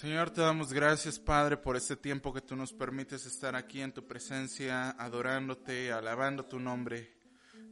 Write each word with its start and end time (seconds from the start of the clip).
Señor, 0.00 0.30
te 0.30 0.40
damos 0.40 0.72
gracias, 0.72 1.18
Padre, 1.18 1.58
por 1.58 1.76
este 1.76 1.94
tiempo 1.94 2.32
que 2.32 2.40
tú 2.40 2.56
nos 2.56 2.72
permites 2.72 3.26
estar 3.26 3.54
aquí 3.54 3.82
en 3.82 3.92
tu 3.92 4.06
presencia, 4.06 4.92
adorándote, 4.92 5.92
alabando 5.92 6.46
tu 6.46 6.58
nombre. 6.58 7.12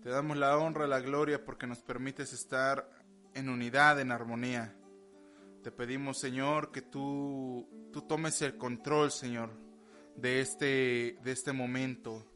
Te 0.02 0.10
damos 0.10 0.36
la 0.36 0.58
honra, 0.58 0.86
la 0.86 1.00
gloria, 1.00 1.42
porque 1.42 1.66
nos 1.66 1.78
permites 1.78 2.34
estar 2.34 2.86
en 3.32 3.48
unidad, 3.48 3.98
en 3.98 4.12
armonía. 4.12 4.76
Te 5.62 5.72
pedimos, 5.72 6.18
Señor, 6.18 6.70
que 6.70 6.82
tú, 6.82 7.66
tú 7.94 8.02
tomes 8.02 8.42
el 8.42 8.58
control, 8.58 9.10
Señor, 9.10 9.48
de 10.14 10.42
este, 10.42 11.16
de 11.24 11.32
este 11.32 11.54
momento. 11.54 12.30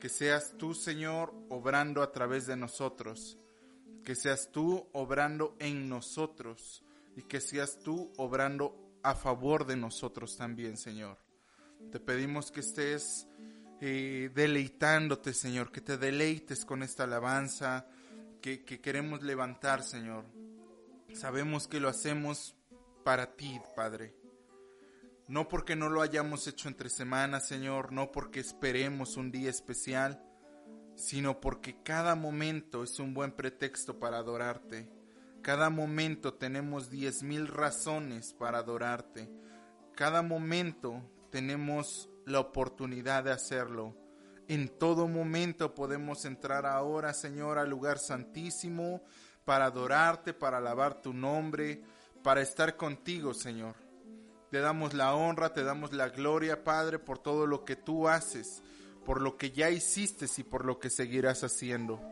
Que 0.00 0.08
seas 0.08 0.56
tú, 0.58 0.74
Señor, 0.74 1.32
obrando 1.48 2.02
a 2.02 2.10
través 2.10 2.48
de 2.48 2.56
nosotros. 2.56 3.38
Que 4.02 4.16
seas 4.16 4.50
tú 4.50 4.88
obrando 4.92 5.54
en 5.60 5.88
nosotros. 5.88 6.82
Y 7.14 7.22
que 7.22 7.40
seas 7.40 7.78
tú 7.84 8.12
obrando 8.16 8.87
a 9.10 9.14
favor 9.14 9.66
de 9.66 9.76
nosotros 9.76 10.36
también, 10.36 10.76
Señor. 10.76 11.16
Te 11.90 11.98
pedimos 11.98 12.50
que 12.50 12.60
estés 12.60 13.26
eh, 13.80 14.30
deleitándote, 14.34 15.32
Señor, 15.32 15.72
que 15.72 15.80
te 15.80 15.96
deleites 15.96 16.64
con 16.64 16.82
esta 16.82 17.04
alabanza 17.04 17.86
que, 18.42 18.64
que 18.64 18.80
queremos 18.80 19.22
levantar, 19.22 19.82
Señor. 19.82 20.24
Sabemos 21.14 21.68
que 21.68 21.80
lo 21.80 21.88
hacemos 21.88 22.54
para 23.04 23.34
ti, 23.34 23.58
Padre. 23.74 24.14
No 25.26 25.48
porque 25.48 25.76
no 25.76 25.88
lo 25.88 26.02
hayamos 26.02 26.46
hecho 26.46 26.68
entre 26.68 26.90
semanas, 26.90 27.48
Señor, 27.48 27.92
no 27.92 28.12
porque 28.12 28.40
esperemos 28.40 29.16
un 29.16 29.30
día 29.30 29.50
especial, 29.50 30.22
sino 30.96 31.40
porque 31.40 31.82
cada 31.82 32.14
momento 32.14 32.82
es 32.82 32.98
un 32.98 33.14
buen 33.14 33.32
pretexto 33.32 33.98
para 33.98 34.18
adorarte 34.18 34.97
cada 35.48 35.70
momento 35.70 36.34
tenemos 36.34 36.90
diez 36.90 37.22
mil 37.22 37.48
razones 37.48 38.34
para 38.34 38.58
adorarte. 38.58 39.30
Cada 39.94 40.20
momento 40.20 41.00
tenemos 41.30 42.10
la 42.26 42.40
oportunidad 42.40 43.24
de 43.24 43.30
hacerlo. 43.30 43.96
En 44.46 44.68
todo 44.68 45.08
momento 45.08 45.74
podemos 45.74 46.26
entrar 46.26 46.66
ahora, 46.66 47.14
Señor, 47.14 47.56
al 47.56 47.70
lugar 47.70 47.98
santísimo 47.98 49.00
para 49.46 49.64
adorarte, 49.64 50.34
para 50.34 50.58
alabar 50.58 51.00
tu 51.00 51.14
nombre, 51.14 51.82
para 52.22 52.42
estar 52.42 52.76
contigo, 52.76 53.32
Señor. 53.32 53.74
Te 54.50 54.58
damos 54.58 54.92
la 54.92 55.14
honra, 55.14 55.54
te 55.54 55.64
damos 55.64 55.94
la 55.94 56.10
gloria, 56.10 56.62
Padre, 56.62 56.98
por 56.98 57.20
todo 57.20 57.46
lo 57.46 57.64
que 57.64 57.74
tú 57.74 58.06
haces, 58.06 58.62
por 59.06 59.22
lo 59.22 59.38
que 59.38 59.50
ya 59.50 59.70
hiciste 59.70 60.26
y 60.36 60.42
por 60.42 60.66
lo 60.66 60.78
que 60.78 60.90
seguirás 60.90 61.42
haciendo. 61.42 62.02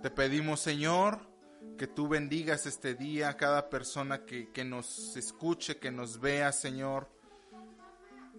Te 0.00 0.10
pedimos, 0.10 0.60
Señor, 0.60 1.31
que 1.76 1.86
tú 1.86 2.08
bendigas 2.08 2.66
este 2.66 2.94
día 2.94 3.28
a 3.28 3.36
cada 3.36 3.68
persona 3.68 4.24
que, 4.24 4.50
que 4.52 4.64
nos 4.64 5.16
escuche, 5.16 5.78
que 5.78 5.90
nos 5.90 6.20
vea, 6.20 6.52
Señor. 6.52 7.08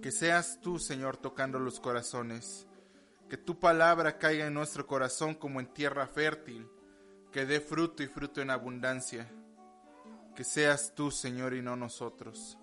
Que 0.02 0.12
seas 0.12 0.60
tú, 0.62 0.80
Señor, 0.80 1.18
tocando 1.18 1.60
los 1.60 1.80
corazones. 1.80 2.68
Que 3.30 3.38
tu 3.38 3.60
palabra 3.60 4.18
caiga 4.18 4.48
en 4.48 4.54
nuestro 4.54 4.86
corazón 4.88 5.36
como 5.36 5.60
en 5.60 5.74
tierra 5.74 6.08
fértil, 6.08 6.68
que 7.32 7.46
dé 7.46 7.60
fruto 7.60 8.04
y 8.04 8.08
fruto 8.08 8.42
en 8.42 8.50
abundancia. 8.50 9.30
Que 10.36 10.44
seas 10.44 10.94
tú, 10.96 11.12
Señor, 11.12 11.54
y 11.54 11.62
no 11.62 11.76
nosotros. 11.76 12.58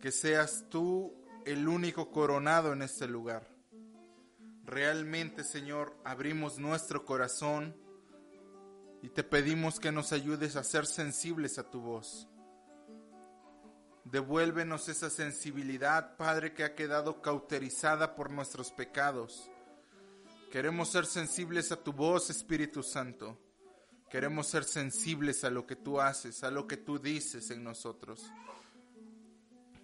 Que 0.00 0.10
seas 0.10 0.66
tú 0.68 1.14
el 1.44 1.68
único 1.68 2.10
coronado 2.10 2.72
en 2.72 2.82
este 2.82 3.06
lugar. 3.06 3.48
Realmente, 4.64 5.44
Señor, 5.44 5.96
abrimos 6.04 6.58
nuestro 6.58 7.04
corazón 7.04 7.76
y 9.02 9.08
te 9.08 9.24
pedimos 9.24 9.80
que 9.80 9.92
nos 9.92 10.12
ayudes 10.12 10.56
a 10.56 10.64
ser 10.64 10.86
sensibles 10.86 11.58
a 11.58 11.70
tu 11.70 11.80
voz. 11.80 12.28
Devuélvenos 14.04 14.88
esa 14.88 15.08
sensibilidad, 15.08 16.16
Padre, 16.16 16.52
que 16.52 16.64
ha 16.64 16.74
quedado 16.74 17.22
cauterizada 17.22 18.14
por 18.14 18.30
nuestros 18.30 18.72
pecados. 18.72 19.48
Queremos 20.50 20.90
ser 20.90 21.06
sensibles 21.06 21.70
a 21.70 21.76
tu 21.76 21.92
voz, 21.92 22.28
Espíritu 22.28 22.82
Santo. 22.82 23.38
Queremos 24.10 24.48
ser 24.48 24.64
sensibles 24.64 25.44
a 25.44 25.50
lo 25.50 25.66
que 25.66 25.76
tú 25.76 26.00
haces, 26.00 26.42
a 26.42 26.50
lo 26.50 26.66
que 26.66 26.76
tú 26.76 26.98
dices 26.98 27.50
en 27.50 27.62
nosotros. 27.62 28.28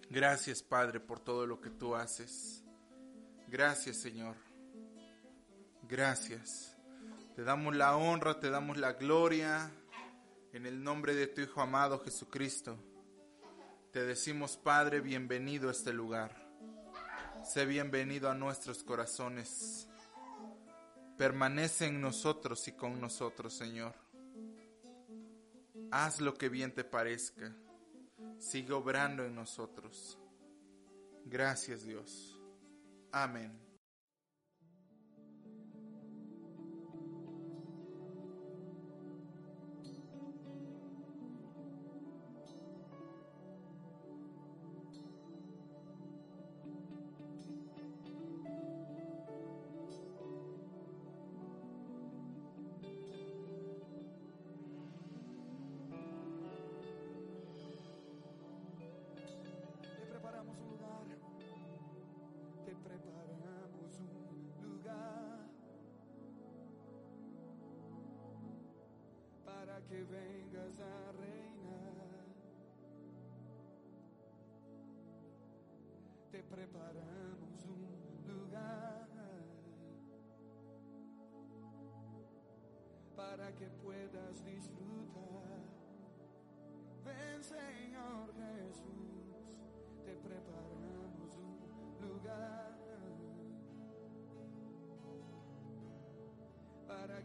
Gracias, 0.09 0.61
Padre, 0.61 0.99
por 0.99 1.19
todo 1.19 1.45
lo 1.45 1.61
que 1.61 1.69
tú 1.69 1.95
haces. 1.95 2.63
Gracias, 3.47 3.97
Señor. 3.97 4.35
Gracias. 5.87 6.76
Te 7.37 7.43
damos 7.43 7.75
la 7.75 7.95
honra, 7.95 8.39
te 8.39 8.49
damos 8.49 8.77
la 8.77 8.93
gloria 8.93 9.69
en 10.53 10.65
el 10.65 10.83
nombre 10.83 11.13
de 11.13 11.27
tu 11.27 11.41
Hijo 11.41 11.61
amado 11.61 11.99
Jesucristo. 11.99 12.75
Te 13.91 14.03
decimos, 14.05 14.57
Padre, 14.57 15.01
bienvenido 15.01 15.69
a 15.69 15.71
este 15.71 15.93
lugar. 15.93 16.35
Sé 17.43 17.67
bienvenido 17.67 18.31
a 18.31 18.33
nuestros 18.33 18.83
corazones. 18.83 19.87
Permanece 21.15 21.85
en 21.85 22.01
nosotros 22.01 22.67
y 22.69 22.71
con 22.71 22.99
nosotros, 22.99 23.53
Señor. 23.53 23.93
Haz 25.91 26.19
lo 26.19 26.33
que 26.33 26.49
bien 26.49 26.73
te 26.73 26.83
parezca. 26.83 27.55
Sigue 28.39 28.73
obrando 28.73 29.23
en 29.23 29.35
nosotros. 29.35 30.17
Gracias, 31.23 31.83
Dios. 31.83 32.41
Amén. 33.11 33.66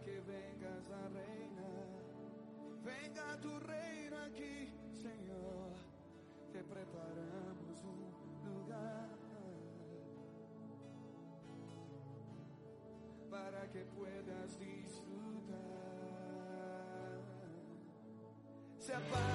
Que 0.04 0.20
vengas 0.20 0.90
a 0.90 1.08
reinar. 1.08 1.88
Venga 2.84 3.40
tu 3.40 3.58
reino 3.60 4.16
aquí, 4.18 4.68
Señor. 4.94 5.72
Te 6.52 6.62
preparamos 6.64 7.84
un 7.84 8.12
lugar 8.44 9.08
para 13.30 13.70
que 13.70 13.84
puedas 13.84 14.58
disfrutar. 14.58 15.62
Se 18.78 18.94
apagan 18.94 19.31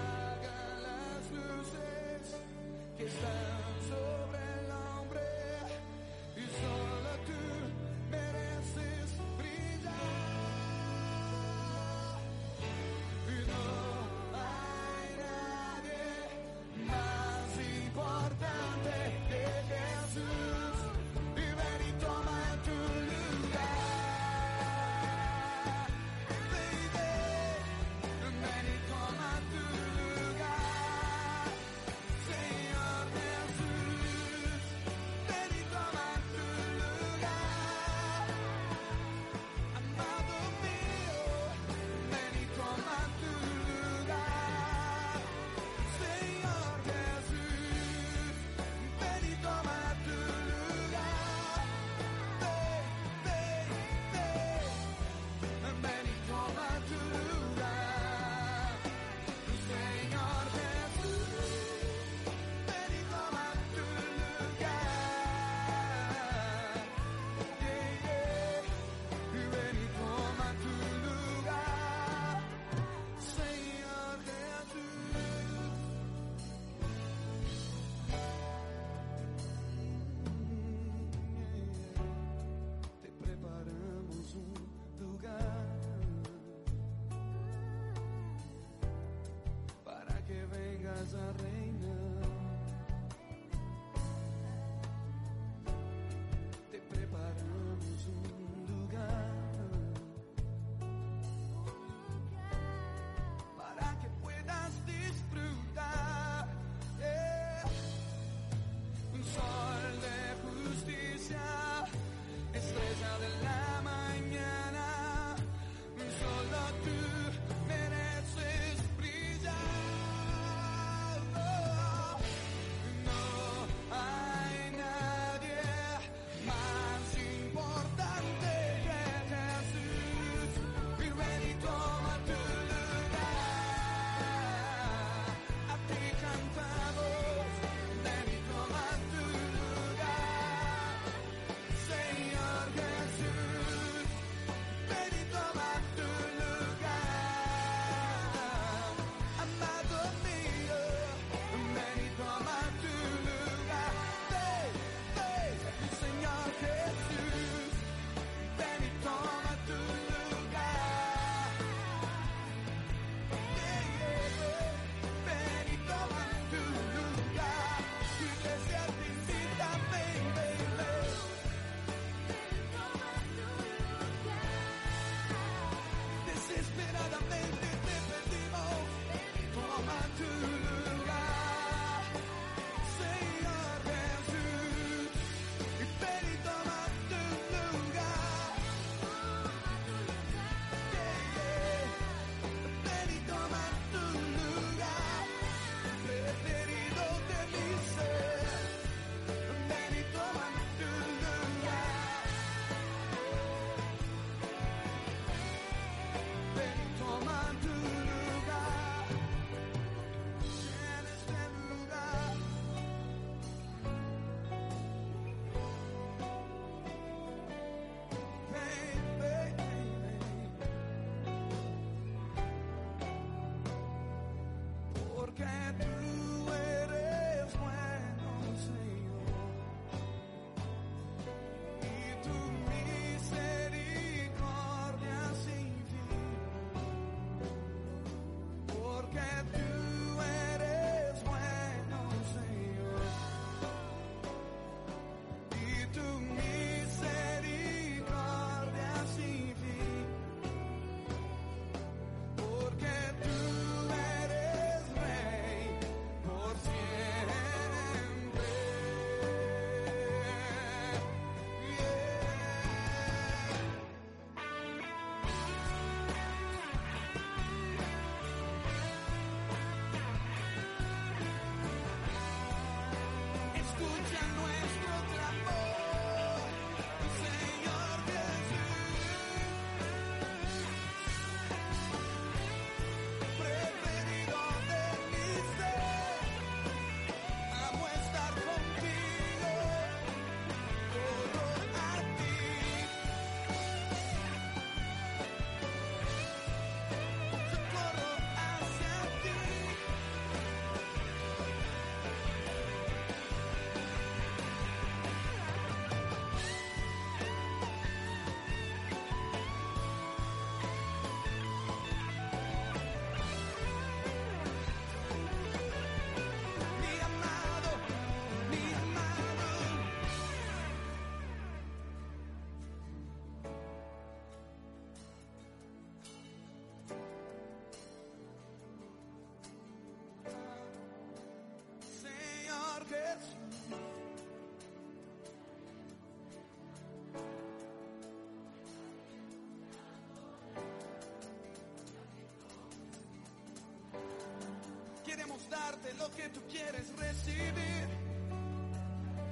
darte 345.49 345.93
lo 345.95 346.09
que 346.11 346.29
tú 346.29 346.41
quieres 346.49 346.87
recibir. 346.97 347.87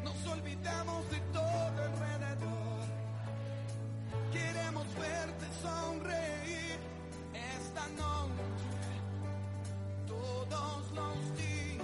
Nos 0.04 0.28
olvidamos 0.28 1.10
de 1.10 1.20
todo 1.34 1.84
alrededor. 1.90 2.86
Queremos 4.32 4.86
verte 4.96 5.46
sonreír 5.62 6.78
esta 7.58 7.88
noche, 8.04 8.44
todos 10.08 10.92
los 10.94 11.38
días. 11.38 11.84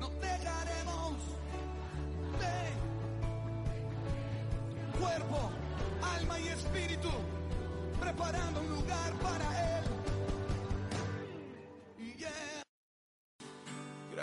No 0.00 0.08
dejaremos 0.20 1.14
de 2.40 2.58
cuerpo, 4.98 5.50
alma 6.16 6.40
y 6.40 6.48
espíritu, 6.48 7.10
preparando 8.00 8.60
un 8.60 8.68
lugar 8.68 9.12
para 9.22 9.74
Él. 9.74 9.77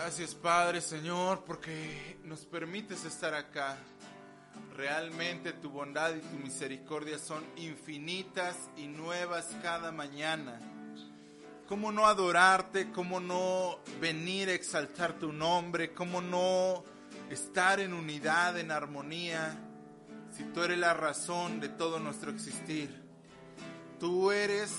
Gracias 0.05 0.35
Padre 0.35 0.81
Señor 0.81 1.45
porque 1.47 2.19
nos 2.25 2.45
permites 2.45 3.03
estar 3.05 3.33
acá. 3.33 3.75
Realmente 4.77 5.51
tu 5.51 5.71
bondad 5.71 6.13
y 6.15 6.19
tu 6.19 6.37
misericordia 6.43 7.17
son 7.17 7.43
infinitas 7.57 8.55
y 8.77 8.85
nuevas 8.85 9.49
cada 9.63 9.91
mañana. 9.91 10.59
¿Cómo 11.67 11.91
no 11.91 12.05
adorarte? 12.05 12.91
¿Cómo 12.91 13.19
no 13.19 13.79
venir 13.99 14.49
a 14.49 14.53
exaltar 14.53 15.13
tu 15.13 15.33
nombre? 15.33 15.91
¿Cómo 15.95 16.21
no 16.21 16.83
estar 17.31 17.79
en 17.79 17.91
unidad, 17.91 18.59
en 18.59 18.69
armonía? 18.69 19.57
Si 20.37 20.43
tú 20.43 20.61
eres 20.61 20.77
la 20.77 20.93
razón 20.93 21.59
de 21.59 21.69
todo 21.69 21.99
nuestro 21.99 22.29
existir. 22.29 22.91
Tú 23.99 24.29
eres 24.29 24.71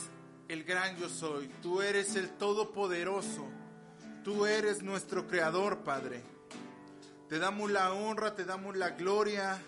el 0.47 0.63
gran 0.63 0.97
yo 0.97 1.09
soy. 1.09 1.49
Tú 1.61 1.83
eres 1.83 2.15
el 2.15 2.31
todopoderoso. 2.31 3.56
Tú 4.27 4.45
eres 4.45 4.83
nuestro 4.83 5.29
creador, 5.29 5.85
Padre. 5.85 6.21
Te 7.29 7.39
damos 7.39 7.71
la 7.71 7.93
honra, 7.93 8.35
te 8.35 8.45
damos 8.45 8.77
la 8.77 8.91
gloria, 8.91 9.63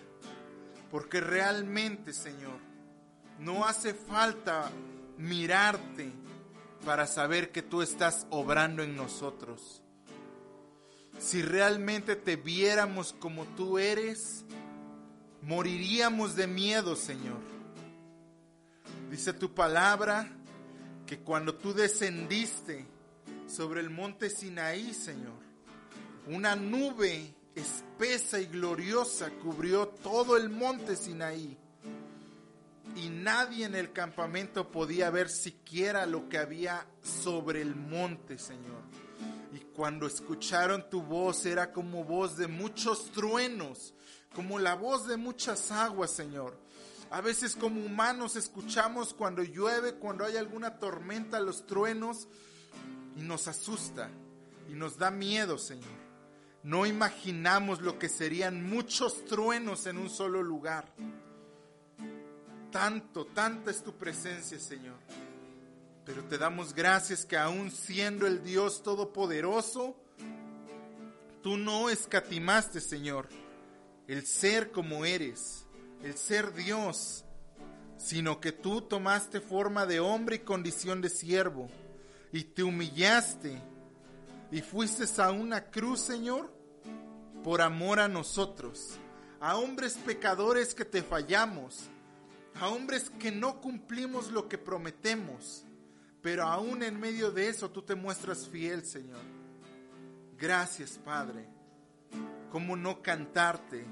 porque 0.91 1.21
realmente, 1.21 2.11
Señor, 2.11 2.59
no 3.39 3.65
hace 3.65 3.93
falta 3.93 4.69
mirarte 5.17 6.11
para 6.83 7.07
saber 7.07 7.53
que 7.53 7.61
tú 7.61 7.81
estás 7.81 8.27
obrando 8.31 8.83
en 8.83 8.97
nosotros. 8.97 9.81
Si 11.19 11.41
realmente 11.41 12.17
te 12.17 12.35
viéramos 12.35 13.13
como 13.13 13.45
tú 13.45 13.79
eres, 13.79 14.43
moriríamos 15.41 16.35
de 16.35 16.47
miedo, 16.47 16.97
Señor. 16.97 17.39
Dice 19.09 19.31
tu 19.31 19.53
palabra 19.53 20.27
que 21.07 21.19
cuando 21.19 21.55
tú 21.55 21.73
descendiste 21.73 22.98
sobre 23.49 23.81
el 23.81 23.89
monte 23.89 24.29
Sinaí, 24.29 24.93
Señor, 24.93 25.39
una 26.27 26.55
nube 26.55 27.33
espesa 27.55 28.39
y 28.39 28.45
gloriosa 28.45 29.31
cubrió 29.31 29.87
todo 29.87 30.37
el 30.37 30.49
monte 30.49 30.95
Sinaí. 30.95 31.57
Y 32.95 33.09
nadie 33.09 33.65
en 33.65 33.75
el 33.75 33.91
campamento 33.91 34.71
podía 34.71 35.09
ver 35.09 35.29
siquiera 35.29 36.05
lo 36.05 36.27
que 36.27 36.37
había 36.37 36.87
sobre 37.03 37.61
el 37.61 37.75
monte, 37.75 38.37
Señor. 38.37 38.81
Y 39.53 39.59
cuando 39.59 40.07
escucharon 40.07 40.89
tu 40.89 41.01
voz 41.01 41.45
era 41.45 41.71
como 41.71 42.03
voz 42.03 42.37
de 42.37 42.47
muchos 42.47 43.11
truenos, 43.11 43.93
como 44.33 44.59
la 44.59 44.75
voz 44.75 45.07
de 45.07 45.17
muchas 45.17 45.71
aguas, 45.71 46.11
Señor. 46.11 46.57
A 47.11 47.21
veces 47.21 47.55
como 47.55 47.83
humanos 47.83 48.35
escuchamos 48.35 49.13
cuando 49.13 49.43
llueve, 49.43 49.95
cuando 49.95 50.25
hay 50.25 50.37
alguna 50.37 50.77
tormenta, 50.77 51.39
los 51.39 51.65
truenos, 51.65 52.27
y 53.15 53.21
nos 53.21 53.47
asusta 53.47 54.09
y 54.69 54.73
nos 54.73 54.97
da 54.97 55.11
miedo, 55.11 55.57
Señor. 55.57 56.09
No 56.63 56.85
imaginamos 56.85 57.81
lo 57.81 57.97
que 57.97 58.09
serían 58.09 58.69
muchos 58.69 59.25
truenos 59.25 59.85
en 59.87 59.97
un 59.97 60.09
solo 60.09 60.43
lugar. 60.43 60.93
Tanto, 62.71 63.25
tanta 63.25 63.71
es 63.71 63.83
tu 63.83 63.93
presencia, 63.97 64.59
Señor. 64.59 64.97
Pero 66.05 66.23
te 66.25 66.37
damos 66.37 66.73
gracias 66.73 67.25
que 67.25 67.37
aún 67.37 67.71
siendo 67.71 68.27
el 68.27 68.43
Dios 68.43 68.83
Todopoderoso, 68.83 69.95
tú 71.41 71.57
no 71.57 71.89
escatimaste, 71.89 72.81
Señor, 72.81 73.29
el 74.07 74.25
ser 74.25 74.71
como 74.71 75.05
eres, 75.05 75.65
el 76.03 76.15
ser 76.15 76.53
Dios, 76.53 77.25
sino 77.97 78.39
que 78.39 78.51
tú 78.51 78.81
tomaste 78.81 79.39
forma 79.39 79.85
de 79.85 79.99
hombre 79.99 80.37
y 80.37 80.39
condición 80.39 81.01
de 81.01 81.09
siervo, 81.09 81.69
y 82.31 82.43
te 82.43 82.63
humillaste, 82.63 83.61
y 84.51 84.61
fuiste 84.61 85.05
a 85.21 85.31
una 85.31 85.69
cruz, 85.69 85.99
Señor, 85.99 86.51
por 87.43 87.61
amor 87.61 87.99
a 87.99 88.07
nosotros, 88.07 88.97
a 89.39 89.57
hombres 89.57 89.93
pecadores 89.93 90.73
que 90.73 90.85
te 90.85 91.01
fallamos, 91.01 91.89
a 92.59 92.67
hombres 92.67 93.09
que 93.19 93.31
no 93.31 93.61
cumplimos 93.61 94.31
lo 94.31 94.47
que 94.47 94.57
prometemos, 94.57 95.63
pero 96.21 96.43
aún 96.43 96.83
en 96.83 96.99
medio 96.99 97.31
de 97.31 97.47
eso 97.47 97.69
tú 97.71 97.81
te 97.81 97.95
muestras 97.95 98.47
fiel, 98.47 98.85
Señor. 98.85 99.21
Gracias, 100.37 100.99
Padre. 101.03 101.47
¿Cómo 102.51 102.75
no 102.75 103.01
cantarte 103.01 103.85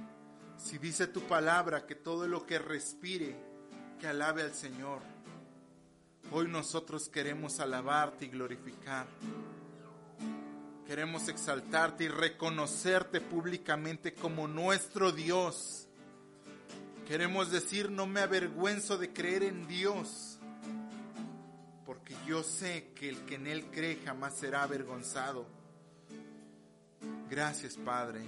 si 0.57 0.77
dice 0.77 1.07
tu 1.07 1.21
palabra 1.21 1.85
que 1.85 1.95
todo 1.95 2.27
lo 2.27 2.45
que 2.45 2.57
respire, 2.57 3.35
que 3.99 4.07
alabe 4.07 4.41
al 4.41 4.53
Señor? 4.53 5.16
Hoy 6.29 6.49
nosotros 6.49 7.07
queremos 7.07 7.61
alabarte 7.61 8.25
y 8.25 8.27
glorificar. 8.27 9.07
Queremos 10.85 11.29
exaltarte 11.29 12.03
y 12.03 12.07
reconocerte 12.09 13.21
públicamente 13.21 14.13
como 14.13 14.45
nuestro 14.45 15.13
Dios. 15.13 15.87
Queremos 17.07 17.49
decir, 17.49 17.89
no 17.89 18.07
me 18.07 18.19
avergüenzo 18.19 18.97
de 18.97 19.13
creer 19.13 19.43
en 19.43 19.67
Dios, 19.67 20.37
porque 21.85 22.13
yo 22.27 22.43
sé 22.43 22.91
que 22.93 23.07
el 23.07 23.19
que 23.21 23.35
en 23.35 23.47
Él 23.47 23.65
cree 23.71 24.01
jamás 24.03 24.35
será 24.35 24.63
avergonzado. 24.63 25.45
Gracias, 27.29 27.77
Padre. 27.77 28.21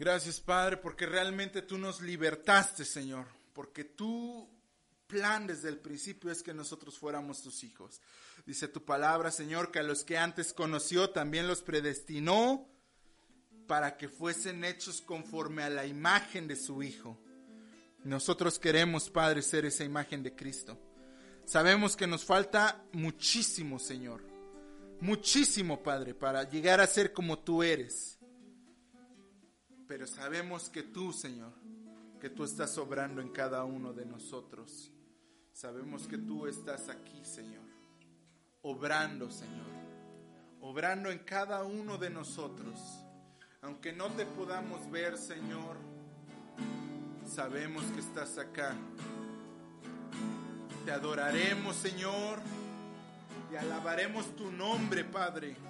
Gracias, 0.00 0.40
Padre, 0.40 0.78
porque 0.78 1.04
realmente 1.04 1.60
tú 1.60 1.76
nos 1.76 2.00
libertaste, 2.00 2.86
Señor, 2.86 3.26
porque 3.52 3.84
tu 3.84 4.48
plan 5.06 5.46
desde 5.46 5.68
el 5.68 5.76
principio 5.76 6.30
es 6.30 6.42
que 6.42 6.54
nosotros 6.54 6.98
fuéramos 6.98 7.42
tus 7.42 7.62
hijos. 7.64 8.00
Dice 8.46 8.66
tu 8.66 8.82
palabra, 8.82 9.30
Señor, 9.30 9.70
que 9.70 9.78
a 9.78 9.82
los 9.82 10.02
que 10.02 10.16
antes 10.16 10.54
conoció 10.54 11.10
también 11.10 11.46
los 11.46 11.60
predestinó 11.60 12.66
para 13.66 13.98
que 13.98 14.08
fuesen 14.08 14.64
hechos 14.64 15.02
conforme 15.02 15.64
a 15.64 15.68
la 15.68 15.84
imagen 15.84 16.48
de 16.48 16.56
su 16.56 16.82
Hijo. 16.82 17.18
Nosotros 18.02 18.58
queremos, 18.58 19.10
Padre, 19.10 19.42
ser 19.42 19.66
esa 19.66 19.84
imagen 19.84 20.22
de 20.22 20.34
Cristo. 20.34 20.78
Sabemos 21.44 21.94
que 21.94 22.06
nos 22.06 22.24
falta 22.24 22.82
muchísimo, 22.92 23.78
Señor. 23.78 24.22
Muchísimo, 25.02 25.82
Padre, 25.82 26.14
para 26.14 26.48
llegar 26.48 26.80
a 26.80 26.86
ser 26.86 27.12
como 27.12 27.38
tú 27.40 27.62
eres. 27.62 28.19
Pero 30.00 30.10
sabemos 30.10 30.70
que 30.70 30.82
tú, 30.82 31.12
Señor, 31.12 31.52
que 32.22 32.30
tú 32.30 32.42
estás 32.42 32.78
obrando 32.78 33.20
en 33.20 33.28
cada 33.28 33.64
uno 33.64 33.92
de 33.92 34.06
nosotros. 34.06 34.90
Sabemos 35.52 36.06
que 36.06 36.16
tú 36.16 36.46
estás 36.46 36.88
aquí, 36.88 37.22
Señor. 37.22 37.66
Obrando, 38.62 39.30
Señor. 39.30 39.66
Obrando 40.62 41.10
en 41.10 41.18
cada 41.18 41.64
uno 41.64 41.98
de 41.98 42.08
nosotros. 42.08 42.80
Aunque 43.60 43.92
no 43.92 44.06
te 44.12 44.24
podamos 44.24 44.90
ver, 44.90 45.18
Señor, 45.18 45.76
sabemos 47.26 47.84
que 47.92 48.00
estás 48.00 48.38
acá. 48.38 48.74
Te 50.86 50.92
adoraremos, 50.92 51.76
Señor, 51.76 52.38
y 53.52 53.56
alabaremos 53.56 54.34
tu 54.34 54.50
nombre, 54.50 55.04
Padre. 55.04 55.69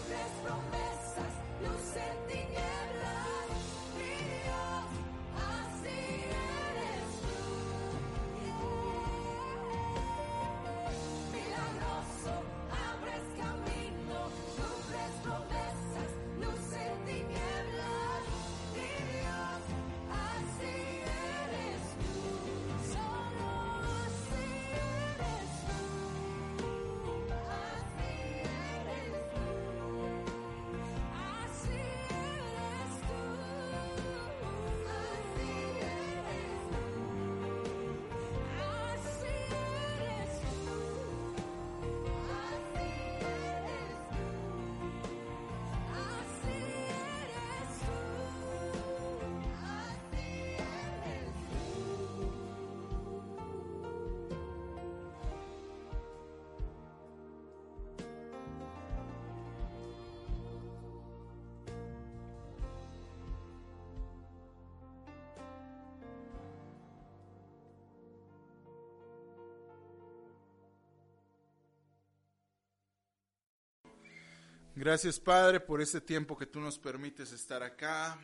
Gracias 74.81 75.19
Padre 75.19 75.59
por 75.59 75.79
ese 75.79 76.01
tiempo 76.01 76.35
que 76.35 76.47
tú 76.47 76.59
nos 76.59 76.79
permites 76.79 77.31
estar 77.33 77.61
acá. 77.61 78.17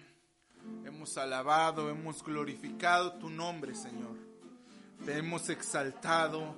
Hemos 0.84 1.16
alabado, 1.16 1.88
hemos 1.92 2.24
glorificado 2.24 3.14
tu 3.20 3.30
nombre, 3.30 3.76
Señor. 3.76 4.18
Te 5.06 5.20
hemos 5.20 5.50
exaltado. 5.50 6.56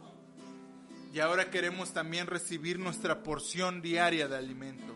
Y 1.13 1.19
ahora 1.19 1.51
queremos 1.51 1.91
también 1.91 2.27
recibir 2.27 2.79
nuestra 2.79 3.23
porción 3.23 3.81
diaria 3.81 4.29
de 4.29 4.37
alimento. 4.37 4.95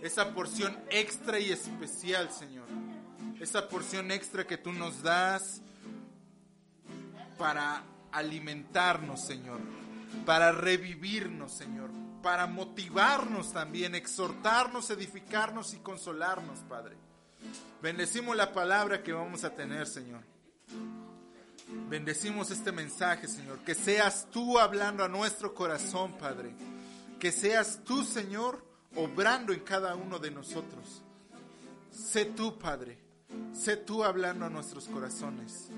Esa 0.00 0.32
porción 0.32 0.78
extra 0.90 1.40
y 1.40 1.50
especial, 1.50 2.30
Señor. 2.30 2.68
Esa 3.40 3.68
porción 3.68 4.12
extra 4.12 4.46
que 4.46 4.58
tú 4.58 4.72
nos 4.72 5.02
das 5.02 5.60
para 7.36 7.82
alimentarnos, 8.12 9.26
Señor. 9.26 9.58
Para 10.24 10.52
revivirnos, 10.52 11.50
Señor. 11.52 11.95
Para 12.26 12.48
motivarnos 12.48 13.52
también, 13.52 13.94
exhortarnos, 13.94 14.90
edificarnos 14.90 15.72
y 15.74 15.76
consolarnos, 15.76 16.58
Padre. 16.68 16.96
Bendecimos 17.80 18.34
la 18.34 18.52
palabra 18.52 19.00
que 19.00 19.12
vamos 19.12 19.44
a 19.44 19.54
tener, 19.54 19.86
Señor. 19.86 20.22
Bendecimos 21.88 22.50
este 22.50 22.72
mensaje, 22.72 23.28
Señor. 23.28 23.60
Que 23.60 23.76
seas 23.76 24.26
tú 24.32 24.58
hablando 24.58 25.04
a 25.04 25.08
nuestro 25.08 25.54
corazón, 25.54 26.18
Padre. 26.18 26.52
Que 27.20 27.30
seas 27.30 27.84
tú, 27.84 28.02
Señor, 28.02 28.66
obrando 28.96 29.52
en 29.52 29.60
cada 29.60 29.94
uno 29.94 30.18
de 30.18 30.32
nosotros. 30.32 31.04
Sé 31.92 32.24
tú, 32.24 32.58
Padre. 32.58 32.98
Sé 33.52 33.76
tú 33.76 34.02
hablando 34.02 34.46
a 34.46 34.50
nuestros 34.50 34.88
corazones. 34.88 35.68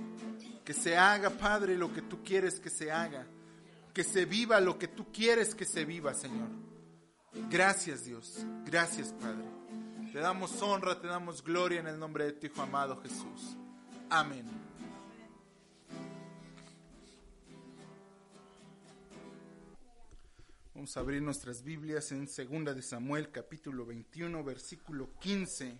Que 0.64 0.72
se 0.72 0.96
haga, 0.96 1.28
Padre, 1.28 1.76
lo 1.76 1.92
que 1.92 2.00
tú 2.00 2.24
quieres 2.24 2.58
que 2.58 2.70
se 2.70 2.90
haga. 2.90 3.26
Que 3.98 4.04
se 4.04 4.26
viva 4.26 4.60
lo 4.60 4.78
que 4.78 4.86
tú 4.86 5.10
quieres 5.10 5.56
que 5.56 5.64
se 5.64 5.84
viva, 5.84 6.14
Señor. 6.14 6.50
Gracias, 7.50 8.04
Dios. 8.04 8.46
Gracias, 8.64 9.12
Padre. 9.12 9.44
Te 10.12 10.20
damos 10.20 10.62
honra, 10.62 11.00
te 11.00 11.08
damos 11.08 11.42
gloria 11.42 11.80
en 11.80 11.88
el 11.88 11.98
nombre 11.98 12.26
de 12.26 12.32
tu 12.34 12.46
Hijo 12.46 12.62
amado 12.62 13.02
Jesús. 13.02 13.56
Amén. 14.08 14.46
Vamos 20.74 20.96
a 20.96 21.00
abrir 21.00 21.20
nuestras 21.20 21.64
Biblias 21.64 22.12
en 22.12 22.26
2 22.26 22.76
de 22.76 22.82
Samuel 22.82 23.32
capítulo 23.32 23.84
21 23.84 24.44
versículo 24.44 25.10
15 25.18 25.76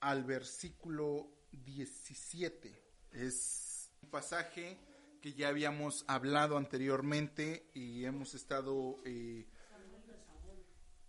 al 0.00 0.24
versículo 0.24 1.28
17. 1.50 2.74
Es 3.12 3.90
un 4.00 4.08
pasaje 4.08 4.91
que 5.22 5.32
ya 5.34 5.48
habíamos 5.48 6.04
hablado 6.08 6.58
anteriormente 6.58 7.70
y 7.74 8.04
hemos 8.04 8.34
estado 8.34 8.96
eh, 9.04 9.46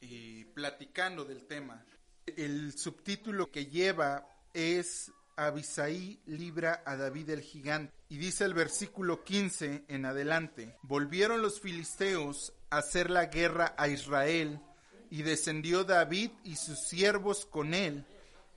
eh, 0.01 0.45
platicando 0.53 1.25
del 1.25 1.47
tema. 1.47 1.83
El 2.27 2.77
subtítulo 2.77 3.49
que 3.49 3.65
lleva 3.65 4.29
es 4.53 5.11
Abisaí 5.35 6.21
libra 6.27 6.83
a 6.85 6.95
David 6.95 7.31
el 7.31 7.41
gigante. 7.41 7.91
Y 8.07 8.17
dice 8.17 8.45
el 8.45 8.53
versículo 8.53 9.23
15 9.23 9.85
en 9.87 10.05
adelante, 10.05 10.77
volvieron 10.83 11.41
los 11.41 11.59
filisteos 11.59 12.53
a 12.69 12.77
hacer 12.77 13.09
la 13.09 13.25
guerra 13.25 13.73
a 13.77 13.87
Israel, 13.87 14.61
y 15.09 15.23
descendió 15.23 15.83
David 15.83 16.31
y 16.43 16.55
sus 16.55 16.79
siervos 16.87 17.45
con 17.47 17.73
él, 17.73 18.05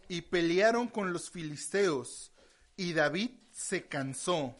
y 0.08 0.20
pelearon 0.20 0.88
con 0.88 1.14
los 1.14 1.30
filisteos, 1.30 2.30
y 2.76 2.92
David 2.92 3.30
se 3.52 3.86
cansó. 3.86 4.54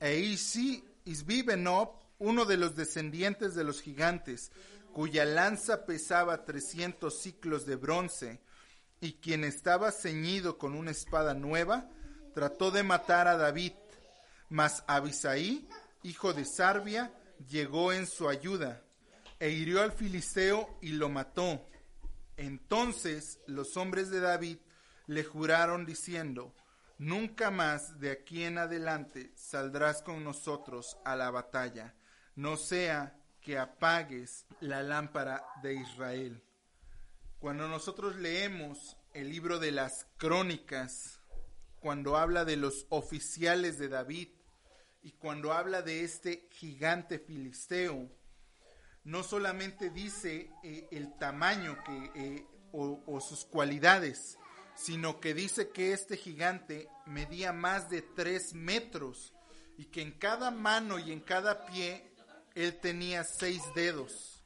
E 0.00 0.18
Isi, 0.18 0.84
Isbibenob, 1.04 1.90
uno 2.18 2.44
de 2.44 2.56
los 2.56 2.76
descendientes 2.76 3.54
de 3.54 3.64
los 3.64 3.80
gigantes, 3.80 4.50
cuya 4.92 5.24
lanza 5.24 5.86
pesaba 5.86 6.44
300 6.44 7.16
ciclos 7.16 7.66
de 7.66 7.76
bronce, 7.76 8.40
y 9.00 9.14
quien 9.14 9.44
estaba 9.44 9.92
ceñido 9.92 10.58
con 10.58 10.74
una 10.74 10.90
espada 10.90 11.34
nueva, 11.34 11.88
trató 12.34 12.70
de 12.70 12.82
matar 12.82 13.28
a 13.28 13.36
David, 13.36 13.72
mas 14.48 14.82
Abisaí, 14.86 15.68
hijo 16.02 16.32
de 16.32 16.44
Sarbia, 16.44 17.12
llegó 17.48 17.92
en 17.92 18.06
su 18.06 18.28
ayuda, 18.28 18.82
e 19.38 19.50
hirió 19.50 19.82
al 19.82 19.92
filisteo 19.92 20.78
y 20.80 20.90
lo 20.90 21.08
mató. 21.08 21.64
Entonces 22.36 23.38
los 23.46 23.76
hombres 23.76 24.10
de 24.10 24.20
David 24.20 24.58
le 25.06 25.24
juraron 25.24 25.86
diciendo, 25.86 26.54
Nunca 26.98 27.52
más 27.52 28.00
de 28.00 28.10
aquí 28.10 28.42
en 28.42 28.58
adelante 28.58 29.30
saldrás 29.36 30.02
con 30.02 30.24
nosotros 30.24 30.98
a 31.04 31.14
la 31.14 31.30
batalla, 31.30 31.94
no 32.34 32.56
sea 32.56 33.16
que 33.40 33.56
apagues 33.56 34.46
la 34.58 34.82
lámpara 34.82 35.44
de 35.62 35.74
Israel. 35.74 36.42
Cuando 37.38 37.68
nosotros 37.68 38.16
leemos 38.16 38.96
el 39.14 39.28
libro 39.28 39.60
de 39.60 39.70
las 39.70 40.08
crónicas, 40.16 41.20
cuando 41.78 42.16
habla 42.16 42.44
de 42.44 42.56
los 42.56 42.86
oficiales 42.88 43.78
de 43.78 43.88
David 43.88 44.30
y 45.00 45.12
cuando 45.12 45.52
habla 45.52 45.82
de 45.82 46.02
este 46.02 46.48
gigante 46.50 47.20
filisteo, 47.20 48.10
no 49.04 49.22
solamente 49.22 49.90
dice 49.90 50.50
eh, 50.64 50.88
el 50.90 51.16
tamaño 51.16 51.78
que, 51.84 52.10
eh, 52.16 52.46
o, 52.72 53.04
o 53.06 53.20
sus 53.20 53.44
cualidades, 53.44 54.36
sino 54.78 55.18
que 55.20 55.34
dice 55.34 55.70
que 55.70 55.92
este 55.92 56.16
gigante 56.16 56.88
medía 57.04 57.52
más 57.52 57.90
de 57.90 58.00
tres 58.00 58.54
metros 58.54 59.34
y 59.76 59.86
que 59.86 60.02
en 60.02 60.12
cada 60.12 60.50
mano 60.50 60.98
y 60.98 61.10
en 61.12 61.20
cada 61.20 61.66
pie 61.66 62.12
él 62.54 62.78
tenía 62.80 63.24
seis 63.24 63.60
dedos. 63.74 64.40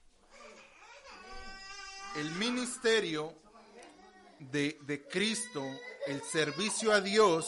El 2.17 2.31
ministerio 2.33 3.35
de, 4.39 4.79
de 4.83 5.07
Cristo, 5.07 5.65
el 6.07 6.23
servicio 6.23 6.93
a 6.93 7.01
Dios, 7.01 7.47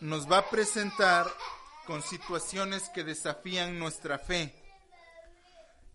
nos 0.00 0.30
va 0.30 0.38
a 0.38 0.50
presentar 0.50 1.26
con 1.86 2.02
situaciones 2.02 2.88
que 2.90 3.02
desafían 3.02 3.78
nuestra 3.78 4.18
fe. 4.18 4.54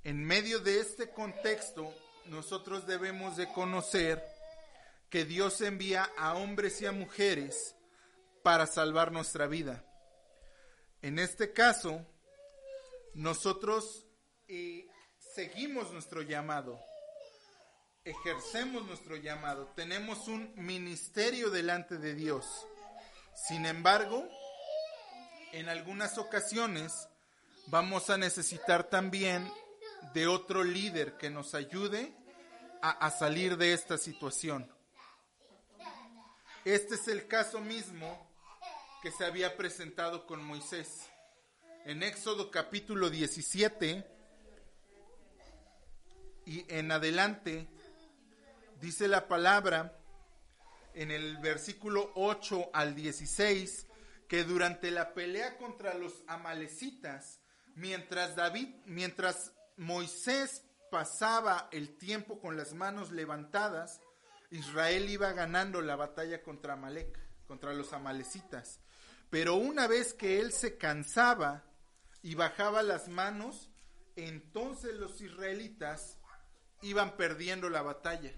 En 0.03 0.23
medio 0.23 0.59
de 0.59 0.81
este 0.81 1.09
contexto, 1.09 1.93
nosotros 2.25 2.85
debemos 2.85 3.37
de 3.37 3.47
conocer 3.47 4.32
que 5.13 5.25
Dios 5.25 5.61
envía 5.61 6.11
a 6.17 6.33
hombres 6.33 6.81
y 6.81 6.87
a 6.87 6.91
mujeres 6.91 7.75
para 8.41 8.65
salvar 8.65 9.11
nuestra 9.11 9.45
vida. 9.45 9.85
En 11.03 11.19
este 11.19 11.53
caso, 11.53 12.03
nosotros 13.13 14.07
eh, 14.47 14.87
seguimos 15.19 15.91
nuestro 15.91 16.23
llamado, 16.23 16.79
ejercemos 18.03 18.87
nuestro 18.87 19.15
llamado, 19.15 19.71
tenemos 19.75 20.27
un 20.27 20.51
ministerio 20.55 21.51
delante 21.51 21.99
de 21.99 22.15
Dios. 22.15 22.47
Sin 23.35 23.67
embargo, 23.67 24.27
en 25.51 25.69
algunas 25.69 26.17
ocasiones 26.17 27.07
vamos 27.67 28.09
a 28.09 28.17
necesitar 28.17 28.89
también 28.89 29.47
de 30.15 30.25
otro 30.25 30.63
líder 30.63 31.17
que 31.17 31.29
nos 31.29 31.53
ayude 31.53 32.17
a, 32.81 32.89
a 32.89 33.11
salir 33.11 33.57
de 33.57 33.73
esta 33.73 33.99
situación. 33.99 34.73
Este 36.65 36.95
es 36.95 37.09
el 37.09 37.27
caso 37.27 37.59
mismo 37.59 38.25
que 39.01 39.11
se 39.11 39.25
había 39.25 39.57
presentado 39.57 40.25
con 40.25 40.41
Moisés. 40.41 41.09
En 41.83 42.03
Éxodo 42.03 42.51
capítulo 42.51 43.09
17 43.09 44.07
y 46.45 46.65
en 46.73 46.89
adelante 46.89 47.67
dice 48.79 49.09
la 49.09 49.27
palabra 49.27 49.99
en 50.93 51.11
el 51.11 51.35
versículo 51.39 52.13
8 52.15 52.69
al 52.71 52.95
16 52.95 53.87
que 54.29 54.45
durante 54.45 54.89
la 54.89 55.13
pelea 55.13 55.57
contra 55.57 55.93
los 55.95 56.23
amalecitas, 56.27 57.41
mientras 57.75 58.37
David, 58.37 58.69
mientras 58.85 59.51
Moisés 59.75 60.63
pasaba 60.89 61.67
el 61.73 61.97
tiempo 61.97 62.39
con 62.39 62.55
las 62.55 62.73
manos 62.73 63.11
levantadas, 63.11 63.99
Israel 64.53 65.09
iba 65.09 65.33
ganando 65.33 65.81
la 65.81 65.95
batalla 65.95 66.43
contra 66.43 66.73
Amalek, 66.73 67.19
contra 67.47 67.73
los 67.73 67.91
amalecitas. 67.91 68.79
Pero 69.31 69.55
una 69.55 69.87
vez 69.87 70.13
que 70.13 70.39
él 70.39 70.51
se 70.51 70.77
cansaba 70.77 71.63
y 72.21 72.35
bajaba 72.35 72.83
las 72.83 73.07
manos, 73.07 73.71
entonces 74.15 74.93
los 74.93 75.21
israelitas 75.21 76.19
iban 76.83 77.17
perdiendo 77.17 77.67
la 77.71 77.81
batalla. 77.81 78.31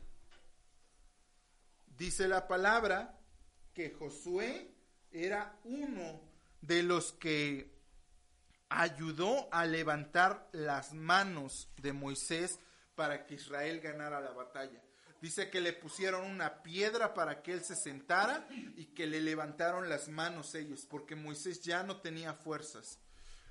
Dice 1.97 2.29
la 2.29 2.47
palabra 2.47 3.19
que 3.73 3.91
Josué 3.91 4.73
era 5.11 5.59
uno 5.65 6.21
de 6.61 6.81
los 6.83 7.11
que 7.11 7.77
ayudó 8.69 9.49
a 9.53 9.65
levantar 9.65 10.47
las 10.53 10.93
manos 10.93 11.69
de 11.75 11.91
Moisés 11.91 12.61
para 12.95 13.25
que 13.25 13.35
Israel 13.35 13.81
ganara 13.81 14.21
la 14.21 14.31
batalla. 14.31 14.84
Dice 15.21 15.49
que 15.49 15.61
le 15.61 15.73
pusieron 15.73 16.29
una 16.29 16.61
piedra 16.61 17.13
para 17.13 17.41
que 17.41 17.53
él 17.53 17.63
se 17.63 17.75
sentara 17.75 18.47
y 18.75 18.85
que 18.87 19.07
le 19.07 19.21
levantaron 19.21 19.89
las 19.89 20.09
manos 20.09 20.53
ellos, 20.55 20.85
porque 20.89 21.15
Moisés 21.15 21.61
ya 21.61 21.83
no 21.83 22.01
tenía 22.01 22.33
fuerzas. 22.33 22.99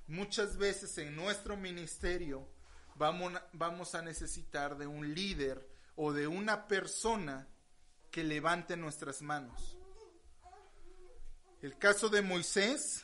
Muchas 0.07 0.57
veces 0.57 0.97
en 0.99 1.15
nuestro 1.15 1.57
ministerio 1.57 2.47
vamos, 2.95 3.95
a 3.95 4.01
necesitar 4.01 4.77
de 4.77 4.87
un 4.87 5.13
líder 5.13 5.67
o 5.95 6.13
de 6.13 6.27
una 6.27 6.67
persona 6.67 7.47
que 8.11 8.23
levante 8.23 8.77
nuestras 8.77 9.21
manos. 9.21 9.77
El 11.61 11.77
caso 11.77 12.09
de 12.09 12.21
Moisés 12.21 13.03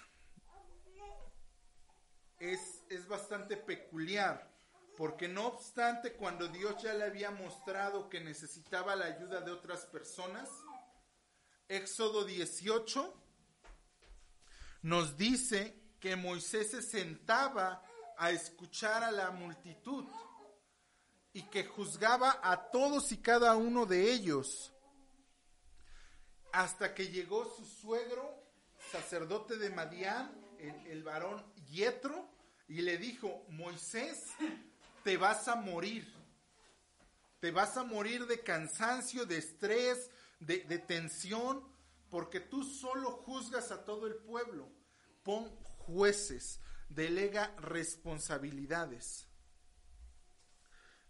es, 2.39 2.83
es 2.89 3.07
bastante 3.07 3.57
peculiar, 3.57 4.50
porque 4.97 5.27
no 5.27 5.47
obstante 5.47 6.13
cuando 6.13 6.47
Dios 6.47 6.81
ya 6.81 6.93
le 6.93 7.05
había 7.05 7.31
mostrado 7.31 8.09
que 8.09 8.19
necesitaba 8.19 8.95
la 8.95 9.05
ayuda 9.05 9.41
de 9.41 9.51
otras 9.51 9.85
personas, 9.85 10.49
Éxodo 11.67 12.25
18 12.25 13.13
nos 14.83 15.15
dice 15.17 15.79
que 15.99 16.15
Moisés 16.15 16.71
se 16.71 16.81
sentaba 16.81 17.83
a 18.17 18.31
escuchar 18.31 19.03
a 19.03 19.11
la 19.11 19.31
multitud 19.31 20.05
y 21.33 21.43
que 21.43 21.63
juzgaba 21.63 22.39
a 22.43 22.69
todos 22.71 23.11
y 23.11 23.17
cada 23.17 23.55
uno 23.55 23.85
de 23.85 24.11
ellos 24.11 24.73
hasta 26.51 26.93
que 26.93 27.07
llegó 27.07 27.45
su 27.55 27.65
suegro, 27.65 28.43
sacerdote 28.91 29.57
de 29.57 29.69
Madián, 29.69 30.35
el, 30.59 30.87
el 30.87 31.03
varón 31.03 31.41
Yetro, 31.69 32.29
y 32.67 32.81
le 32.81 32.97
dijo, 32.97 33.45
Moisés, 33.49 34.33
te 35.03 35.17
vas 35.17 35.47
a 35.47 35.55
morir. 35.55 36.07
Te 37.39 37.51
vas 37.51 37.75
a 37.77 37.83
morir 37.83 38.27
de 38.27 38.41
cansancio, 38.41 39.25
de 39.25 39.37
estrés, 39.37 40.11
de, 40.39 40.59
tensión, 40.79 41.63
porque 42.09 42.39
tú 42.39 42.63
solo 42.63 43.11
juzgas 43.11 43.71
a 43.71 43.83
todo 43.83 44.05
el 44.05 44.15
pueblo. 44.15 44.69
Pon 45.23 45.49
jueces, 45.77 46.59
delega 46.89 47.55
responsabilidades. 47.57 49.27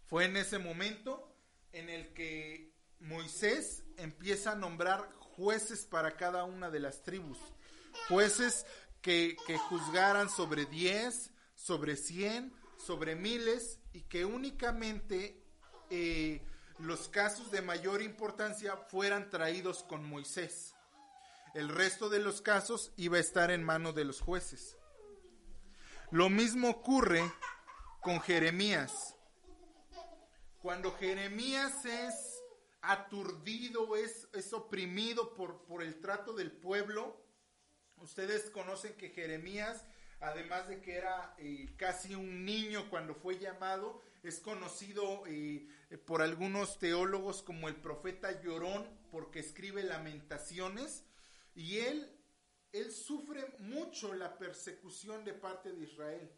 Fue 0.06 0.24
en 0.24 0.36
ese 0.36 0.58
momento 0.58 1.36
en 1.72 1.90
el 1.90 2.14
que 2.14 2.74
Moisés 2.98 3.84
empieza 3.96 4.52
a 4.52 4.56
nombrar 4.56 5.12
jueces 5.12 5.84
para 5.84 6.16
cada 6.16 6.44
una 6.44 6.70
de 6.70 6.80
las 6.80 7.02
tribus. 7.02 7.38
Jueces 8.08 8.64
que, 9.02 9.36
que 9.46 9.58
juzgaran 9.58 10.30
sobre 10.30 10.64
10, 10.64 11.30
sobre 11.54 11.96
100, 11.96 12.54
sobre 12.78 13.16
miles 13.16 13.81
y 13.92 14.02
que 14.02 14.24
únicamente 14.24 15.42
eh, 15.90 16.42
los 16.78 17.08
casos 17.08 17.50
de 17.50 17.62
mayor 17.62 18.02
importancia 18.02 18.76
fueran 18.76 19.30
traídos 19.30 19.82
con 19.82 20.04
Moisés. 20.04 20.74
El 21.54 21.68
resto 21.68 22.08
de 22.08 22.18
los 22.18 22.40
casos 22.40 22.92
iba 22.96 23.18
a 23.18 23.20
estar 23.20 23.50
en 23.50 23.62
manos 23.62 23.94
de 23.94 24.04
los 24.04 24.20
jueces. 24.20 24.76
Lo 26.10 26.30
mismo 26.30 26.70
ocurre 26.70 27.22
con 28.00 28.20
Jeremías. 28.20 29.16
Cuando 30.60 30.92
Jeremías 30.92 31.84
es 31.84 32.42
aturdido, 32.80 33.96
es, 33.96 34.28
es 34.32 34.52
oprimido 34.52 35.34
por, 35.34 35.64
por 35.64 35.82
el 35.82 36.00
trato 36.00 36.32
del 36.32 36.52
pueblo, 36.52 37.22
ustedes 37.96 38.50
conocen 38.50 38.94
que 38.94 39.10
Jeremías, 39.10 39.84
además 40.22 40.68
de 40.68 40.80
que 40.80 40.96
era 40.96 41.34
eh, 41.38 41.74
casi 41.76 42.14
un 42.14 42.44
niño 42.44 42.88
cuando 42.88 43.14
fue 43.14 43.38
llamado, 43.38 44.00
es 44.22 44.38
conocido 44.38 45.24
eh, 45.26 45.68
por 46.06 46.22
algunos 46.22 46.78
teólogos 46.78 47.42
como 47.42 47.68
el 47.68 47.74
profeta 47.74 48.40
llorón, 48.40 48.88
porque 49.10 49.40
escribe 49.40 49.82
lamentaciones, 49.82 51.04
y 51.54 51.78
él, 51.78 52.08
él 52.70 52.92
sufre 52.92 53.44
mucho 53.58 54.14
la 54.14 54.38
persecución 54.38 55.24
de 55.24 55.34
parte 55.34 55.72
de 55.72 55.84
Israel. 55.84 56.30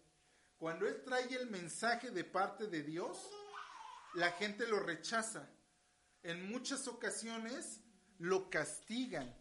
Cuando 0.57 0.89
él 0.89 1.03
trae 1.05 1.33
el 1.35 1.51
mensaje 1.51 2.11
de 2.11 2.25
parte 2.25 2.67
de 2.67 2.83
Dios, 2.83 3.31
la 4.15 4.33
gente 4.33 4.67
lo 4.67 4.81
rechaza. 4.81 5.51
En 6.23 6.49
muchas 6.49 6.89
ocasiones 6.89 7.81
lo 8.19 8.49
castigan, 8.49 9.37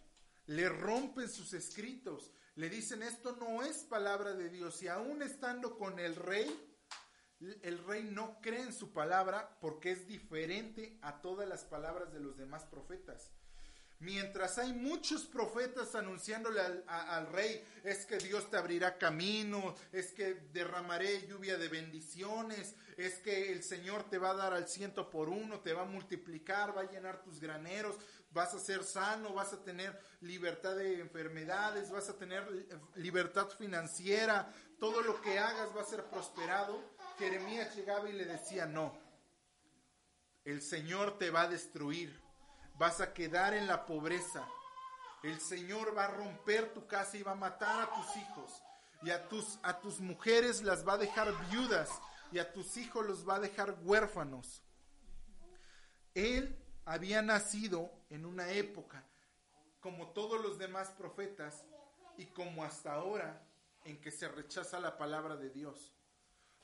le 0.48 0.68
rompen 0.68 1.30
sus 1.30 1.54
escritos, 1.54 2.34
le 2.56 2.70
dicen 2.70 3.02
esto 3.04 3.36
no 3.40 3.64
es 3.64 3.78
palabra 3.84 4.34
de 4.34 4.50
Dios 4.50 4.82
y 4.84 4.88
aún 4.88 5.22
estando 5.22 5.78
con 5.78 6.00
el 6.00 6.16
rey, 6.16 6.48
el 7.62 7.84
rey 7.86 8.04
no 8.04 8.40
cree 8.42 8.62
en 8.62 8.74
su 8.74 8.94
palabra 8.94 9.58
porque 9.60 9.92
es 9.92 10.08
diferente 10.08 10.98
a 11.02 11.22
todas 11.22 11.48
las 11.48 11.64
palabras 11.64 12.14
de 12.14 12.20
los 12.20 12.38
demás 12.38 12.64
profetas. 12.66 13.32
Mientras 14.00 14.58
hay 14.58 14.74
muchos 14.74 15.26
profetas 15.26 15.96
anunciándole 15.96 16.60
al, 16.60 16.84
al 16.88 17.28
rey, 17.28 17.64
es 17.86 18.06
que 18.06 18.18
Dios 18.18 18.50
te 18.50 18.58
abrirá 18.58 18.98
camino, 18.98 19.76
es 19.94 20.12
que 20.12 20.36
derramaré 20.52 21.26
lluvia 21.26 21.58
de 21.58 21.70
bendiciones, 21.70 22.76
es 22.98 23.16
que 23.20 23.54
el 23.54 23.64
Señor 23.64 24.10
te 24.10 24.18
va 24.18 24.32
a 24.32 24.36
dar 24.36 24.54
al 24.54 24.68
ciento 24.68 25.10
por 25.10 25.30
uno, 25.30 25.62
te 25.62 25.74
va 25.74 25.84
a 25.84 25.86
multiplicar, 25.86 26.76
va 26.76 26.82
a 26.82 26.92
llenar 26.92 27.24
tus 27.24 27.40
graneros, 27.40 27.96
vas 28.34 28.54
a 28.54 28.60
ser 28.60 28.84
sano, 28.84 29.34
vas 29.34 29.54
a 29.54 29.64
tener 29.64 29.98
libertad 30.22 30.76
de 30.76 31.00
enfermedades, 31.00 31.92
vas 31.92 32.10
a 32.10 32.18
tener 32.18 32.50
li- 32.52 32.68
libertad 32.96 33.48
financiera, 33.50 34.52
todo 34.80 35.02
lo 35.02 35.22
que 35.22 35.40
hagas 35.40 35.76
va 35.76 35.82
a 35.82 35.86
ser 35.86 36.04
prosperado. 36.06 36.82
Jeremías 37.18 37.76
llegaba 37.76 38.10
y 38.10 38.14
le 38.14 38.26
decía, 38.26 38.66
no, 38.66 38.98
el 40.46 40.62
Señor 40.62 41.18
te 41.18 41.30
va 41.30 41.42
a 41.42 41.48
destruir, 41.48 42.20
vas 42.76 43.00
a 43.02 43.14
quedar 43.14 43.54
en 43.54 43.68
la 43.68 43.86
pobreza, 43.86 44.48
el 45.22 45.40
Señor 45.40 45.96
va 45.96 46.06
a 46.06 46.12
romper 46.12 46.74
tu 46.74 46.88
casa 46.88 47.16
y 47.18 47.24
va 47.24 47.32
a 47.34 47.36
matar 47.36 47.82
a 47.82 47.94
tus 47.94 48.18
hijos, 48.18 48.62
y 49.04 49.12
a 49.12 49.30
tus, 49.30 49.60
a 49.62 49.80
tus 49.80 50.00
mujeres 50.00 50.64
las 50.64 50.86
va 50.88 50.94
a 50.94 50.98
dejar 50.98 51.32
viudas, 51.50 51.90
y 52.32 52.40
a 52.40 52.52
tus 52.52 52.78
hijos 52.78 53.06
los 53.06 53.30
va 53.30 53.36
a 53.36 53.40
dejar 53.40 53.78
huérfanos. 53.84 54.64
Él 56.16 56.63
había 56.86 57.22
nacido 57.22 57.92
en 58.10 58.26
una 58.26 58.52
época, 58.52 59.04
como 59.80 60.10
todos 60.10 60.42
los 60.42 60.58
demás 60.58 60.90
profetas, 60.90 61.64
y 62.18 62.28
como 62.28 62.64
hasta 62.64 62.94
ahora, 62.94 63.42
en 63.86 64.00
que 64.00 64.12
se 64.12 64.28
rechaza 64.28 64.80
la 64.80 64.98
palabra 64.98 65.36
de 65.36 65.50
Dios. 65.50 65.94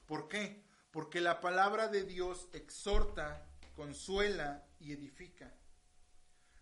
¿Por 0.05 0.28
qué? 0.28 0.63
Porque 0.91 1.22
la 1.22 1.41
palabra 1.41 1.88
de 1.88 2.03
Dios 2.03 2.47
exhorta, 2.53 3.45
consuela 3.76 4.65
y 4.80 4.93
edifica. 4.93 5.53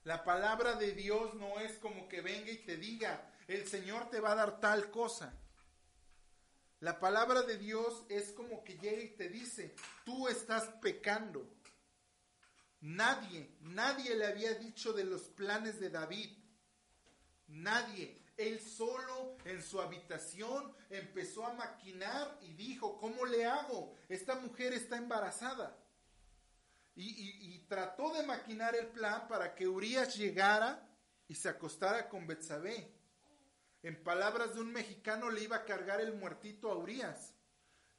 La 0.03 0.23
palabra 0.23 0.75
de 0.75 0.93
Dios 0.93 1.33
no 1.35 1.59
es 1.59 1.77
como 1.79 2.07
que 2.07 2.21
venga 2.21 2.49
y 2.51 2.57
te 2.57 2.77
diga, 2.77 3.29
el 3.47 3.67
Señor 3.67 4.09
te 4.09 4.19
va 4.19 4.31
a 4.31 4.35
dar 4.35 4.59
tal 4.59 4.89
cosa. 4.89 5.33
La 6.79 6.99
palabra 6.99 7.41
de 7.41 7.57
Dios 7.57 8.05
es 8.07 8.31
como 8.31 8.63
que 8.63 8.77
llega 8.77 9.01
y 9.01 9.09
te 9.09 9.29
dice, 9.29 9.75
tú 10.05 10.27
estás 10.27 10.65
pecando. 10.81 11.49
Nadie, 12.81 13.57
nadie 13.61 14.15
le 14.15 14.27
había 14.27 14.53
dicho 14.53 14.93
de 14.93 15.03
los 15.03 15.23
planes 15.23 15.79
de 15.79 15.89
David. 15.89 16.29
Nadie. 17.47 18.23
Él 18.37 18.59
solo 18.61 19.35
en 19.45 19.63
su 19.63 19.81
habitación 19.81 20.71
empezó 20.91 21.45
a 21.47 21.53
maquinar 21.53 22.37
y 22.41 22.53
dijo, 22.53 22.99
¿cómo 22.99 23.25
le 23.25 23.45
hago? 23.45 23.95
Esta 24.07 24.35
mujer 24.35 24.73
está 24.73 24.97
embarazada. 24.97 25.75
Y, 26.95 27.59
trató 27.67 28.11
de 28.13 28.23
maquinar 28.23 28.75
el 28.75 28.87
plan 28.87 29.27
para 29.27 29.53
que 29.53 29.67
Urias 29.67 30.15
llegara 30.15 30.87
y 31.27 31.35
se 31.35 31.49
acostara 31.49 32.09
con 32.09 32.25
Betsabé. 32.25 32.91
En 33.83 34.01
palabras 34.03 34.55
de 34.55 34.61
un 34.61 34.71
mexicano, 34.71 35.29
le 35.29 35.43
iba 35.43 35.57
a 35.57 35.65
cargar 35.65 36.01
el 36.01 36.13
muertito 36.13 36.71
a 36.71 36.75
Urias. 36.75 37.33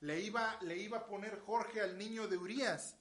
Le 0.00 0.20
iba, 0.20 0.58
le 0.62 0.76
iba 0.76 0.98
a 0.98 1.06
poner 1.06 1.38
Jorge 1.40 1.80
al 1.80 1.96
niño 1.96 2.26
de 2.26 2.38
Urias. 2.38 2.97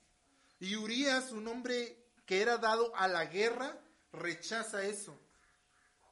Y 0.59 0.75
Urias, 0.75 1.31
un 1.31 1.47
hombre 1.47 2.07
que 2.25 2.41
era 2.41 2.57
dado 2.57 2.95
a 2.95 3.07
la 3.07 3.25
guerra, 3.25 3.79
rechaza 4.11 4.83
eso. 4.83 5.19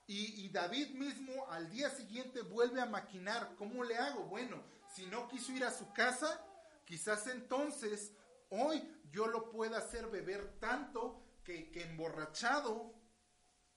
Y, 0.07 0.49
David 0.49 0.89
mismo 0.89 1.49
al 1.49 1.69
día 1.71 1.89
siguiente 1.89 2.41
vuelve 2.41 2.79
a 2.79 2.85
maquinar, 2.85 3.55
¿cómo 3.57 3.83
le 3.83 3.97
hago? 3.97 4.25
Bueno, 4.25 4.61
si 4.93 5.07
no 5.07 5.27
quiso 5.27 5.51
ir 5.51 5.63
a 5.63 5.71
su 5.71 5.91
casa, 5.93 6.45
quizás 6.85 7.25
entonces 7.25 8.11
hoy 8.49 8.87
yo 9.11 9.25
lo 9.25 9.49
pueda 9.49 9.79
hacer 9.79 10.05
beber 10.07 10.59
tanto 10.59 11.23
que, 11.43 11.71
emborrachado 11.73 12.93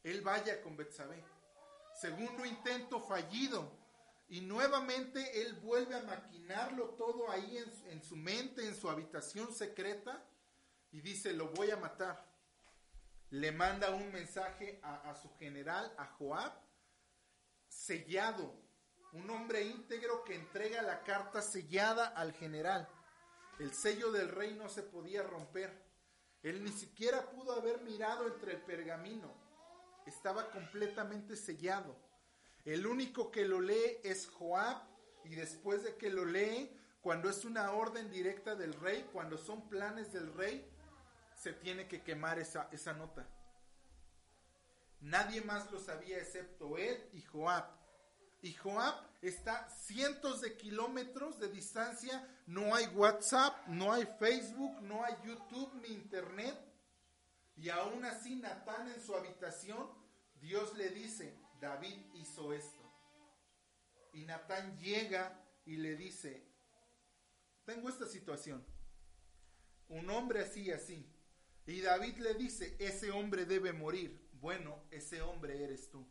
él 0.03 0.21
vaya 0.21 0.61
con 0.61 0.77
Betsabé. 0.77 1.25
Segundo 1.99 2.45
intento 2.45 3.01
fallido. 3.01 3.73
Y 4.29 4.43
nuevamente 4.43 5.41
él 5.41 5.55
vuelve 5.55 5.95
a 5.95 6.03
maquinarlo 6.03 6.91
todo 6.91 7.31
ahí 7.31 7.57
en 7.87 8.03
su 8.03 8.15
mente, 8.15 8.67
en 8.67 8.77
su 8.77 8.91
habitación 8.91 9.55
secreta, 9.55 10.23
y 10.93 11.01
dice, 11.01 11.33
lo 11.33 11.49
voy 11.51 11.71
a 11.71 11.77
matar. 11.77 12.27
Le 13.31 13.53
manda 13.53 13.91
un 13.91 14.11
mensaje 14.11 14.81
a, 14.83 15.11
a 15.11 15.15
su 15.15 15.31
general, 15.37 15.93
a 15.99 16.07
Joab, 16.07 16.53
sellado. 17.69 18.55
Un 19.13 19.31
hombre 19.31 19.63
íntegro 19.63 20.25
que 20.25 20.35
entrega 20.35 20.83
la 20.83 21.03
carta 21.03 21.43
sellada 21.43 22.07
al 22.07 22.33
general. 22.33 22.89
El 23.59 23.75
sello 23.75 24.13
del 24.13 24.29
rey 24.29 24.55
no 24.55 24.69
se 24.69 24.83
podía 24.83 25.23
romper. 25.23 25.89
Él 26.43 26.63
ni 26.63 26.73
siquiera 26.73 27.31
pudo 27.31 27.53
haber 27.53 27.81
mirado 27.83 28.27
entre 28.29 28.53
el 28.53 28.63
pergamino. 28.63 29.35
Estaba 30.07 30.51
completamente 30.51 31.37
sellado. 31.37 31.97
El 32.65 32.87
único 32.87 33.31
que 33.31 33.47
lo 33.47 33.61
lee 33.61 33.99
es 34.05 34.29
Joab 34.29 34.83
y 35.25 35.35
después 35.35 35.83
de 35.83 35.97
que 35.97 36.11
lo 36.11 36.25
lee, 36.25 36.75
cuando 37.01 37.29
es 37.29 37.45
una 37.45 37.73
orden 37.73 38.11
directa 38.11 38.55
del 38.55 38.75
rey, 38.75 39.09
cuando 39.13 39.37
son 39.37 39.69
planes 39.69 40.13
del 40.13 40.33
rey, 40.35 40.71
se 41.39 41.53
tiene 41.53 41.87
que 41.87 42.03
quemar 42.03 42.39
esa, 42.39 42.69
esa 42.73 42.93
nota. 42.93 43.27
Nadie 45.01 45.41
más 45.43 45.71
lo 45.71 45.79
sabía 45.79 46.19
excepto 46.19 46.77
él 46.77 47.09
y 47.13 47.23
Joab. 47.23 47.65
Y 48.41 48.55
Joab 48.55 48.95
está 49.23 49.69
cientos 49.69 50.41
de 50.41 50.57
kilómetros 50.57 51.39
de 51.39 51.49
distancia, 51.49 52.27
no 52.47 52.75
hay 52.75 52.87
WhatsApp, 52.89 53.67
no 53.69 53.93
hay 53.93 54.07
Facebook, 54.19 54.81
no 54.83 55.05
hay 55.05 55.15
YouTube 55.25 55.73
ni 55.83 55.95
Internet. 55.95 56.57
Y 57.57 57.69
aún 57.69 58.05
así 58.05 58.37
Natán 58.37 58.89
en 58.89 59.01
su 59.01 59.15
habitación, 59.15 59.89
Dios 60.41 60.77
le 60.77 60.91
dice, 60.91 61.37
David 61.61 61.99
hizo 62.15 62.53
esto. 62.53 62.83
Y 64.13 64.25
Natán 64.25 64.79
llega 64.79 65.45
y 65.65 65.77
le 65.77 65.97
dice, 65.97 66.47
tengo 67.65 67.89
esta 67.89 68.07
situación. 68.07 68.65
Un 69.89 70.11
hombre 70.11 70.43
así 70.43 70.63
y 70.63 70.71
así. 70.71 71.18
Y 71.69 71.83
David 71.83 72.17
le 72.17 72.33
dice, 72.33 72.77
ese 72.79 73.11
hombre 73.11 73.45
debe 73.45 73.75
morir. 73.75 74.27
Bueno, 74.41 74.85
ese 74.91 75.21
hombre 75.21 75.63
eres 75.63 75.91
tú. 75.91 76.09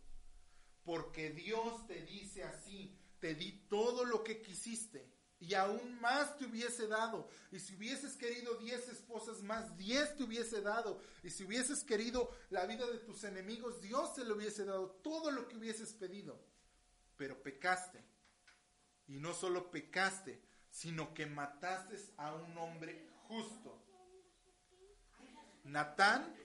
Porque 0.84 1.32
Dios 1.32 1.88
te 1.88 2.04
dice 2.04 2.44
así, 2.44 2.96
te 3.20 3.34
di 3.34 3.66
todo 3.68 4.06
lo 4.06 4.24
que 4.24 4.40
quisiste 4.40 5.12
y 5.40 5.56
aún 5.56 6.00
más 6.00 6.38
te 6.38 6.46
hubiese 6.46 6.88
dado. 6.88 7.28
Y 7.52 7.60
si 7.60 7.76
hubieses 7.76 8.16
querido 8.18 8.54
diez 8.60 8.88
esposas 8.88 9.42
más, 9.42 9.76
diez 9.78 10.16
te 10.16 10.24
hubiese 10.24 10.62
dado. 10.62 11.02
Y 11.24 11.32
si 11.32 11.44
hubieses 11.44 11.84
querido 11.84 12.32
la 12.52 12.68
vida 12.68 12.86
de 12.86 13.00
tus 13.00 13.24
enemigos, 13.24 13.82
Dios 13.82 14.14
te 14.14 14.24
lo 14.24 14.36
hubiese 14.36 14.64
dado 14.64 14.92
todo 15.04 15.32
lo 15.32 15.48
que 15.48 15.58
hubieses 15.58 15.92
pedido. 15.94 16.40
Pero 17.18 17.42
pecaste. 17.42 18.04
Y 19.08 19.18
no 19.18 19.34
solo 19.34 19.72
pecaste, 19.72 20.40
sino 20.70 21.16
que 21.16 21.26
mataste 21.26 21.98
a 22.18 22.36
un 22.36 22.56
hombre 22.60 23.10
justo. 23.28 23.87
Natán 25.68 26.36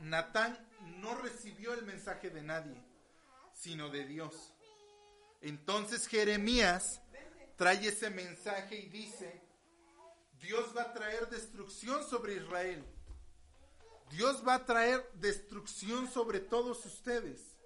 Natán 0.00 0.58
no 1.00 1.14
recibió 1.14 1.74
el 1.74 1.84
mensaje 1.84 2.30
de 2.30 2.42
nadie, 2.42 2.82
sino 3.52 3.90
de 3.90 4.06
Dios. 4.06 4.54
Entonces 5.42 6.06
Jeremías 6.06 7.02
trae 7.56 7.86
ese 7.86 8.08
mensaje 8.08 8.76
y 8.76 8.88
dice, 8.88 9.42
Dios 10.40 10.74
va 10.74 10.82
a 10.82 10.92
traer 10.94 11.28
destrucción 11.28 12.02
sobre 12.08 12.36
Israel. 12.36 12.82
Dios 14.10 14.42
va 14.46 14.54
a 14.54 14.64
traer 14.64 15.06
destrucción 15.14 16.10
sobre 16.10 16.40
todos 16.40 16.84
ustedes. 16.86 17.58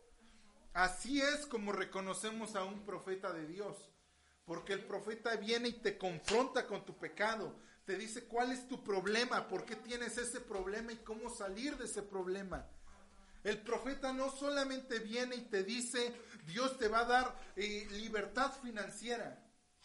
Así 0.72 1.20
es 1.20 1.46
como 1.46 1.70
reconocemos 1.70 2.56
a 2.56 2.64
un 2.64 2.84
profeta 2.84 3.32
de 3.32 3.46
Dios. 3.46 3.76
Porque 4.44 4.72
el 4.72 4.84
profeta 4.84 5.36
viene 5.36 5.68
y 5.68 5.72
te 5.74 5.96
confronta 5.96 6.66
con 6.66 6.84
tu 6.84 6.98
pecado. 6.98 7.56
Te 7.84 7.96
dice 7.96 8.24
cuál 8.24 8.52
es 8.52 8.66
tu 8.66 8.82
problema, 8.82 9.46
por 9.48 9.64
qué 9.64 9.76
tienes 9.76 10.16
ese 10.16 10.40
problema 10.40 10.92
y 10.92 10.96
cómo 10.96 11.28
salir 11.28 11.76
de 11.76 11.84
ese 11.84 12.02
problema. 12.02 12.66
El 13.42 13.60
profeta 13.60 14.12
no 14.12 14.30
solamente 14.30 15.00
viene 15.00 15.36
y 15.36 15.42
te 15.42 15.64
dice, 15.64 16.14
Dios 16.46 16.78
te 16.78 16.88
va 16.88 17.00
a 17.00 17.04
dar 17.04 17.52
eh, 17.56 17.86
libertad 17.90 18.52
financiera. 18.62 19.38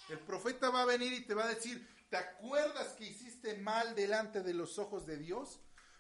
El 0.07 0.19
profeta 0.19 0.69
va 0.69 0.83
a 0.83 0.85
venir 0.85 1.11
y 1.11 1.25
te 1.25 1.33
va 1.33 1.43
a 1.43 1.53
decir, 1.53 1.85
¿te 2.09 2.15
acuerdas 2.15 2.93
que 2.93 3.05
hiciste 3.05 3.57
mal 3.57 3.95
delante 3.95 4.41
de 4.43 4.53
los 4.53 4.79
ojos 4.79 5.05
de 5.05 5.17
Dios? 5.17 5.59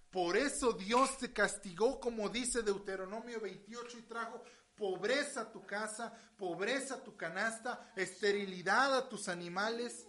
Por 0.09 0.37
eso 0.37 0.71
Dios 0.71 1.17
te 1.17 1.33
castigó, 1.33 1.99
como 1.99 2.29
dice 2.29 2.63
Deuteronomio 2.63 3.41
28, 3.41 3.97
y 3.97 4.01
trajo 4.03 4.41
pobreza 4.75 5.41
a 5.41 5.51
tu 5.51 5.65
casa, 5.65 6.13
pobreza 6.37 6.95
a 6.95 7.03
tu 7.03 7.17
canasta, 7.17 7.91
esterilidad 7.97 8.97
a 8.97 9.09
tus 9.09 9.27
animales, 9.27 10.07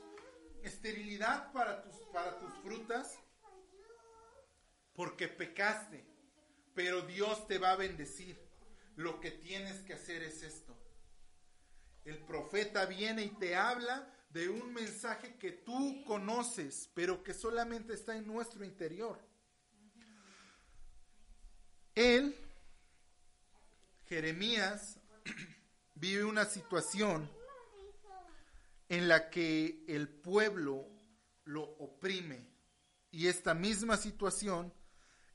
esterilidad 0.63 1.53
para 1.53 1.83
tus, 1.83 1.95
para 2.13 2.39
tus 2.39 2.53
frutas, 2.63 3.19
porque 4.95 5.29
pecaste, 5.29 6.05
pero 6.75 7.03
Dios 7.03 7.47
te 7.47 7.59
va 7.59 7.73
a 7.73 7.77
bendecir. 7.77 8.39
Lo 8.97 9.21
que 9.21 9.31
tienes 9.31 9.81
que 9.83 9.95
hacer 9.95 10.23
es 10.23 10.43
esto. 10.43 10.77
El 12.05 12.19
profeta 12.19 12.87
viene 12.87 13.25
y 13.25 13.31
te 13.31 13.57
habla 13.57 14.13
de 14.31 14.49
un 14.49 14.73
mensaje 14.73 15.37
que 15.37 15.53
tú 15.53 16.05
conoces, 16.05 16.91
pero 16.95 17.23
que 17.23 17.35
solamente 17.35 17.95
está 17.95 18.17
en 18.17 18.27
nuestro 18.27 18.65
interior. 18.65 19.19
Él, 21.95 22.37
Jeremías, 24.07 24.99
vive 25.95 26.25
una 26.25 26.45
situación 26.45 27.31
en 28.91 29.07
la 29.09 29.31
que 29.31 29.85
el 29.87 30.09
pueblo 30.09 30.87
lo 31.45 31.63
oprime. 31.63 32.45
Y 33.13 33.29
esta 33.29 33.55
misma 33.55 33.97
situación 33.97 34.75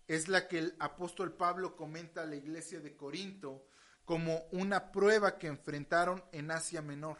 es 0.07 0.27
la 0.27 0.47
que 0.47 0.59
el 0.59 0.75
apóstol 0.77 1.33
Pablo 1.33 1.75
comenta 1.75 2.21
a 2.21 2.25
la 2.25 2.35
iglesia 2.35 2.81
de 2.81 2.95
Corinto 2.95 3.65
como 4.03 4.45
una 4.51 4.91
prueba 4.91 5.39
que 5.39 5.47
enfrentaron 5.47 6.23
en 6.33 6.51
Asia 6.51 6.81
Menor. 6.81 7.17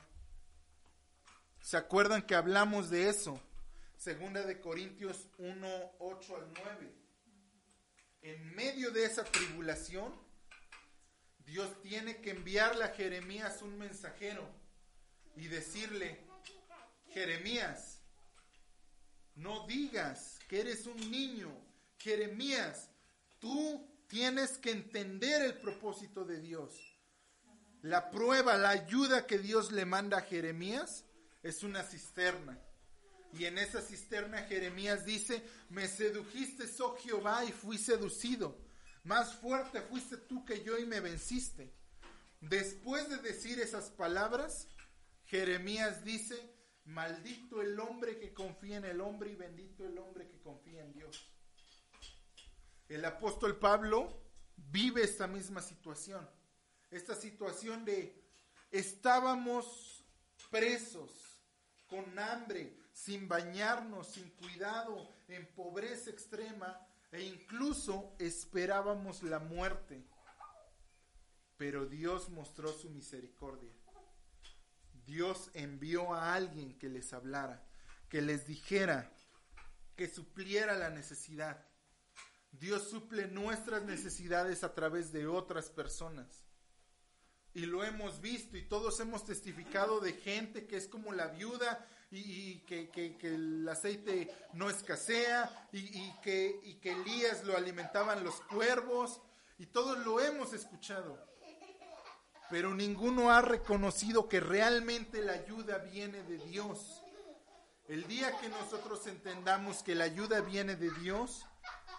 ¿Se 1.61 1.77
acuerdan 1.77 2.21
que 2.21 2.35
hablamos 2.35 2.89
de 2.89 3.09
eso? 3.09 3.41
Segunda 3.97 4.43
de 4.43 4.59
Corintios 4.59 5.29
1, 5.37 5.67
8 5.99 6.35
al 6.35 6.53
9. 6.53 6.93
En 8.23 8.55
medio 8.55 8.91
de 8.91 9.05
esa 9.05 9.23
tribulación, 9.23 10.13
Dios 11.45 11.81
tiene 11.81 12.17
que 12.17 12.31
enviarle 12.31 12.83
a 12.83 12.89
Jeremías 12.89 13.61
un 13.61 13.77
mensajero 13.77 14.45
y 15.35 15.47
decirle, 15.47 16.24
Jeremías, 17.15 18.01
no 19.35 19.65
digas 19.67 20.37
que 20.49 20.59
eres 20.59 20.85
un 20.85 20.97
niño. 21.09 21.49
Jeremías, 21.97 22.89
tú 23.39 23.89
tienes 24.09 24.57
que 24.57 24.71
entender 24.71 25.41
el 25.43 25.53
propósito 25.53 26.25
de 26.25 26.41
Dios. 26.41 26.75
La 27.83 28.11
prueba, 28.11 28.57
la 28.57 28.71
ayuda 28.71 29.25
que 29.25 29.39
Dios 29.39 29.71
le 29.71 29.85
manda 29.85 30.17
a 30.17 30.23
Jeremías 30.23 31.05
es 31.41 31.63
una 31.63 31.83
cisterna. 31.83 32.59
Y 33.31 33.45
en 33.45 33.59
esa 33.59 33.81
cisterna 33.81 34.43
Jeremías 34.43 35.05
dice, 35.05 35.41
me 35.69 35.87
sedujiste, 35.87 36.65
oh 36.81 36.97
Jehová, 36.97 37.45
y 37.45 37.53
fui 37.53 37.77
seducido. 37.77 38.57
Más 39.05 39.35
fuerte 39.35 39.81
fuiste 39.83 40.17
tú 40.17 40.43
que 40.43 40.65
yo 40.65 40.77
y 40.77 40.85
me 40.85 40.99
venciste. 40.99 41.71
Después 42.41 43.07
de 43.07 43.19
decir 43.19 43.61
esas 43.61 43.89
palabras, 43.89 44.67
Jeremías 45.27 46.03
dice, 46.03 46.54
maldito 46.85 47.61
el 47.61 47.79
hombre 47.79 48.17
que 48.17 48.33
confía 48.33 48.77
en 48.77 48.85
el 48.85 49.01
hombre 49.01 49.31
y 49.31 49.35
bendito 49.35 49.85
el 49.85 49.97
hombre 49.97 50.27
que 50.27 50.39
confía 50.39 50.81
en 50.81 50.93
Dios. 50.93 51.29
El 52.87 53.03
apóstol 53.03 53.57
Pablo 53.57 54.21
vive 54.55 55.03
esta 55.03 55.27
misma 55.27 55.61
situación. 55.61 56.27
Esta 56.91 57.15
situación 57.15 57.83
de 57.83 58.23
estábamos 58.71 60.03
presos, 60.49 61.11
con 61.87 62.17
hambre, 62.17 62.77
sin 62.93 63.27
bañarnos, 63.27 64.07
sin 64.07 64.29
cuidado, 64.31 65.15
en 65.27 65.45
pobreza 65.53 66.09
extrema 66.09 66.79
e 67.11 67.23
incluso 67.23 68.15
esperábamos 68.19 69.23
la 69.23 69.39
muerte. 69.39 70.05
Pero 71.57 71.85
Dios 71.85 72.29
mostró 72.29 72.71
su 72.71 72.89
misericordia. 72.89 73.74
Dios 75.05 75.49
envió 75.53 76.13
a 76.13 76.33
alguien 76.33 76.77
que 76.77 76.89
les 76.89 77.13
hablara, 77.13 77.63
que 78.09 78.21
les 78.21 78.47
dijera, 78.47 79.11
que 79.95 80.07
supliera 80.07 80.75
la 80.75 80.89
necesidad. 80.89 81.65
Dios 82.51 82.89
suple 82.89 83.27
nuestras 83.27 83.83
necesidades 83.83 84.63
a 84.63 84.73
través 84.73 85.11
de 85.11 85.27
otras 85.27 85.69
personas. 85.69 86.45
Y 87.53 87.65
lo 87.65 87.83
hemos 87.83 88.19
visto 88.19 88.57
y 88.57 88.67
todos 88.67 88.99
hemos 88.99 89.25
testificado 89.25 89.99
de 89.99 90.13
gente 90.13 90.67
que 90.67 90.77
es 90.77 90.87
como 90.87 91.13
la 91.13 91.27
viuda 91.27 91.87
y, 92.11 92.59
que, 92.61 93.17
el 93.21 93.67
aceite 93.67 94.33
no 94.53 94.69
escasea 94.69 95.69
y 95.71 96.11
que 96.21 96.81
Elías 96.83 97.45
lo 97.45 97.55
alimentaban 97.55 98.23
los 98.23 98.41
cuervos 98.41 99.21
y 99.57 99.67
todos 99.67 99.97
lo 100.05 100.19
hemos 100.19 100.53
escuchado. 100.53 101.34
Pero 102.49 102.73
ninguno 102.73 103.31
ha 103.31 103.41
reconocido 103.41 104.29
que 104.29 104.39
realmente 104.39 105.21
la 105.21 105.33
ayuda 105.33 105.79
viene 105.79 106.21
de 106.23 106.37
Dios. 106.37 107.01
El 107.87 108.07
día 108.07 108.37
que 108.39 108.49
nosotros 108.49 109.05
entendamos 109.07 109.83
que 109.83 109.95
la 109.95 110.05
ayuda 110.05 110.41
viene 110.41 110.75
de 110.75 110.91
Dios, 110.91 111.45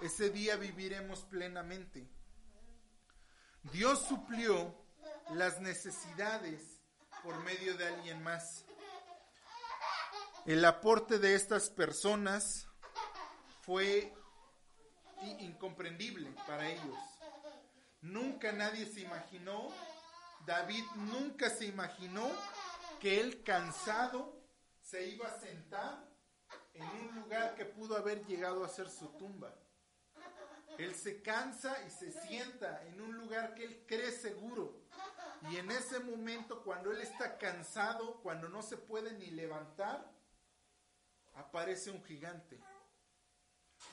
ese 0.01 0.30
día 0.30 0.57
viviremos 0.57 1.20
plenamente. 1.20 2.09
Dios 3.72 4.01
suplió 4.09 4.74
las 5.30 5.61
necesidades 5.61 6.80
por 7.22 7.38
medio 7.42 7.76
de 7.76 7.88
alguien 7.88 8.22
más. 8.22 8.64
El 10.44 10.64
aporte 10.64 11.18
de 11.18 11.34
estas 11.34 11.70
personas 11.70 12.68
fue 13.62 14.14
incomprendible 15.40 16.30
para 16.47 16.70
ellos. 16.70 16.99
Nunca 18.01 18.53
nadie 18.53 18.86
se 18.86 19.01
imaginó, 19.01 19.68
David 20.47 20.84
nunca 20.94 21.51
se 21.51 21.66
imaginó 21.66 22.30
que 23.01 23.20
él 23.20 23.42
cansado 23.42 24.40
se 24.80 25.09
iba 25.09 25.26
a 25.26 25.40
sentar 25.40 26.09
en 26.72 26.84
un 26.84 27.16
lugar 27.16 27.57
que 27.57 27.64
pudo 27.64 27.97
haber 27.97 28.24
llegado 28.26 28.64
a 28.64 28.68
ser 28.68 28.88
su 28.88 29.09
tumba. 29.18 29.53
Él 30.78 30.94
se 30.94 31.20
cansa 31.20 31.76
y 31.84 31.90
se 31.90 32.12
sienta 32.12 32.86
en 32.86 33.01
un 33.01 33.16
lugar 33.16 33.55
que 33.55 33.64
él 33.64 33.84
cree 33.88 34.12
seguro. 34.12 34.86
Y 35.51 35.57
en 35.57 35.70
ese 35.70 35.99
momento, 35.99 36.62
cuando 36.62 36.92
él 36.92 37.01
está 37.01 37.38
cansado, 37.38 38.20
cuando 38.22 38.49
no 38.49 38.62
se 38.62 38.76
puede 38.76 39.12
ni 39.14 39.30
levantar, 39.30 40.12
aparece 41.34 41.90
un 41.90 42.05
gigante. 42.05 42.61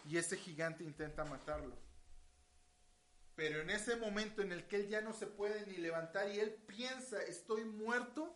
Y 0.05 0.17
ese 0.17 0.37
gigante 0.37 0.83
intenta 0.83 1.25
matarlo. 1.25 1.82
Pero 3.35 3.61
en 3.61 3.69
ese 3.69 3.95
momento 3.95 4.41
en 4.41 4.51
el 4.51 4.67
que 4.67 4.75
él 4.77 4.87
ya 4.87 5.01
no 5.01 5.13
se 5.13 5.25
puede 5.25 5.65
ni 5.65 5.77
levantar 5.77 6.29
y 6.31 6.39
él 6.39 6.51
piensa, 6.67 7.21
estoy 7.23 7.65
muerto, 7.65 8.35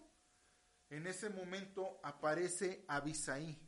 en 0.89 1.05
ese 1.05 1.29
momento 1.29 1.99
aparece 2.03 2.83
Abisaí 2.87 3.59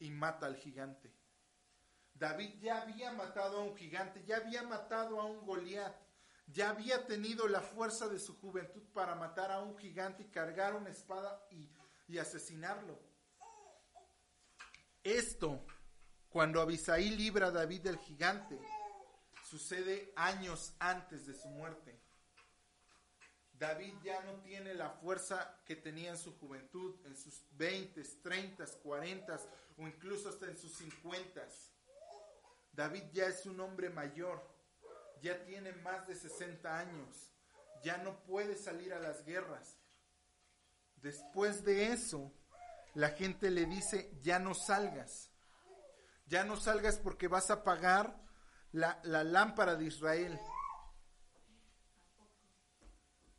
y 0.00 0.10
mata 0.10 0.46
al 0.46 0.56
gigante. 0.56 1.12
David 2.14 2.60
ya 2.60 2.82
había 2.82 3.12
matado 3.12 3.60
a 3.60 3.64
un 3.64 3.76
gigante, 3.76 4.22
ya 4.24 4.38
había 4.38 4.62
matado 4.62 5.20
a 5.20 5.24
un 5.24 5.44
Goliat, 5.46 5.94
ya 6.46 6.70
había 6.70 7.06
tenido 7.06 7.48
la 7.48 7.60
fuerza 7.60 8.08
de 8.08 8.18
su 8.18 8.38
juventud 8.40 8.82
para 8.92 9.14
matar 9.14 9.50
a 9.50 9.60
un 9.60 9.76
gigante 9.78 10.24
y 10.24 10.30
cargar 10.30 10.74
una 10.74 10.90
espada 10.90 11.46
y, 11.50 11.68
asesinarlo. 12.18 13.00
Esto, 15.02 15.64
cuando 16.28 16.60
Abisaí 16.60 17.08
libra 17.08 17.46
a 17.46 17.50
David 17.50 17.80
del 17.80 17.96
gigante, 17.96 18.60
sucede 19.52 20.14
años 20.16 20.72
antes 20.78 21.26
de 21.26 21.34
su 21.34 21.46
muerte. 21.48 22.00
David 23.52 23.92
ya 24.02 24.18
no 24.22 24.32
tiene 24.40 24.72
la 24.72 24.88
fuerza 24.88 25.60
que 25.66 25.76
tenía 25.76 26.08
en 26.08 26.16
su 26.16 26.38
juventud, 26.38 26.94
en 27.04 27.14
sus 27.14 27.44
20, 27.58 28.02
30, 28.22 28.64
40 28.82 29.40
o 29.76 29.86
incluso 29.86 30.30
hasta 30.30 30.46
en 30.46 30.56
sus 30.56 30.72
50. 30.78 31.46
David 32.72 33.02
ya 33.12 33.26
es 33.26 33.44
un 33.44 33.60
hombre 33.60 33.90
mayor, 33.90 34.42
ya 35.20 35.44
tiene 35.44 35.72
más 35.72 36.06
de 36.06 36.14
60 36.14 36.78
años, 36.78 37.30
ya 37.84 37.98
no 37.98 38.24
puede 38.24 38.56
salir 38.56 38.94
a 38.94 39.00
las 39.00 39.22
guerras. 39.26 39.76
Después 40.96 41.62
de 41.62 41.92
eso, 41.92 42.32
la 42.94 43.10
gente 43.10 43.50
le 43.50 43.66
dice, 43.66 44.10
ya 44.22 44.38
no 44.38 44.54
salgas, 44.54 45.28
ya 46.26 46.42
no 46.42 46.56
salgas 46.56 46.96
porque 46.96 47.28
vas 47.28 47.50
a 47.50 47.62
pagar 47.62 48.22
la, 48.72 49.00
la 49.04 49.22
lámpara 49.24 49.76
de 49.76 49.84
Israel. 49.86 50.38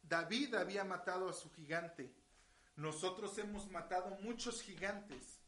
David 0.04 0.56
había 0.56 0.84
matado 0.84 1.30
a 1.30 1.34
su 1.34 1.50
gigante. 1.52 2.14
Nosotros 2.76 3.38
hemos 3.38 3.70
matado 3.70 4.18
muchos 4.22 4.62
gigantes, 4.62 5.40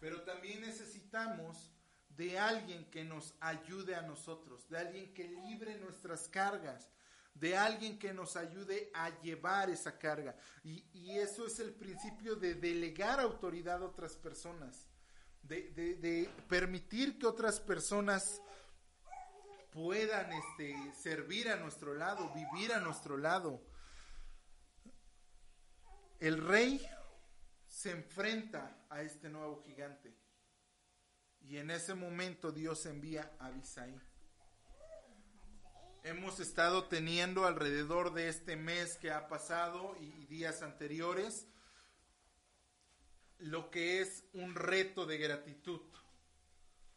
pero 0.00 0.22
también 0.22 0.60
necesitamos 0.60 1.70
de 2.10 2.38
alguien 2.38 2.90
que 2.90 3.04
nos 3.04 3.34
ayude 3.40 3.94
a 3.94 4.02
nosotros, 4.02 4.68
de 4.68 4.78
alguien 4.78 5.14
que 5.14 5.28
libre 5.28 5.78
nuestras 5.78 6.28
cargas, 6.28 6.88
de 7.34 7.56
alguien 7.56 7.98
que 7.98 8.12
nos 8.12 8.36
ayude 8.36 8.90
a 8.94 9.10
llevar 9.20 9.70
esa 9.70 9.98
carga. 9.98 10.36
Y, 10.64 10.84
y 10.92 11.18
eso 11.18 11.46
es 11.46 11.60
el 11.60 11.72
principio 11.72 12.34
de 12.34 12.54
delegar 12.54 13.20
autoridad 13.20 13.82
a 13.82 13.86
otras 13.86 14.16
personas, 14.16 14.86
de, 15.42 15.70
de- 15.70 15.94
de 15.94 16.30
permitir 16.48 17.18
que 17.18 17.26
otras 17.26 17.60
personas 17.60 18.42
puedan 19.72 20.32
este, 20.32 20.74
servir 20.94 21.48
a 21.48 21.56
nuestro 21.56 21.94
lado, 21.94 22.32
vivir 22.34 22.72
a 22.72 22.80
nuestro 22.80 23.16
lado. 23.16 23.62
El 26.20 26.44
rey 26.46 26.84
se 27.66 27.92
enfrenta 27.92 28.86
a 28.88 29.02
este 29.02 29.28
nuevo 29.28 29.62
gigante. 29.62 30.14
Y 31.40 31.58
en 31.58 31.70
ese 31.70 31.94
momento 31.94 32.52
Dios 32.52 32.84
envía 32.86 33.32
a 33.38 33.46
Abisaí. 33.46 33.98
Hemos 36.02 36.40
estado 36.40 36.88
teniendo 36.88 37.46
alrededor 37.46 38.14
de 38.14 38.28
este 38.28 38.56
mes 38.56 38.96
que 38.96 39.10
ha 39.10 39.28
pasado 39.28 39.96
y 40.00 40.26
días 40.26 40.62
anteriores 40.62 41.46
lo 43.38 43.70
que 43.70 44.00
es 44.00 44.24
un 44.32 44.54
reto 44.54 45.06
de 45.06 45.18
gratitud. 45.18 45.80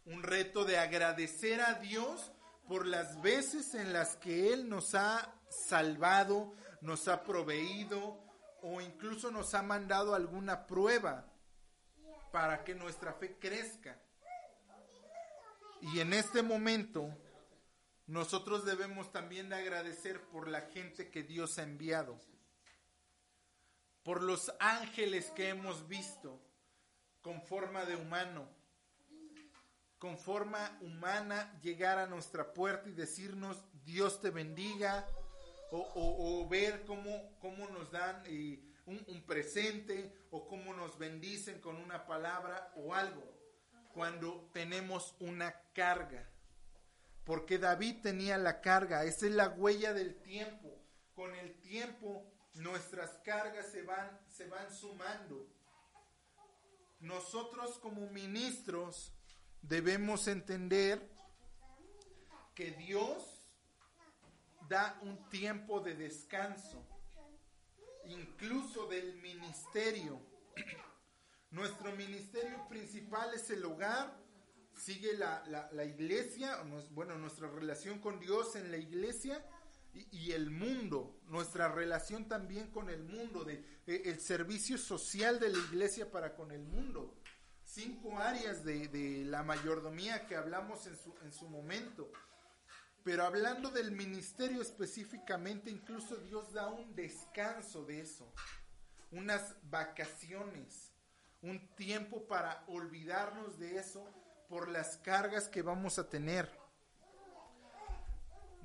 Un 0.05 0.23
reto 0.23 0.65
de 0.65 0.77
agradecer 0.77 1.61
a 1.61 1.75
Dios 1.75 2.31
por 2.71 2.87
las 2.87 3.21
veces 3.21 3.75
en 3.75 3.91
las 3.91 4.15
que 4.15 4.53
Él 4.53 4.69
nos 4.69 4.95
ha 4.95 5.35
salvado, 5.49 6.55
nos 6.79 7.09
ha 7.09 7.21
proveído 7.25 8.17
o 8.61 8.79
incluso 8.79 9.29
nos 9.29 9.53
ha 9.55 9.61
mandado 9.61 10.15
alguna 10.15 10.67
prueba 10.67 11.29
para 12.31 12.63
que 12.63 12.73
nuestra 12.73 13.11
fe 13.11 13.37
crezca. 13.37 14.01
Y 15.81 15.99
en 15.99 16.13
este 16.13 16.43
momento 16.43 17.09
nosotros 18.07 18.63
debemos 18.63 19.11
también 19.11 19.49
de 19.49 19.57
agradecer 19.57 20.21
por 20.29 20.47
la 20.47 20.61
gente 20.61 21.11
que 21.11 21.23
Dios 21.23 21.59
ha 21.59 21.63
enviado, 21.63 22.21
por 24.01 24.23
los 24.23 24.49
ángeles 24.61 25.29
que 25.31 25.49
hemos 25.49 25.89
visto 25.89 26.41
con 27.21 27.41
forma 27.41 27.83
de 27.83 27.97
humano, 27.97 28.47
con 30.01 30.17
forma 30.17 30.79
humana 30.81 31.55
llegar 31.61 31.99
a 31.99 32.07
nuestra 32.07 32.53
puerta 32.53 32.89
y 32.89 32.93
decirnos 32.93 33.63
Dios 33.85 34.19
te 34.19 34.31
bendiga, 34.31 35.05
o, 35.69 36.47
ver 36.49 36.83
cómo, 36.85 37.37
cómo 37.39 37.69
nos 37.69 37.91
dan 37.91 38.23
eh, 38.25 38.59
un, 38.87 39.05
un 39.07 39.21
presente, 39.27 40.11
o 40.31 40.47
cómo 40.47 40.73
nos 40.73 40.97
bendicen 40.97 41.61
con 41.61 41.77
una 41.77 42.07
palabra 42.07 42.73
o 42.75 42.95
algo, 42.95 43.23
cuando 43.93 44.49
tenemos 44.53 45.15
una 45.19 45.53
carga. 45.73 46.27
Porque 47.23 47.59
David 47.59 48.01
tenía 48.01 48.39
la 48.39 48.59
carga, 48.59 49.05
esa 49.05 49.27
es 49.27 49.33
la 49.33 49.49
huella 49.49 49.93
del 49.93 50.19
tiempo. 50.23 50.81
Con 51.13 51.35
el 51.35 51.53
tiempo 51.61 52.25
nuestras 52.55 53.11
cargas 53.23 53.67
se 53.67 53.83
van, 53.83 54.19
se 54.27 54.47
van 54.47 54.73
sumando 54.73 55.47
nosotros 57.01 57.77
como 57.77 58.07
ministros 58.07 59.13
debemos 59.61 60.27
entender 60.27 61.09
que 62.55 62.71
Dios 62.71 63.23
da 64.69 64.97
un 65.01 65.29
tiempo 65.29 65.79
de 65.81 65.95
descanso, 65.95 66.85
incluso 68.05 68.87
del 68.87 69.15
ministerio. 69.21 70.19
Nuestro 71.51 71.91
ministerio 71.95 72.67
principal 72.69 73.33
es 73.33 73.49
el 73.49 73.65
hogar, 73.65 74.15
sigue 74.73 75.13
la, 75.17 75.43
la- 75.47 75.69
la 75.73 75.83
iglesia, 75.83 76.61
bueno, 76.91 77.17
nuestra 77.17 77.49
relación 77.49 77.99
con 77.99 78.19
Dios 78.19 78.55
en 78.55 78.71
la 78.71 78.77
iglesia 78.77 79.45
y, 79.93 80.07
y 80.17 80.31
el 80.31 80.49
mundo, 80.49 81.19
nuestra 81.27 81.67
relación 81.67 82.29
también 82.29 82.71
con 82.71 82.89
el 82.89 83.03
mundo, 83.03 83.43
de, 83.43 83.55
eh, 83.85 84.03
el 84.05 84.21
servicio 84.21 84.77
social 84.77 85.39
de 85.41 85.49
la 85.49 85.57
iglesia 85.57 86.09
para 86.09 86.33
con 86.35 86.51
el 86.51 86.63
mundo. 86.63 87.20
Cinco 87.73 88.19
áreas 88.19 88.65
de, 88.65 88.89
de 88.89 89.23
la 89.23 89.43
mayordomía 89.43 90.27
que 90.27 90.35
hablamos 90.35 90.87
en 90.87 90.97
su, 90.97 91.15
en 91.23 91.31
su 91.31 91.47
momento. 91.47 92.11
Pero 93.01 93.23
hablando 93.23 93.69
del 93.69 93.91
ministerio 93.91 94.61
específicamente, 94.61 95.69
incluso 95.69 96.17
Dios 96.17 96.51
da 96.51 96.67
un 96.67 96.93
descanso 96.95 97.85
de 97.85 98.01
eso, 98.01 98.29
unas 99.11 99.55
vacaciones, 99.63 100.91
un 101.41 101.73
tiempo 101.75 102.27
para 102.27 102.61
olvidarnos 102.67 103.57
de 103.57 103.77
eso 103.77 104.05
por 104.49 104.67
las 104.67 104.97
cargas 104.97 105.47
que 105.47 105.61
vamos 105.61 105.97
a 105.97 106.09
tener. 106.09 106.51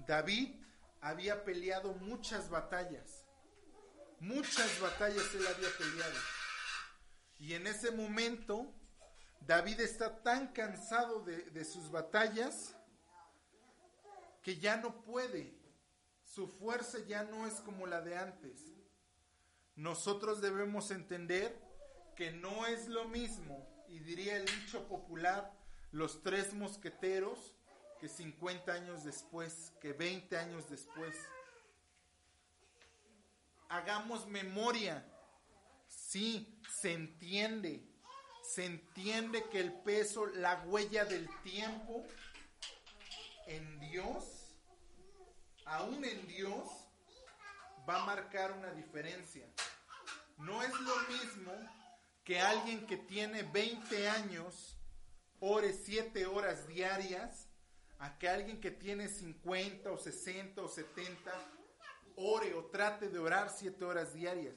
David 0.05 0.61
había 1.01 1.45
peleado 1.45 1.95
muchas 1.95 2.51
batallas, 2.51 3.25
muchas 4.19 4.81
batallas 4.81 5.33
él 5.33 5.47
había 5.47 5.69
peleado. 5.79 6.19
Y 7.39 7.53
en 7.55 7.69
ese 7.69 7.93
momento, 7.93 8.75
David 9.47 9.79
está 9.81 10.23
tan 10.25 10.49
cansado 10.49 11.21
de, 11.21 11.65
sus 11.65 11.89
batallas 11.91 12.75
que 14.43 14.57
ya 14.59 14.77
no 14.77 15.03
puede. 15.03 15.55
Su 16.25 16.49
fuerza 16.49 16.99
ya 17.07 17.23
no 17.23 17.47
es 17.47 17.55
como 17.61 17.87
la 17.87 18.01
de 18.01 18.19
antes. 18.19 18.75
Nosotros 19.77 20.41
debemos 20.41 20.91
entender 20.91 21.57
que 22.17 22.33
no 22.33 22.67
es 22.67 22.89
lo 22.89 23.05
mismo, 23.07 23.85
y 23.89 24.01
diría 24.01 24.37
el 24.37 24.47
dicho 24.47 24.89
popular, 24.89 25.53
los 25.93 26.23
tres 26.23 26.53
mosqueteros 26.53 27.55
que 28.01 28.09
50 28.09 28.73
años 28.73 29.05
después, 29.05 29.73
que 29.81 29.93
20 29.93 30.37
años 30.39 30.69
después. 30.69 31.15
Hagamos 33.69 34.27
memoria. 34.27 35.07
Sí, 35.87 36.61
se 36.81 36.95
entiende. 36.95 37.96
Se 38.47 38.65
entiende 38.65 39.45
que 39.51 39.61
el 39.61 39.73
peso, 39.73 40.27
la 40.27 40.63
huella 40.67 41.05
del 41.05 41.29
tiempo 41.43 42.05
en 43.47 43.81
Dios, 43.81 44.25
aún 45.65 46.05
en 46.05 46.27
Dios, 46.27 46.69
va 47.89 48.03
a 48.03 48.07
marcar 48.07 48.53
una 48.53 48.73
diferencia. 48.73 49.47
No 50.39 50.63
es 50.63 50.73
lo 50.81 50.97
mismo 51.09 51.53
que 52.25 52.41
alguien 52.41 52.87
que 52.87 52.97
tiene 52.97 53.43
20 53.43 54.09
años 54.09 54.77
ore 55.41 55.73
7 55.73 56.27
horas 56.27 56.67
diarias 56.67 57.49
a 57.99 58.19
que 58.19 58.29
alguien 58.29 58.61
que 58.61 58.71
tiene 58.71 59.09
50 59.09 59.91
o 59.91 59.99
60 59.99 60.63
o 60.63 60.69
70 60.69 61.33
ore 62.17 62.55
o 62.55 62.65
trate 62.67 63.09
de 63.09 63.19
orar 63.19 63.51
7 63.51 63.85
horas 63.85 64.15
diarias. 64.15 64.57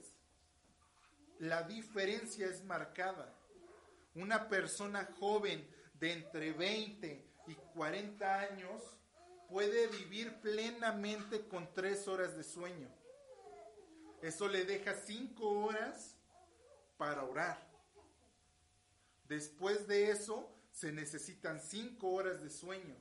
La 1.40 1.64
diferencia 1.64 2.48
es 2.48 2.64
marcada. 2.64 3.39
Una 4.20 4.50
persona 4.50 5.08
joven 5.18 5.66
de 5.94 6.12
entre 6.12 6.52
20 6.52 7.26
y 7.48 7.56
40 7.56 8.40
años 8.40 8.82
puede 9.48 9.88
vivir 9.88 10.42
plenamente 10.42 11.48
con 11.48 11.74
3 11.74 12.06
horas 12.10 12.36
de 12.36 12.44
sueño. 12.44 12.90
Eso 14.22 14.50
le 14.50 14.66
deja 14.66 14.94
5 14.94 15.48
horas 15.48 16.18
para 16.98 17.24
orar. 17.24 17.66
Después 19.30 19.88
de 19.88 20.12
eso 20.12 20.54
se 20.74 20.92
necesitan 20.92 21.62
5 21.62 22.10
horas 22.10 22.42
de 22.42 22.50
sueño. 22.50 22.98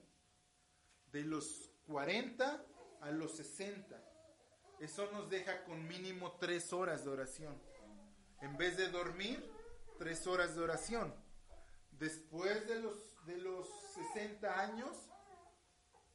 De 1.10 1.24
los 1.24 1.68
40 1.88 2.64
a 3.00 3.10
los 3.10 3.32
60. 3.32 4.00
Eso 4.78 5.10
nos 5.10 5.28
deja 5.28 5.64
con 5.64 5.88
mínimo 5.88 6.36
3 6.38 6.72
horas 6.74 7.04
de 7.04 7.10
oración. 7.10 7.60
En 8.40 8.56
vez 8.56 8.76
de 8.76 8.88
dormir, 8.88 9.57
3 9.98 10.26
horas 10.26 10.54
de 10.54 10.62
oración. 10.62 11.14
Después 11.92 12.66
de 12.68 12.80
los, 12.80 13.26
de 13.26 13.36
los 13.38 13.68
60 14.14 14.60
años, 14.60 14.96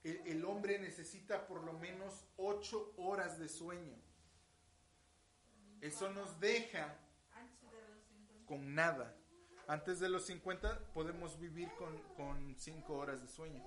el, 0.03 0.43
hombre 0.45 0.79
necesita 0.79 1.47
por 1.47 1.63
lo 1.63 1.73
menos 1.73 2.25
8 2.37 2.95
horas 2.97 3.39
de 3.39 3.47
sueño. 3.47 3.95
Eso 5.81 6.11
nos 6.11 6.39
deja 6.39 6.97
con 8.45 8.73
nada. 8.73 9.15
Antes 9.67 9.99
de 9.99 10.09
los 10.09 10.25
50 10.25 10.93
podemos 10.93 11.39
vivir 11.39 11.69
con 12.17 12.55
5 12.57 12.93
horas 12.93 13.21
de 13.21 13.27
sueño. 13.27 13.63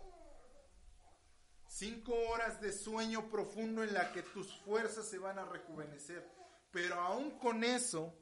5 1.68 2.14
horas 2.30 2.60
de 2.60 2.72
sueño 2.72 3.28
profundo 3.28 3.82
en 3.82 3.92
la 3.92 4.12
que 4.12 4.22
tus 4.22 4.54
fuerzas 4.60 5.08
se 5.08 5.18
van 5.18 5.38
a 5.38 5.44
rejuvenecer. 5.44 6.26
Pero 6.70 6.94
aún 6.96 7.38
con 7.38 7.64
eso, 7.64 8.14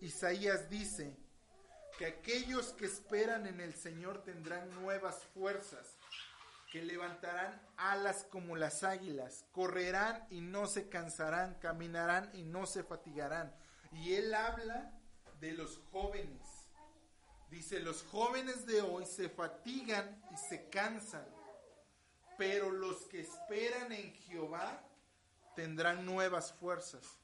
Isaías 0.00 0.68
dice 0.68 1.23
que 1.98 2.06
aquellos 2.06 2.72
que 2.72 2.86
esperan 2.86 3.46
en 3.46 3.60
el 3.60 3.74
Señor 3.74 4.22
tendrán 4.24 4.68
nuevas 4.82 5.24
fuerzas, 5.34 5.96
que 6.72 6.82
levantarán 6.82 7.60
alas 7.76 8.26
como 8.30 8.56
las 8.56 8.82
águilas, 8.82 9.44
correrán 9.52 10.26
y 10.30 10.40
no 10.40 10.66
se 10.66 10.88
cansarán, 10.88 11.54
caminarán 11.60 12.30
y 12.34 12.42
no 12.42 12.66
se 12.66 12.82
fatigarán. 12.82 13.54
Y 13.92 14.14
él 14.14 14.34
habla 14.34 14.92
de 15.40 15.52
los 15.52 15.80
jóvenes. 15.92 16.42
Dice, 17.48 17.78
los 17.78 18.02
jóvenes 18.02 18.66
de 18.66 18.82
hoy 18.82 19.06
se 19.06 19.28
fatigan 19.28 20.20
y 20.32 20.36
se 20.36 20.68
cansan, 20.70 21.24
pero 22.36 22.72
los 22.72 23.06
que 23.06 23.20
esperan 23.20 23.92
en 23.92 24.12
Jehová 24.14 24.82
tendrán 25.54 26.04
nuevas 26.04 26.52
fuerzas. 26.54 27.20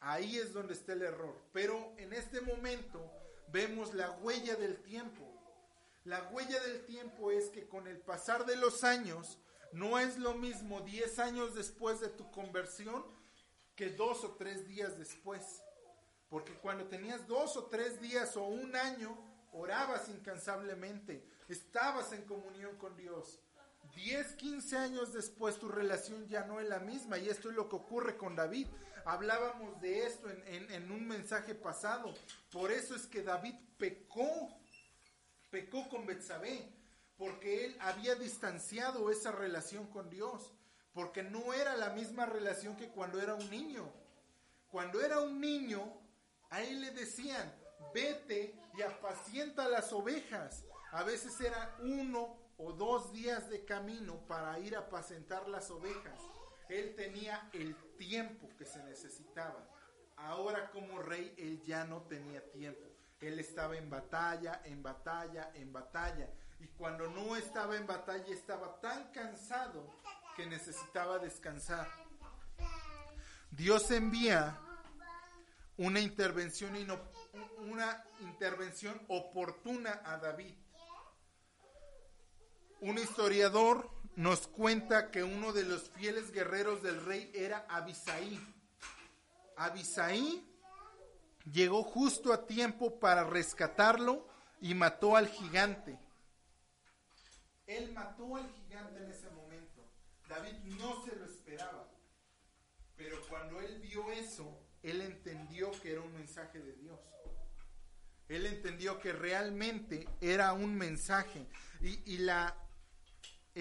Ahí 0.00 0.38
es 0.38 0.52
donde 0.52 0.74
está 0.74 0.92
el 0.92 1.02
error. 1.02 1.40
Pero 1.52 1.94
en 1.98 2.12
este 2.12 2.29
la 4.10 4.16
huella 4.18 4.56
del 4.56 4.82
tiempo. 4.82 5.24
La 6.04 6.28
huella 6.32 6.60
del 6.62 6.84
tiempo 6.84 7.30
es 7.30 7.48
que 7.50 7.68
con 7.68 7.86
el 7.86 7.98
pasar 7.98 8.44
de 8.44 8.56
los 8.56 8.82
años, 8.82 9.38
no 9.72 10.00
es 10.00 10.18
lo 10.18 10.34
mismo 10.34 10.80
10 10.80 11.18
años 11.20 11.54
después 11.54 12.00
de 12.00 12.08
tu 12.08 12.28
conversión 12.32 13.04
que 13.76 13.90
dos 13.90 14.24
o 14.24 14.32
tres 14.32 14.66
días 14.66 14.98
después. 14.98 15.62
Porque 16.28 16.54
cuando 16.54 16.88
tenías 16.88 17.26
dos 17.28 17.56
o 17.56 17.66
tres 17.66 18.00
días 18.00 18.36
o 18.36 18.42
un 18.42 18.74
año, 18.74 19.16
orabas 19.52 20.08
incansablemente, 20.08 21.24
estabas 21.48 22.12
en 22.12 22.24
comunión 22.24 22.76
con 22.78 22.96
Dios. 22.96 23.38
10, 23.94 24.34
15 24.34 24.76
años 24.76 25.12
después 25.12 25.58
tu 25.58 25.68
relación 25.68 26.26
ya 26.28 26.44
no 26.44 26.60
es 26.60 26.68
la 26.68 26.78
misma 26.78 27.18
y 27.18 27.28
esto 27.28 27.50
es 27.50 27.56
lo 27.56 27.68
que 27.68 27.76
ocurre 27.76 28.16
con 28.16 28.36
David. 28.36 28.66
Hablábamos 29.04 29.80
de 29.80 30.06
esto 30.06 30.28
en, 30.30 30.90
un 30.90 31.06
mensaje 31.06 31.54
pasado. 31.54 32.14
Por 32.52 32.70
eso 32.70 32.94
es 32.94 33.06
que 33.06 33.22
David 33.22 33.54
pecó, 33.78 34.48
pecó 35.50 35.88
con 35.88 36.06
Betsabé, 36.06 36.68
porque 37.16 37.64
él, 37.66 37.76
había 37.80 38.14
distanciado 38.14 39.10
esa 39.10 39.32
relación 39.32 39.86
con 39.88 40.10
Dios, 40.10 40.52
porque 40.92 41.22
no 41.22 41.52
era 41.52 41.76
la 41.76 41.90
misma 41.90 42.26
relación 42.26 42.76
que 42.76 42.88
cuando 42.88 43.20
era 43.20 43.34
un 43.34 43.50
niño. 43.50 43.90
Cuando 44.70 45.00
era 45.00 45.20
un 45.20 45.40
niño, 45.40 45.82
a 46.50 46.62
él 46.62 46.80
le 46.80 46.90
decían, 46.92 47.52
vete 47.92 48.54
y 48.76 48.82
apacienta 48.82 49.68
las 49.68 49.92
ovejas. 49.92 50.64
A 50.92 51.02
veces 51.04 51.40
era 51.40 51.76
uno 51.80 52.39
o 52.62 52.72
dos 52.72 53.12
días 53.12 53.48
de 53.48 53.64
camino 53.64 54.16
para 54.28 54.58
ir 54.58 54.76
a 54.76 54.80
apacentar 54.80 55.48
las 55.48 55.70
ovejas. 55.70 56.20
Él 56.68 56.94
tenía 56.94 57.48
el 57.52 57.74
tiempo 57.96 58.48
que 58.58 58.64
se 58.64 58.82
necesitaba. 58.84 59.66
Ahora 60.16 60.70
como 60.70 61.00
rey, 61.00 61.34
él 61.38 61.62
ya 61.62 61.84
no 61.84 62.02
tenía 62.02 62.44
tiempo. 62.52 62.86
Él 63.20 63.38
estaba 63.38 63.76
en 63.76 63.88
batalla, 63.88 64.60
en 64.64 64.82
batalla, 64.82 65.50
en 65.54 65.72
batalla. 65.72 66.28
Y 66.58 66.66
cuando 66.68 67.08
no 67.08 67.36
estaba 67.36 67.76
en 67.76 67.86
batalla, 67.86 68.32
estaba 68.32 68.78
tan 68.80 69.10
cansado 69.12 69.90
que 70.36 70.46
necesitaba 70.46 71.18
descansar. 71.18 71.88
Dios 73.50 73.90
envía 73.90 74.58
una 75.76 76.00
intervención, 76.00 76.74
una 77.58 78.04
intervención 78.20 79.00
oportuna 79.08 80.02
a 80.04 80.18
David. 80.18 80.54
Un 82.80 82.96
historiador 82.96 83.90
nos 84.16 84.46
cuenta 84.46 85.10
que 85.10 85.22
uno 85.22 85.52
de 85.52 85.64
los 85.64 85.90
fieles 85.90 86.32
guerreros 86.32 86.82
del 86.82 87.04
rey 87.04 87.30
era 87.34 87.66
Abisaí. 87.68 88.40
Abisaí 89.56 90.46
llegó 91.52 91.82
justo 91.82 92.32
a 92.32 92.46
tiempo 92.46 92.98
para 92.98 93.24
rescatarlo 93.24 94.26
y 94.60 94.74
mató 94.74 95.16
al 95.16 95.28
gigante. 95.28 95.98
Él 97.66 97.92
mató 97.92 98.36
al 98.36 98.50
gigante 98.50 99.02
en 99.02 99.10
ese 99.10 99.28
momento. 99.30 99.82
David 100.28 100.54
no 100.78 101.04
se 101.04 101.14
lo 101.16 101.26
esperaba. 101.26 101.86
Pero 102.96 103.20
cuando 103.28 103.60
él 103.60 103.78
vio 103.80 104.10
eso, 104.10 104.58
él 104.82 105.02
entendió 105.02 105.70
que 105.82 105.92
era 105.92 106.00
un 106.00 106.12
mensaje 106.14 106.58
de 106.60 106.72
Dios. 106.74 106.98
Él 108.28 108.46
entendió 108.46 108.98
que 109.00 109.12
realmente 109.12 110.08
era 110.20 110.52
un 110.52 110.76
mensaje. 110.76 111.46
Y, 111.80 112.00
y 112.12 112.18
la, 112.18 112.54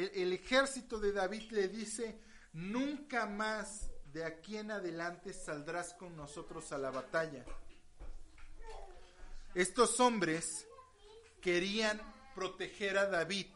el, 0.05 0.33
ejército 0.33 0.99
de 0.99 1.11
David 1.11 1.51
le 1.51 1.67
dice, 1.67 2.19
nunca 2.53 3.25
más 3.25 3.89
de 4.11 4.25
aquí 4.25 4.57
en 4.57 4.71
adelante 4.71 5.33
saldrás 5.33 5.93
con 5.93 6.15
nosotros 6.15 6.71
a 6.71 6.77
la 6.77 6.91
batalla. 6.91 7.45
Estos 9.53 9.99
hombres 9.99 10.67
querían 11.41 11.99
proteger 12.35 12.97
a 12.97 13.07
David 13.07 13.47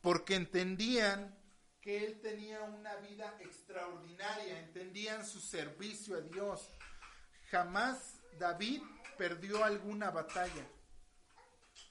porque 0.00 0.34
entendían 0.34 1.38
que 1.80 2.04
él 2.04 2.20
tenía 2.20 2.62
una 2.62 2.96
vida 2.96 3.36
extraordinaria, 3.40 4.60
entendían 4.60 5.26
su 5.26 5.40
servicio 5.40 6.16
a 6.16 6.20
Dios. 6.20 6.70
Jamás 7.50 8.20
David 8.38 8.82
perdió 9.18 9.64
alguna 9.64 10.10
batalla. 10.10 10.66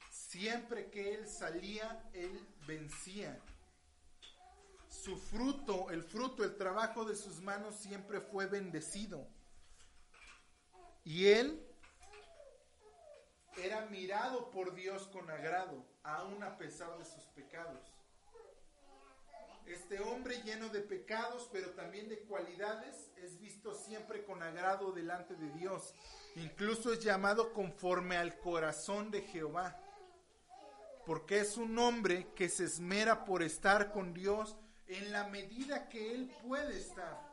Siempre 0.09 0.89
que 0.89 1.13
él 1.13 1.27
salía, 1.27 2.09
él 2.13 2.47
vencía. 2.71 3.37
Su 4.87 5.17
fruto, 5.17 5.89
el 5.89 6.03
fruto, 6.03 6.43
el 6.43 6.55
trabajo 6.55 7.03
de 7.03 7.15
sus 7.15 7.41
manos 7.41 7.75
siempre 7.75 8.21
fue 8.21 8.45
bendecido. 8.45 9.27
Y 11.03 11.27
él 11.27 11.67
era 13.57 13.85
mirado 13.87 14.51
por 14.51 14.73
Dios 14.73 15.07
con 15.07 15.29
agrado, 15.29 15.85
aun 16.03 16.43
a 16.43 16.57
pesar 16.57 16.97
de 16.97 17.05
sus 17.05 17.23
pecados. 17.35 17.81
Este 19.65 19.99
hombre 19.99 20.41
lleno 20.43 20.69
de 20.69 20.81
pecados, 20.81 21.49
pero 21.51 21.71
también 21.71 22.07
de 22.09 22.19
cualidades, 22.19 23.11
es 23.17 23.39
visto 23.39 23.73
siempre 23.73 24.23
con 24.23 24.41
agrado 24.41 24.91
delante 24.91 25.35
de 25.35 25.49
Dios. 25.51 25.93
Incluso 26.35 26.93
es 26.93 27.03
llamado 27.03 27.53
conforme 27.53 28.17
al 28.17 28.37
corazón 28.39 29.11
de 29.11 29.21
Jehová. 29.21 29.77
Porque 31.05 31.39
es 31.39 31.57
un 31.57 31.77
hombre 31.79 32.27
que 32.35 32.47
se 32.49 32.63
esmera 32.65 33.25
por 33.25 33.41
estar 33.43 33.91
con 33.91 34.13
Dios 34.13 34.55
en 34.87 35.11
la 35.11 35.27
medida 35.27 35.89
que 35.89 36.13
él 36.13 36.31
puede 36.43 36.77
estar. 36.77 37.29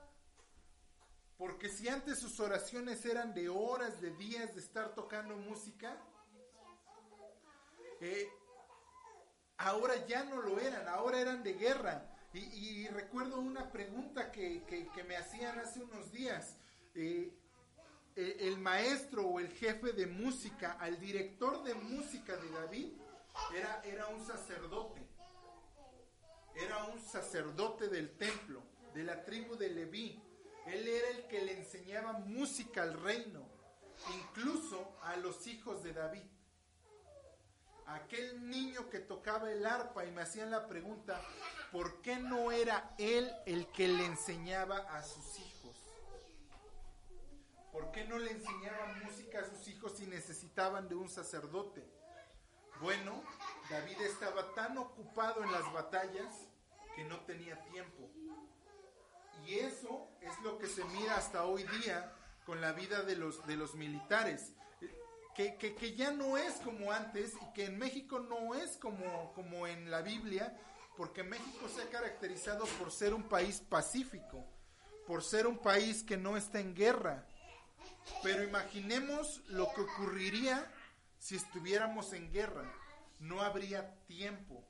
Porque 1.36 1.68
si 1.68 1.88
antes 1.88 2.18
sus 2.18 2.40
oraciones 2.40 3.04
eran 3.04 3.34
de 3.34 3.48
horas, 3.48 4.00
de 4.00 4.10
días 4.16 4.54
de 4.54 4.60
estar 4.60 4.94
tocando 4.94 5.36
música, 5.36 5.96
eh, 8.00 8.28
ahora 9.58 10.06
ya 10.06 10.24
no 10.24 10.40
lo 10.42 10.58
eran, 10.60 10.88
ahora 10.88 11.20
eran 11.20 11.42
de 11.42 11.54
guerra. 11.54 12.14
Y, 12.34 12.86
recuerdo 12.88 13.40
una 13.40 13.72
pregunta 13.72 14.30
que, 14.30 14.62
que- 14.64 14.88
que 14.88 15.02
me 15.04 15.16
hacían 15.16 15.58
hace 15.58 15.82
unos 15.82 16.12
días. 16.12 16.56
Eh, 16.94 17.32
eh, 18.16 18.36
el 18.40 18.58
maestro 18.58 19.26
o 19.26 19.40
el 19.40 19.48
jefe 19.48 19.92
de 19.92 20.06
música, 20.06 20.72
al 20.80 20.98
director 21.00 21.62
de 21.64 21.74
música 21.74 22.36
de 22.36 22.50
David, 22.50 22.92
era, 23.54 23.82
era 23.84 24.06
un 24.08 24.24
sacerdote. 24.26 25.06
Era 26.54 26.84
un 26.84 27.00
sacerdote 27.00 27.88
del 27.88 28.16
templo, 28.16 28.62
de 28.94 29.04
la 29.04 29.24
tribu 29.24 29.56
de 29.56 29.68
Leví. 29.70 30.22
Él 30.66 30.86
era 30.86 31.08
el 31.10 31.26
que 31.28 31.42
le 31.42 31.58
enseñaba 31.58 32.12
música 32.14 32.82
al 32.82 33.00
reino, 33.00 33.48
incluso 34.14 34.96
a 35.02 35.16
los 35.16 35.46
hijos 35.46 35.82
de 35.82 35.92
David 35.92 36.24
aquel 37.88 38.48
niño 38.48 38.90
que 38.90 38.98
tocaba 38.98 39.50
el 39.50 39.64
arpa 39.64 40.04
y 40.04 40.10
me 40.10 40.22
hacían 40.22 40.50
la 40.50 40.68
pregunta, 40.68 41.20
¿por 41.72 42.02
qué 42.02 42.16
no 42.16 42.52
era 42.52 42.94
él 42.98 43.30
el 43.46 43.66
que 43.68 43.88
le 43.88 44.04
enseñaba 44.04 44.78
a 44.94 45.02
sus 45.02 45.38
hijos? 45.38 45.76
¿Por 47.72 47.90
qué 47.92 48.04
no 48.04 48.18
le 48.18 48.30
enseñaba 48.30 48.94
música 49.04 49.40
a 49.40 49.44
sus 49.44 49.66
hijos 49.68 49.92
si 49.96 50.06
necesitaban 50.06 50.88
de 50.88 50.96
un 50.96 51.08
sacerdote? 51.08 51.86
Bueno, 52.80 53.22
David 53.70 54.00
estaba 54.02 54.54
tan 54.54 54.78
ocupado 54.78 55.42
en 55.42 55.50
las 55.52 55.70
batallas 55.72 56.34
que 56.94 57.04
no 57.04 57.20
tenía 57.20 57.60
tiempo. 57.64 58.08
Y 59.46 59.54
eso 59.54 60.08
es 60.20 60.38
lo 60.42 60.58
que 60.58 60.66
se 60.66 60.84
mira 60.84 61.16
hasta 61.16 61.44
hoy 61.44 61.64
día 61.64 62.12
con 62.44 62.60
la 62.60 62.72
vida 62.72 63.02
de 63.02 63.16
los, 63.16 63.44
de 63.46 63.56
los 63.56 63.74
militares. 63.74 64.52
Que, 65.34 65.56
que- 65.56 65.74
que 65.76 65.94
ya 65.94 66.10
no 66.10 66.36
es 66.36 66.54
como 66.64 66.90
antes 66.92 67.34
y 67.40 67.52
que 67.52 67.66
en 67.66 67.78
México 67.78 68.18
no 68.18 68.54
es 68.54 68.76
como, 68.76 69.32
como 69.34 69.66
en 69.68 69.88
la 69.90 70.02
Biblia, 70.02 70.56
porque 70.96 71.22
México 71.22 71.68
se 71.68 71.82
ha 71.82 71.88
caracterizado 71.90 72.64
por 72.78 72.90
ser 72.90 73.14
un 73.14 73.22
país 73.28 73.60
pacífico, 73.60 74.44
por 75.06 75.22
ser 75.22 75.46
un 75.46 75.58
país 75.58 76.02
que 76.02 76.16
no 76.16 76.36
está 76.36 76.58
en 76.58 76.74
guerra. 76.74 77.24
Pero 78.24 78.42
imaginemos 78.42 79.40
lo 79.48 79.72
que 79.74 79.82
ocurriría 79.82 80.72
si 81.18 81.36
estuviéramos 81.36 82.12
en 82.12 82.32
guerra. 82.32 82.72
No 83.20 83.40
habría 83.42 83.98
tiempo. 84.06 84.64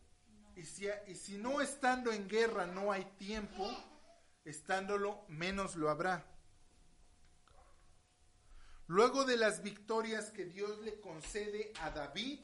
Y 0.57 0.65
si, 0.65 0.87
y 1.07 1.15
si 1.15 1.39
no 1.39 1.61
estando 1.61 2.13
en 2.13 2.29
guerra 2.29 2.67
no 2.67 2.91
hay 2.91 3.05
tiempo, 3.19 3.69
estándolo 4.45 5.25
menos 5.29 5.77
lo 5.77 5.91
habrá. 5.91 6.27
Luego 8.87 9.25
de 9.25 9.37
las 9.37 9.63
victorias 9.63 10.31
que 10.31 10.47
Dios 10.47 10.79
le 10.81 10.99
concede 10.99 11.73
a 11.83 11.91
David, 11.91 12.41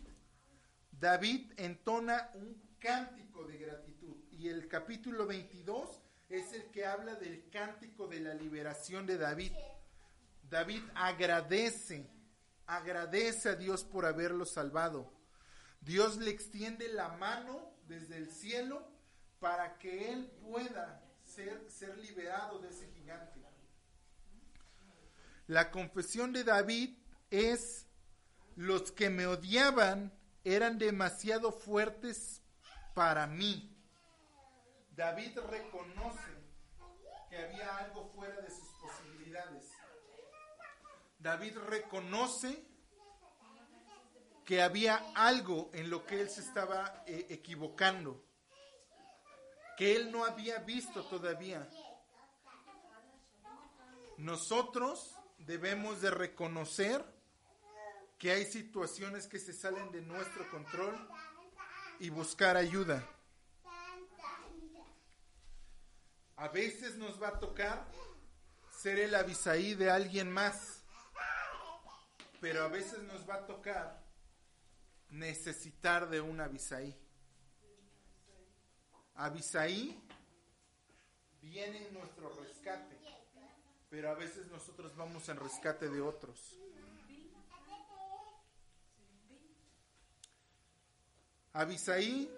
David 0.93 1.53
entona 1.57 2.31
un 2.35 2.77
cántico 2.79 3.45
de 3.45 3.57
gratitud. 3.57 4.17
Y 4.31 4.49
el 4.49 4.69
capítulo 4.69 5.27
22 5.27 6.03
es 6.29 6.53
el 6.53 6.65
que 6.71 6.85
habla 6.85 7.15
del 7.15 7.49
cántico 7.49 8.07
de 8.07 8.21
la 8.21 8.35
liberación 8.35 9.07
de 9.07 9.17
David. 9.17 9.53
David 10.43 10.83
agradece, 10.95 12.11
agradece 12.67 13.51
a 13.51 13.57
Dios 13.57 13.85
por 13.85 14.07
haberlo 14.07 14.47
salvado. 14.47 15.13
Dios 15.81 16.17
le 16.17 16.31
extiende 16.31 16.89
la 16.89 17.09
mano 17.09 17.75
desde 17.87 18.17
el 18.17 18.31
cielo 18.31 18.87
para 19.39 19.79
que 19.79 20.13
él 20.13 20.31
pueda 20.43 21.03
ser, 21.25 21.99
liberado 21.99 22.59
de 22.61 22.71
ese 22.71 22.87
gigante. 22.93 23.43
La 25.47 25.71
confesión 25.71 26.33
de 26.33 26.45
David 26.45 26.97
es, 27.31 27.87
los 28.57 28.93
que 28.93 29.11
me 29.11 29.27
odiaban 29.27 30.13
eran 30.45 30.79
demasiado 30.79 31.53
fuertes 31.53 32.41
para 32.95 33.27
mí. 33.27 33.71
David 34.93 35.39
reconoce 35.51 36.23
que 37.29 37.37
había 37.37 37.77
algo 37.77 38.09
fuera 38.15 38.37
de 38.37 38.43
posibilidades. 38.43 38.64
David 41.25 41.57
reconoce 41.57 42.63
que 44.45 44.61
había 44.61 44.97
algo 45.15 45.71
en 45.73 45.89
lo 45.89 46.05
que 46.05 46.21
él 46.21 46.29
se 46.29 46.43
estaba 46.43 47.03
eh, 47.07 47.29
equivocando, 47.31 48.23
que 49.79 49.97
él 49.97 50.13
no 50.13 50.27
había 50.27 50.59
visto 50.59 51.03
todavía. 51.07 51.67
Nosotros 54.19 55.15
debemos 55.39 56.03
de 56.03 56.11
reconocer 56.11 57.03
que 58.19 58.31
hay 58.31 58.45
situaciones 58.45 59.27
que 59.27 59.39
se 59.39 59.55
salen 59.55 59.91
de 59.93 60.03
nuestro 60.03 60.51
control 60.51 61.09
y 62.01 62.11
buscar 62.11 62.59
ayuda. 62.59 63.03
A 66.37 66.49
veces 66.49 66.97
nos 66.97 67.21
va 67.21 67.29
a 67.29 67.39
tocar 67.39 67.91
ser 68.77 68.99
el 68.99 69.15
avisaí 69.15 69.75
de 69.75 69.91
alguien 69.91 70.31
más, 70.31 70.74
pero 72.45 72.63
a 72.63 72.69
veces 72.69 73.03
nos 73.05 73.27
va 73.27 73.37
a 73.37 73.47
tocar 73.47 74.05
necesitar 75.09 76.11
de 76.11 76.21
un 76.21 76.43
avisaí. 76.43 76.95
Avisaí 79.15 79.99
viene 81.41 81.87
en 81.87 81.95
nuestro 81.95 82.29
rescate, 82.35 82.99
pero 83.89 84.11
a 84.11 84.15
veces 84.15 84.47
nosotros 84.49 84.95
vamos 84.95 85.27
en 85.31 85.39
rescate 85.39 85.89
de 85.89 86.03
otros. 86.03 86.59
Avisaí, 91.55 92.31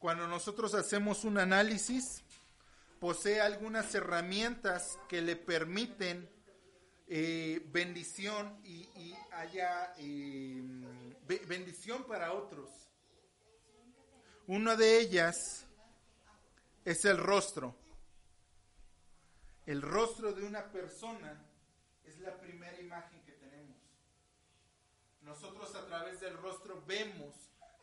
cuando 0.00 0.26
nosotros 0.26 0.74
hacemos 0.74 1.22
un 1.22 1.38
análisis, 1.38 2.24
posee 2.98 3.40
algunas 3.40 3.94
herramientas 3.94 4.98
que 5.08 5.22
le 5.22 5.36
permiten 5.36 6.28
eh, 7.14 7.60
bendición 7.70 8.58
y, 8.64 9.14
haya 9.32 9.92
eh, 9.98 10.62
be- 11.26 11.44
bendición 11.46 12.04
para 12.04 12.32
otros. 12.32 12.70
Una 14.46 14.76
de 14.76 14.98
ellas 14.98 15.66
es 16.86 17.04
el 17.04 17.18
rostro. 17.18 17.76
El 19.66 19.82
rostro 19.82 20.32
de 20.32 20.46
una 20.46 20.72
persona 20.72 21.38
es 22.04 22.18
la 22.20 22.34
primera 22.40 22.80
imagen 22.80 23.20
que 23.26 23.32
tenemos. 23.32 23.76
Nosotros 25.20 25.74
a 25.74 25.84
través 25.86 26.18
del 26.20 26.38
rostro 26.38 26.82
vemos 26.86 27.34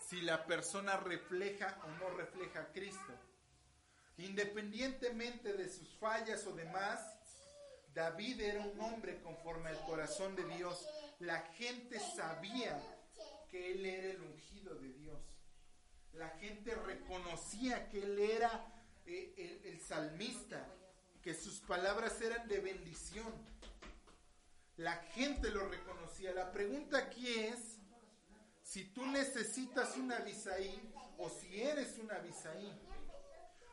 si 0.08 0.22
la 0.22 0.44
persona 0.48 0.98
refleja 0.98 1.80
o 1.84 1.88
no 2.00 2.10
refleja 2.18 2.62
a 2.62 2.72
Cristo. 2.72 3.14
Independientemente 4.18 5.54
de 5.54 5.70
sus 5.70 5.96
fallas 6.00 6.48
o 6.48 6.54
demás, 6.54 7.00
David 7.94 8.42
era 8.42 8.62
un 8.62 8.80
hombre 8.82 9.20
conforme 9.22 9.70
al 9.70 9.80
corazón 9.86 10.36
de 10.36 10.46
Dios. 10.56 10.88
La 11.20 11.40
gente 11.58 12.00
sabía 12.00 12.82
que 13.50 13.72
él 13.72 13.86
era 13.86 14.10
el 14.10 14.22
ungido 14.22 14.76
de 14.76 14.94
Dios. 14.94 15.20
La 16.14 16.30
gente 16.30 16.76
reconocía 16.76 17.90
que 17.90 18.04
él 18.04 18.20
era 18.20 18.66
eh, 19.06 19.34
el, 19.38 19.74
el 19.74 19.80
salmista, 19.80 20.66
que 21.22 21.34
sus 21.34 21.60
palabras 21.62 22.22
eran 22.22 22.48
de 22.48 22.60
bendición. 22.60 23.32
La 24.78 24.96
gente 25.14 25.50
lo 25.50 25.68
reconocía. 25.68 26.32
La 26.34 26.52
pregunta 26.52 26.98
aquí 26.98 27.28
es 27.28 27.80
si 28.64 28.86
tú 28.86 29.06
necesitas 29.08 29.98
un 29.98 30.12
Abisaí 30.12 30.94
o 31.18 31.30
si 31.30 31.62
eres 31.62 31.98
un 31.98 32.12
Abisaí. 32.12 32.72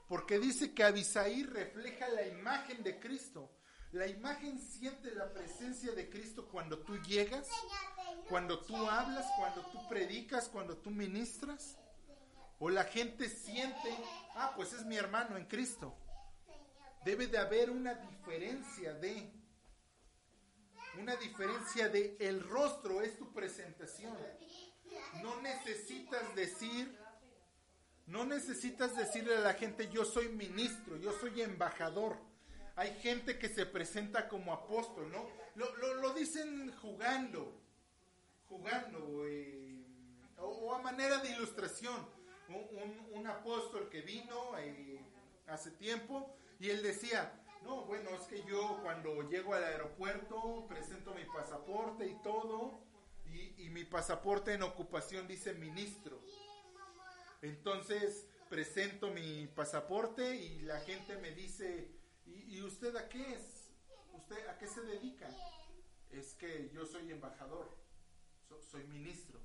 Porque 0.09 0.39
dice 0.39 0.73
que 0.73 0.85
Abisaí 0.85 1.43
refleja 1.45 2.09
la 2.09 2.27
imagen 2.27 2.83
de 2.83 2.99
Cristo. 2.99 3.51
La 3.97 4.07
imagen 4.07 4.59
siente 4.59 5.11
la 5.15 5.33
presencia 5.33 5.91
de 5.93 6.11
Cristo 6.11 6.47
cuando 6.49 6.81
tú 6.81 6.99
llegas, 7.05 7.49
cuando 8.29 8.61
tú 8.61 8.77
hablas, 8.77 9.25
cuando 9.39 9.63
tú 9.71 9.89
predicas, 9.89 10.51
cuando 10.51 10.77
tú 10.77 10.91
ministras. 10.91 11.79
O 12.59 12.69
la 12.69 12.85
gente 12.85 13.31
siente, 13.31 13.97
ah, 14.35 14.53
pues 14.55 14.75
es 14.75 14.85
mi 14.85 14.97
hermano 14.97 15.39
en 15.39 15.47
Cristo. 15.47 15.97
Debe 17.07 17.27
de 17.27 17.39
haber 17.39 17.71
una 17.71 17.95
diferencia 17.95 18.93
de, 18.93 19.33
una 21.01 21.17
diferencia 21.17 21.89
de 21.89 22.19
el 22.21 22.47
rostro 22.47 23.01
es 23.01 23.17
tu 23.17 23.33
presentación. 23.33 24.15
No 25.23 25.41
necesitas 25.41 26.35
decir, 26.35 26.95
no 28.05 28.27
necesitas 28.27 28.95
decirle 28.95 29.37
a 29.37 29.41
la 29.41 29.55
gente 29.55 29.89
yo 29.89 30.05
soy 30.05 30.29
ministro, 30.29 30.99
yo 30.99 31.19
soy 31.19 31.41
embajador. 31.41 32.26
Hay 32.77 32.93
gente 33.01 33.39
que 33.39 33.49
se 33.49 33.65
presenta 33.65 34.29
como 34.29 34.53
apóstol, 34.53 35.11
¿no? 35.11 35.27
Lo, 35.55 36.13
dicen 36.13 36.71
jugando, 36.83 37.59
jugando, 38.51 39.27
eh, 39.27 39.83
o, 40.37 40.75
a 40.75 40.83
manera 40.83 41.19
de 41.19 41.31
ilustración. 41.31 42.15
Un 43.13 43.27
apóstol 43.27 43.89
que 43.89 44.03
vino 44.03 44.57
eh, 44.59 45.01
hace 45.49 45.71
tiempo 45.73 46.37
y 46.61 46.69
él 46.69 46.83
decía, 46.83 47.33
no, 47.65 47.87
bueno, 47.87 48.11
es 48.11 48.27
que 48.29 48.45
yo 48.45 48.79
cuando 48.83 49.29
llego 49.29 49.55
al 49.55 49.65
aeropuerto 49.65 50.67
presento 50.69 51.15
mi 51.15 51.25
pasaporte 51.25 52.07
y 52.07 52.15
todo, 52.23 52.79
y, 53.25 53.65
y 53.65 53.71
mi 53.71 53.85
pasaporte 53.85 54.53
en 54.53 54.63
ocupación 54.63 55.27
dice 55.27 55.55
ministro. 55.55 56.21
Entonces 57.41 58.29
presento 58.51 59.11
mi 59.11 59.47
pasaporte 59.49 60.37
y 60.37 60.61
la 60.61 60.79
gente 60.81 61.17
me 61.17 61.33
dice, 61.33 61.96
¿y, 62.57 62.63
usted 62.63 62.97
a 62.97 63.09
qué 63.09 63.35
es? 63.35 63.69
¿Usted 64.15 64.47
a 64.49 64.59
qué 64.59 64.67
se 64.67 64.81
dedica? 64.83 65.29
Es 66.11 66.35
que 66.35 66.71
yo 66.73 66.87
soy 66.87 67.11
embajador, 67.11 67.69
so- 68.49 68.63
soy 68.63 68.85
ministro. 68.85 69.41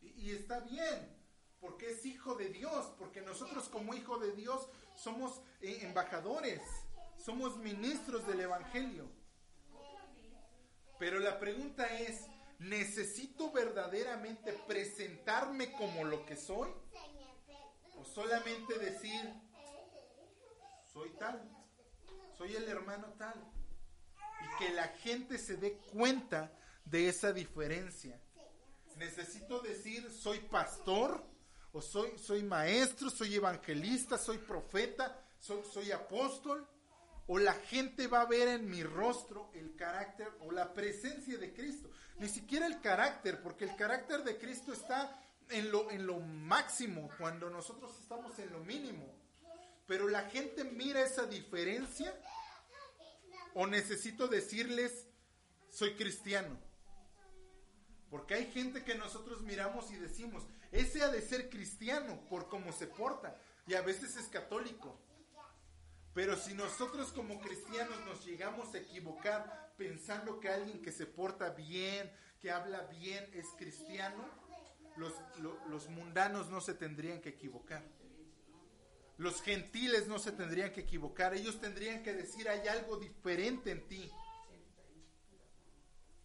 Y, 0.00 0.08
y 0.10 0.30
está 0.30 0.60
bien, 0.60 1.16
porque 1.60 1.90
es 1.90 2.04
hijo 2.06 2.34
de 2.34 2.48
Dios, 2.50 2.92
porque 2.98 3.22
nosotros 3.22 3.68
como 3.68 3.94
hijo 3.94 4.18
de 4.18 4.32
Dios 4.32 4.68
somos 4.94 5.40
eh, 5.62 5.78
embajadores, 5.82 6.60
somos 7.16 7.56
ministros 7.56 8.26
del 8.26 8.40
Evangelio. 8.40 9.10
Pero 10.98 11.18
la 11.18 11.38
pregunta 11.40 11.86
es, 11.98 12.26
¿necesito 12.60 13.50
verdaderamente 13.50 14.52
presentarme 14.68 15.72
como 15.72 16.04
lo 16.04 16.24
que 16.24 16.36
soy? 16.36 16.70
¿O 17.96 18.04
solamente 18.04 18.78
decir, 18.78 19.32
soy 20.92 21.10
tal, 21.18 21.50
soy 22.36 22.56
el 22.56 22.68
hermano 22.68 23.08
tal? 23.18 23.34
Y 24.42 24.58
que 24.58 24.72
la 24.72 24.88
gente 24.88 25.38
se 25.38 25.56
dé 25.56 25.78
cuenta 25.92 26.52
de 26.84 27.08
esa 27.08 27.32
diferencia. 27.32 28.20
Necesito 28.96 29.60
decir, 29.60 30.10
soy 30.10 30.38
pastor, 30.40 31.24
o 31.72 31.82
soy, 31.82 32.16
soy 32.18 32.42
maestro, 32.42 33.10
soy 33.10 33.34
evangelista, 33.34 34.16
soy 34.16 34.38
profeta, 34.38 35.20
soy, 35.40 35.62
soy 35.64 35.90
apóstol, 35.90 36.66
o 37.26 37.38
la 37.38 37.54
gente 37.54 38.06
va 38.06 38.20
a 38.20 38.26
ver 38.26 38.48
en 38.48 38.70
mi 38.70 38.82
rostro 38.82 39.50
el 39.54 39.74
carácter 39.74 40.30
o 40.40 40.52
la 40.52 40.72
presencia 40.72 41.38
de 41.38 41.52
Cristo. 41.52 41.90
Ni 42.18 42.28
siquiera 42.28 42.66
el 42.66 42.80
carácter, 42.80 43.42
porque 43.42 43.64
el 43.64 43.74
carácter 43.76 44.22
de 44.22 44.38
Cristo 44.38 44.72
está 44.72 45.20
en 45.48 45.70
lo, 45.70 45.90
en 45.90 46.06
lo 46.06 46.20
máximo, 46.20 47.10
cuando 47.18 47.50
nosotros 47.50 47.98
estamos 47.98 48.38
en 48.38 48.52
lo 48.52 48.60
mínimo. 48.60 49.23
Pero 49.86 50.08
la 50.08 50.22
gente 50.30 50.64
mira 50.64 51.00
esa 51.02 51.26
diferencia 51.26 52.14
o 53.54 53.66
necesito 53.66 54.28
decirles, 54.28 55.06
soy 55.70 55.94
cristiano. 55.94 56.58
Porque 58.10 58.34
hay 58.34 58.50
gente 58.50 58.84
que 58.84 58.94
nosotros 58.94 59.42
miramos 59.42 59.90
y 59.90 59.96
decimos, 59.96 60.44
ese 60.72 61.02
ha 61.02 61.08
de 61.08 61.20
ser 61.20 61.50
cristiano 61.50 62.20
por 62.28 62.48
cómo 62.48 62.72
se 62.72 62.86
porta. 62.86 63.36
Y 63.66 63.74
a 63.74 63.82
veces 63.82 64.16
es 64.16 64.26
católico. 64.28 64.98
Pero 66.14 66.36
si 66.36 66.54
nosotros 66.54 67.12
como 67.12 67.40
cristianos 67.40 67.98
nos 68.06 68.24
llegamos 68.24 68.72
a 68.74 68.78
equivocar 68.78 69.72
pensando 69.76 70.38
que 70.38 70.48
alguien 70.48 70.80
que 70.80 70.92
se 70.92 71.06
porta 71.06 71.50
bien, 71.50 72.10
que 72.40 72.52
habla 72.52 72.82
bien, 72.82 73.28
es 73.34 73.46
cristiano, 73.58 74.24
los, 74.96 75.12
lo- 75.40 75.58
los 75.68 75.88
mundanos 75.88 76.48
no 76.50 76.60
se 76.60 76.74
tendrían 76.74 77.20
que 77.20 77.30
equivocar. 77.30 77.82
Los 79.16 79.42
gentiles 79.42 80.08
no 80.08 80.18
se 80.18 80.32
tendrían 80.32 80.72
que 80.72 80.80
equivocar. 80.80 81.34
Ellos 81.34 81.60
tendrían 81.60 82.02
que 82.02 82.12
decir, 82.12 82.48
hay 82.48 82.66
algo 82.68 82.96
diferente 82.96 83.70
en 83.70 83.86
ti. 83.86 84.10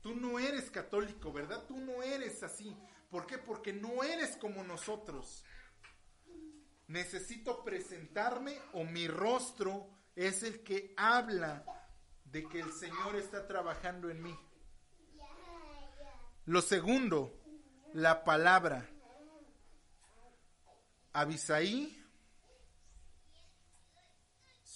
Tú 0.01 0.15
no 0.15 0.39
eres 0.39 0.71
católico, 0.71 1.31
¿verdad? 1.31 1.65
Tú 1.67 1.77
no 1.77 2.01
eres 2.01 2.41
así. 2.41 2.75
¿Por 3.09 3.25
qué? 3.25 3.37
Porque 3.37 3.73
no 3.73 4.03
eres 4.03 4.37
como 4.37 4.63
nosotros. 4.63 5.43
Necesito 6.87 7.63
presentarme 7.63 8.57
o 8.73 8.83
mi 8.83 9.07
rostro 9.07 9.89
es 10.15 10.43
el 10.43 10.63
que 10.63 10.93
habla 10.97 11.63
de 12.25 12.47
que 12.47 12.59
el 12.59 12.71
Señor 12.73 13.15
está 13.15 13.47
trabajando 13.47 14.09
en 14.09 14.23
mí. 14.23 14.35
Lo 16.45 16.61
segundo, 16.61 17.37
la 17.93 18.23
palabra. 18.23 18.89
Abisaí, 21.13 21.98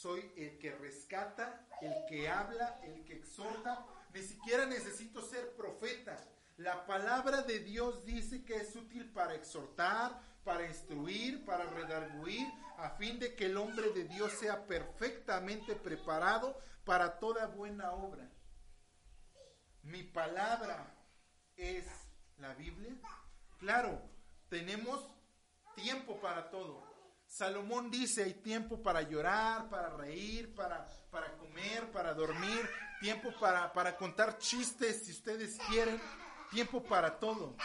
soy 0.03 0.33
el 0.35 0.59
que 0.59 0.75
rescata, 0.75 1.65
el 1.81 1.93
que 2.09 2.27
habla, 2.27 2.81
el 2.83 3.05
que 3.05 3.13
exhorta. 3.13 3.85
Ni 4.13 4.21
siquiera 4.21 4.65
necesito 4.65 5.21
ser 5.21 5.55
profeta. 5.55 6.21
La 6.57 6.85
palabra 6.85 7.41
de 7.43 7.59
Dios 7.59 8.05
dice 8.05 8.43
que 8.43 8.57
es 8.57 8.75
útil 8.75 9.09
para 9.13 9.33
exhortar, 9.33 10.19
para 10.43 10.67
instruir, 10.67 11.45
para 11.45 11.63
redarguir, 11.69 12.45
a 12.77 12.89
fin 12.89 13.17
de 13.17 13.33
que 13.33 13.45
el 13.45 13.55
hombre 13.55 13.91
de 13.91 14.03
Dios 14.03 14.33
sea 14.33 14.67
perfectamente 14.67 15.73
preparado 15.73 16.59
para 16.83 17.17
toda 17.17 17.47
buena 17.47 17.93
obra. 17.93 18.29
Mi 19.83 20.03
palabra 20.03 20.93
es 21.55 21.85
la 22.37 22.53
Biblia. 22.55 22.93
Claro, 23.57 24.01
tenemos 24.49 25.09
tiempo 25.75 26.19
para 26.19 26.49
todo. 26.49 26.92
Salomón 27.33 27.89
dice, 27.89 28.25
hay 28.25 28.35
tiempo 28.35 28.83
para 28.83 29.01
llorar, 29.01 29.67
para 29.67 29.89
reír, 29.89 30.53
para, 30.53 30.87
para 31.09 31.35
comer, 31.37 31.91
para 31.91 32.13
dormir, 32.13 32.69
tiempo 33.01 33.33
para, 33.39 33.73
para 33.73 33.97
contar 33.97 34.37
chistes 34.37 35.03
si 35.03 35.13
ustedes 35.13 35.57
quieren, 35.67 35.99
tiempo 36.51 36.83
para 36.83 37.17
todo. 37.17 37.57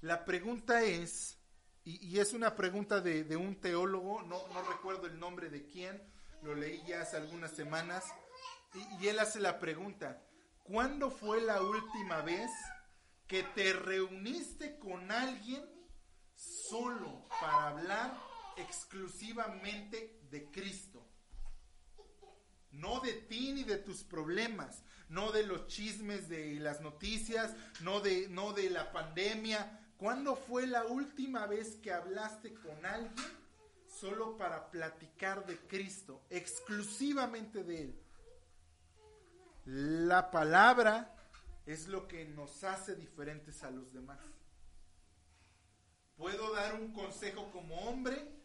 La 0.00 0.24
pregunta 0.24 0.80
es, 0.80 1.38
y, 1.84 2.02
y 2.06 2.18
es 2.18 2.32
una 2.32 2.56
pregunta 2.56 3.02
de, 3.02 3.24
de 3.24 3.36
un 3.36 3.60
teólogo, 3.60 4.22
no, 4.22 4.48
no 4.48 4.62
recuerdo 4.62 5.06
el 5.06 5.20
nombre 5.20 5.50
de 5.50 5.66
quién, 5.66 6.02
lo 6.40 6.54
leí 6.54 6.82
ya 6.86 7.02
hace 7.02 7.18
algunas 7.18 7.50
semanas, 7.50 8.06
y, 8.72 9.04
y 9.04 9.08
él 9.08 9.18
hace 9.18 9.38
la 9.38 9.58
pregunta, 9.58 10.22
¿cuándo 10.62 11.10
fue 11.10 11.42
la 11.42 11.60
última 11.60 12.22
vez 12.22 12.50
que 13.26 13.42
te 13.42 13.74
reuniste 13.74 14.78
con 14.78 15.12
alguien 15.12 15.62
solo 16.34 17.26
para 17.38 17.68
hablar 17.68 18.31
exclusivamente 18.56 20.20
de 20.30 20.50
Cristo? 20.50 21.06
No 22.70 23.00
de 23.00 23.12
ti 23.12 23.52
ni 23.52 23.64
de 23.64 23.76
tus 23.76 24.02
problemas, 24.02 24.82
no 25.08 25.30
de 25.30 25.46
los 25.46 25.66
chismes 25.66 26.28
de 26.28 26.58
las 26.58 26.80
noticias, 26.80 27.54
no 27.80 28.00
de, 28.00 28.28
no 28.28 28.52
de 28.52 28.70
la 28.70 28.92
pandemia. 28.92 29.78
¿Cuándo 29.98 30.36
fue 30.36 30.66
la 30.66 30.84
última 30.86 31.46
vez 31.46 31.76
que 31.76 31.92
hablaste 31.92 32.54
con 32.54 32.84
alguien 32.86 33.14
solo 33.86 34.36
para 34.38 34.70
platicar 34.70 35.44
de 35.46 35.58
Cristo, 35.58 36.22
exclusivamente 36.30 37.62
de 37.62 37.82
Él? 37.82 38.02
La 39.64 40.30
palabra 40.30 41.14
es 41.66 41.86
lo 41.88 42.08
que 42.08 42.24
nos 42.24 42.64
hace 42.64 42.96
diferentes 42.96 43.62
a 43.62 43.70
los 43.70 43.92
demás. 43.92 44.18
Puedo 46.16 46.52
dar 46.54 46.74
un 46.74 46.92
consejo 46.92 47.50
como 47.52 47.76
hombre 47.82 48.41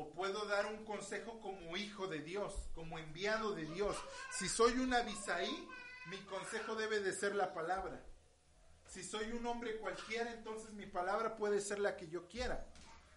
o 0.00 0.10
puedo 0.12 0.46
dar 0.46 0.64
un 0.64 0.82
consejo 0.86 1.40
como 1.40 1.76
hijo 1.76 2.06
de 2.06 2.20
Dios, 2.20 2.54
como 2.74 2.98
enviado 2.98 3.54
de 3.54 3.66
Dios. 3.66 3.96
Si 4.32 4.48
soy 4.48 4.78
un 4.78 4.94
Abisaí, 4.94 5.68
mi 6.08 6.16
consejo 6.22 6.74
debe 6.74 7.00
de 7.00 7.12
ser 7.12 7.34
la 7.34 7.52
palabra. 7.52 8.02
Si 8.86 9.04
soy 9.04 9.30
un 9.32 9.46
hombre 9.46 9.76
cualquiera, 9.76 10.32
entonces 10.32 10.72
mi 10.72 10.86
palabra 10.86 11.36
puede 11.36 11.60
ser 11.60 11.80
la 11.80 11.96
que 11.96 12.08
yo 12.08 12.26
quiera. 12.28 12.66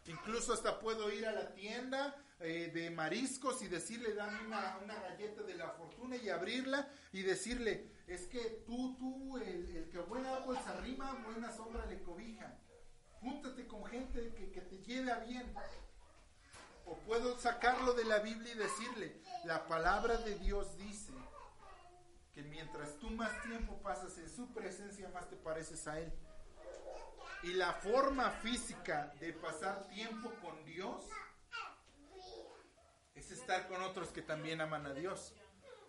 Incluso 0.08 0.52
hasta 0.52 0.80
puedo 0.80 1.10
ir 1.10 1.26
a 1.26 1.32
la 1.32 1.54
tienda 1.54 2.16
eh, 2.42 2.70
de 2.74 2.90
mariscos 2.90 3.62
y 3.62 3.70
decirle, 3.70 4.14
dame 4.14 4.46
una, 4.46 4.78
galleta 4.86 5.42
de 5.44 5.56
la 5.56 5.70
fortuna 5.70 6.18
y 6.18 6.28
abrirla 6.28 6.90
y 7.14 7.22
decirle, 7.22 7.94
es 8.08 8.28
que 8.28 8.64
tú, 8.68 8.98
tú, 8.98 9.38
el, 9.38 9.90
que 9.90 10.00
buena 10.00 10.36
agua 10.36 10.62
se 10.62 10.70
arrima, 10.70 11.14
buena 11.24 11.50
sombra 11.50 11.86
le 11.86 12.02
cobija. 12.04 12.60
Júntate 13.22 13.66
con 13.68 13.86
gente 13.86 14.34
que, 14.36 14.52
que 14.52 14.62
te 14.62 14.80
lleve 14.80 15.12
a 15.14 15.20
bien. 15.20 15.54
O 16.86 16.98
puedo 17.00 17.38
sacarlo 17.38 17.94
de 17.94 18.06
la 18.06 18.20
Biblia 18.20 18.54
y 18.54 18.58
decirle, 18.58 19.22
la 19.46 19.68
palabra 19.68 20.18
de 20.18 20.38
Dios 20.40 20.78
dice 20.78 21.14
que 22.34 22.44
mientras 22.44 22.98
tú 23.00 23.10
más 23.12 23.32
tiempo 23.44 23.78
pasas 23.82 24.18
en 24.18 24.30
su 24.30 24.52
presencia, 24.54 25.10
más 25.10 25.30
te 25.30 25.36
pareces 25.36 25.88
a 25.88 26.00
Él. 26.00 26.12
Y 27.44 27.54
la 27.54 27.74
forma 27.74 28.32
física 28.32 29.14
de 29.20 29.34
pasar 29.34 29.88
tiempo 29.90 30.32
con 30.42 30.64
Dios 30.66 31.04
es 33.16 33.32
estar 33.32 33.68
con 33.68 33.82
otros 33.82 34.10
que 34.10 34.22
también 34.22 34.62
aman 34.62 34.86
a 34.86 34.94
Dios. 34.94 35.34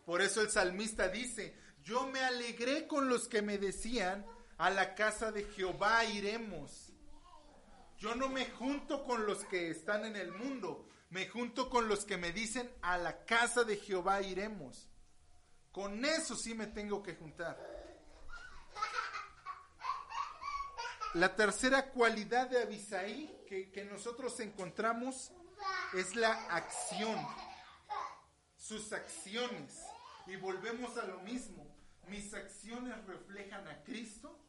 Por 0.05 0.21
eso 0.21 0.43
el 0.43 0.51
salmista 0.51 1.09
dice, 1.09 1.57
yo 1.83 2.07
me 2.07 2.21
alegré 2.21 2.87
con 2.87 3.09
los 3.09 3.29
que 3.29 3.41
me 3.41 3.59
decían, 3.59 4.27
a 4.59 4.71
la 4.71 4.95
casa 4.95 5.33
de 5.33 5.45
Jehová 5.45 6.05
iremos. 6.05 6.84
Yo 7.99 8.15
no 8.15 8.29
me 8.29 8.47
junto 8.47 9.05
con 9.05 9.27
los 9.27 9.45
que 9.45 9.71
están 9.71 10.05
en 10.05 10.17
el 10.17 10.33
mundo, 10.33 10.89
me 11.11 11.29
junto 11.29 11.71
con 11.71 11.89
los 11.89 12.05
que 12.05 12.17
me 12.17 12.33
dicen, 12.33 12.71
a 12.83 12.99
la 12.99 13.25
casa 13.25 13.65
de 13.65 13.77
Jehová 13.77 14.23
iremos. 14.23 14.89
Con 15.71 16.05
eso 16.05 16.37
sí 16.37 16.55
me 16.55 16.67
tengo 16.67 17.03
que 17.03 17.15
juntar. 17.15 17.59
La 21.15 21.37
tercera 21.37 21.91
cualidad 21.91 22.49
de 22.49 22.61
Abisaí 22.61 23.45
que, 23.49 23.71
que 23.71 23.85
nosotros 23.85 24.39
encontramos 24.41 25.33
es 25.95 26.17
la 26.17 26.33
acción, 26.49 27.17
sus 28.57 28.93
acciones. 28.93 29.81
Y 30.27 30.37
volvemos 30.37 30.97
a 30.97 31.05
lo 31.05 31.21
mismo. 31.21 31.67
Mis 32.09 32.35
acciones 32.35 33.05
reflejan 33.07 33.67
a 33.69 33.83
Cristo. 33.85 34.44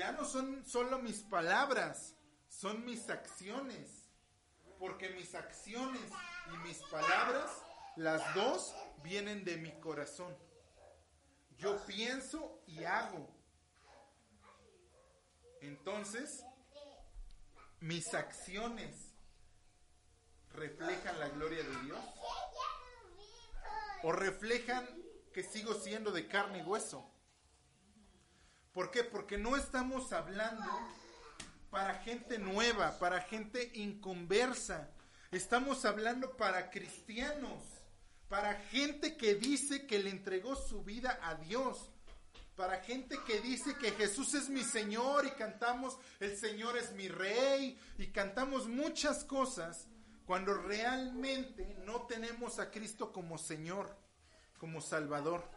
Ya 0.00 0.12
no 0.12 0.24
son 0.24 0.64
solo 0.64 0.98
mis 0.98 1.18
palabras, 1.18 2.14
son 2.48 2.86
mis 2.86 3.10
acciones. 3.10 4.08
Porque 4.78 5.10
mis 5.10 5.34
acciones 5.34 6.00
y 6.54 6.56
mis 6.66 6.78
palabras, 6.84 7.50
las 7.96 8.34
dos, 8.34 8.74
vienen 9.02 9.44
de 9.44 9.58
mi 9.58 9.70
corazón. 9.72 10.34
Yo 11.58 11.84
pienso 11.84 12.62
y 12.66 12.82
hago. 12.84 13.28
Entonces, 15.60 16.46
mis 17.80 18.14
acciones 18.14 19.12
reflejan 20.54 21.20
la 21.20 21.28
gloria 21.28 21.62
de 21.62 21.76
Dios 21.82 22.00
o 24.02 24.12
reflejan 24.12 24.88
que 25.34 25.42
sigo 25.42 25.74
siendo 25.74 26.10
de 26.10 26.26
carne 26.26 26.60
y 26.60 26.62
hueso. 26.62 27.06
¿Por 28.72 28.92
qué? 28.92 29.02
Porque 29.02 29.36
no 29.36 29.56
estamos 29.56 30.12
hablando 30.12 30.70
para 31.70 31.94
gente 31.94 32.38
nueva, 32.38 32.98
para 33.00 33.20
gente 33.20 33.72
inconversa. 33.74 34.88
Estamos 35.32 35.84
hablando 35.84 36.36
para 36.36 36.70
cristianos, 36.70 37.64
para 38.28 38.54
gente 38.54 39.16
que 39.16 39.34
dice 39.34 39.86
que 39.86 39.98
le 39.98 40.10
entregó 40.10 40.54
su 40.54 40.84
vida 40.84 41.18
a 41.22 41.34
Dios, 41.34 41.90
para 42.54 42.80
gente 42.80 43.18
que 43.26 43.40
dice 43.40 43.74
que 43.76 43.90
Jesús 43.92 44.34
es 44.34 44.48
mi 44.48 44.62
Señor 44.62 45.26
y 45.26 45.30
cantamos 45.30 45.98
el 46.20 46.36
Señor 46.36 46.76
es 46.76 46.92
mi 46.92 47.08
Rey 47.08 47.76
y 47.98 48.08
cantamos 48.08 48.68
muchas 48.68 49.24
cosas 49.24 49.88
cuando 50.26 50.54
realmente 50.54 51.76
no 51.84 52.02
tenemos 52.02 52.60
a 52.60 52.70
Cristo 52.70 53.12
como 53.12 53.36
Señor, 53.36 53.96
como 54.58 54.80
Salvador. 54.80 55.48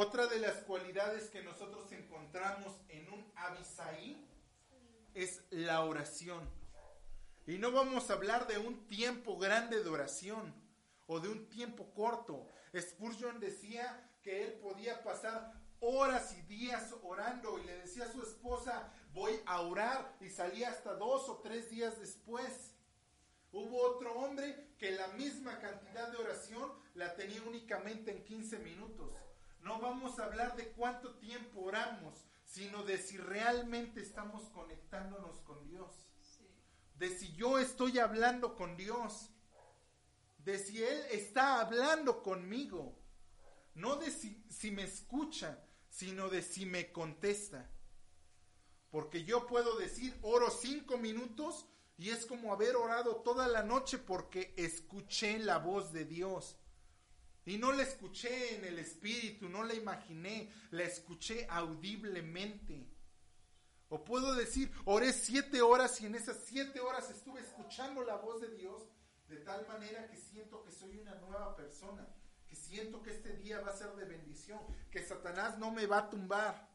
Otra 0.00 0.28
de 0.28 0.38
las 0.38 0.58
cualidades 0.58 1.28
que 1.28 1.42
nosotros 1.42 1.90
encontramos 1.90 2.72
en 2.88 3.12
un 3.12 3.32
Abisaí 3.34 4.24
es 5.12 5.42
la 5.50 5.82
oración. 5.82 6.48
Y 7.48 7.58
no 7.58 7.72
vamos 7.72 8.08
a 8.08 8.12
hablar 8.12 8.46
de 8.46 8.58
un 8.58 8.86
tiempo 8.86 9.36
grande 9.38 9.82
de 9.82 9.90
oración 9.90 10.54
o 11.08 11.18
de 11.18 11.28
un 11.28 11.48
tiempo 11.48 11.92
corto. 11.94 12.46
Spurgeon 12.78 13.40
decía 13.40 14.08
que 14.22 14.44
él 14.44 14.52
podía 14.60 15.02
pasar 15.02 15.52
horas 15.80 16.32
y 16.38 16.42
días 16.42 16.94
orando 17.02 17.58
y 17.58 17.64
le 17.64 17.78
decía 17.78 18.04
a 18.04 18.12
su 18.12 18.22
esposa, 18.22 18.92
voy 19.12 19.32
a 19.46 19.62
orar 19.62 20.16
y 20.20 20.30
salía 20.30 20.70
hasta 20.70 20.94
dos 20.94 21.28
o 21.28 21.38
tres 21.38 21.70
días 21.70 21.98
después. 21.98 22.72
Hubo 23.50 23.82
otro 23.82 24.12
hombre 24.12 24.74
que 24.78 24.92
la 24.92 25.08
misma 25.08 25.58
cantidad 25.58 26.12
de 26.12 26.18
oración 26.18 26.72
la 26.94 27.16
tenía 27.16 27.42
únicamente 27.42 28.12
en 28.12 28.22
15 28.22 28.60
minutos. 28.60 29.12
No 29.78 29.84
vamos 29.84 30.18
a 30.18 30.24
hablar 30.24 30.56
de 30.56 30.72
cuánto 30.72 31.14
tiempo 31.18 31.60
oramos, 31.60 32.24
sino 32.44 32.82
de 32.82 32.98
si 32.98 33.16
realmente 33.16 34.00
estamos 34.00 34.42
conectándonos 34.48 35.38
con 35.42 35.64
Dios. 35.68 35.94
De 36.96 37.16
si 37.16 37.32
yo 37.36 37.60
estoy 37.60 38.00
hablando 38.00 38.56
con 38.56 38.76
Dios. 38.76 39.30
De 40.38 40.58
si 40.58 40.82
Él 40.82 41.00
está 41.12 41.60
hablando 41.60 42.24
conmigo. 42.24 42.98
No 43.74 43.94
de 43.94 44.10
si, 44.10 44.44
si 44.50 44.72
me 44.72 44.82
escucha, 44.82 45.62
sino 45.88 46.28
de 46.28 46.42
si 46.42 46.66
me 46.66 46.90
contesta. 46.90 47.70
Porque 48.90 49.22
yo 49.22 49.46
puedo 49.46 49.78
decir, 49.78 50.18
oro 50.22 50.50
cinco 50.50 50.98
minutos 50.98 51.66
y 51.96 52.10
es 52.10 52.26
como 52.26 52.52
haber 52.52 52.74
orado 52.74 53.18
toda 53.18 53.46
la 53.46 53.62
noche 53.62 53.98
porque 53.98 54.54
escuché 54.56 55.38
la 55.38 55.58
voz 55.58 55.92
de 55.92 56.04
Dios. 56.04 56.56
Y 57.48 57.56
no 57.56 57.72
la 57.72 57.82
escuché 57.82 58.56
en 58.56 58.64
el 58.66 58.78
espíritu, 58.78 59.48
no 59.48 59.64
la 59.64 59.72
imaginé, 59.72 60.52
la 60.70 60.82
escuché 60.82 61.46
audiblemente. 61.48 62.86
O 63.88 64.04
puedo 64.04 64.34
decir, 64.34 64.70
oré 64.84 65.14
siete 65.14 65.62
horas 65.62 65.98
y 66.02 66.06
en 66.06 66.14
esas 66.14 66.36
siete 66.44 66.78
horas 66.78 67.10
estuve 67.10 67.40
escuchando 67.40 68.04
la 68.04 68.16
voz 68.16 68.42
de 68.42 68.54
Dios 68.54 68.82
de 69.28 69.38
tal 69.38 69.66
manera 69.66 70.06
que 70.08 70.18
siento 70.18 70.62
que 70.62 70.72
soy 70.72 70.98
una 70.98 71.14
nueva 71.14 71.56
persona, 71.56 72.06
que 72.46 72.54
siento 72.54 73.02
que 73.02 73.12
este 73.12 73.34
día 73.38 73.60
va 73.60 73.70
a 73.70 73.76
ser 73.76 73.94
de 73.94 74.04
bendición, 74.04 74.60
que 74.90 75.02
Satanás 75.02 75.58
no 75.58 75.70
me 75.70 75.86
va 75.86 76.00
a 76.00 76.10
tumbar. 76.10 76.68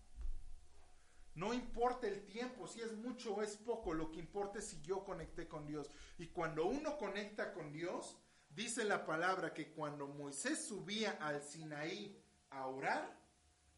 No 1.36 1.54
importa 1.54 2.08
el 2.08 2.26
tiempo, 2.26 2.68
si 2.68 2.82
es 2.82 2.94
mucho 2.94 3.36
o 3.36 3.44
es 3.44 3.58
poco, 3.58 3.94
lo 3.94 4.12
que 4.12 4.20
importa 4.20 4.58
es 4.58 4.70
si 4.70 4.82
yo 4.82 5.04
conecté 5.04 5.48
con 5.48 5.68
Dios. 5.68 5.92
Y 6.18 6.30
cuando 6.30 6.66
uno 6.66 6.98
conecta 6.98 7.54
con 7.54 7.72
Dios, 7.72 8.18
dice 8.56 8.84
la 8.84 9.06
palabra 9.06 9.54
que 9.54 9.72
cuando 9.74 10.08
Moisés 10.08 10.66
subía 10.68 11.12
al 11.22 11.42
Sinaí 11.42 12.22
a 12.50 12.68
orar 12.68 13.18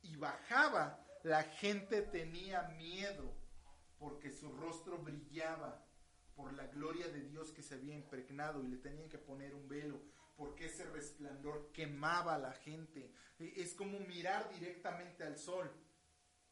y 0.01 0.15
bajaba 0.15 1.03
la 1.23 1.43
gente 1.43 2.01
tenía 2.03 2.63
miedo 2.78 3.34
porque 3.97 4.32
su 4.32 4.51
rostro 4.51 4.97
brillaba 4.99 5.84
por 6.36 6.53
la 6.53 6.67
gloria 6.67 7.07
de 7.07 7.21
Dios 7.21 7.51
que 7.51 7.63
se 7.63 7.76
había 7.76 7.95
impregnado 7.95 8.63
y 8.63 8.67
le 8.67 8.78
tenían 8.78 9.09
que 9.09 9.17
poner 9.17 9.55
un 9.55 9.67
velo 9.67 10.01
porque 10.36 10.65
ese 10.65 10.84
resplandor 10.91 11.71
quemaba 11.71 12.36
a 12.36 12.38
la 12.38 12.51
gente. 12.51 13.13
E- 13.39 13.53
Es 13.55 13.73
como 13.73 13.99
mirar 14.01 14.49
directamente 14.49 15.23
al 15.23 15.38
sol. 15.38 15.71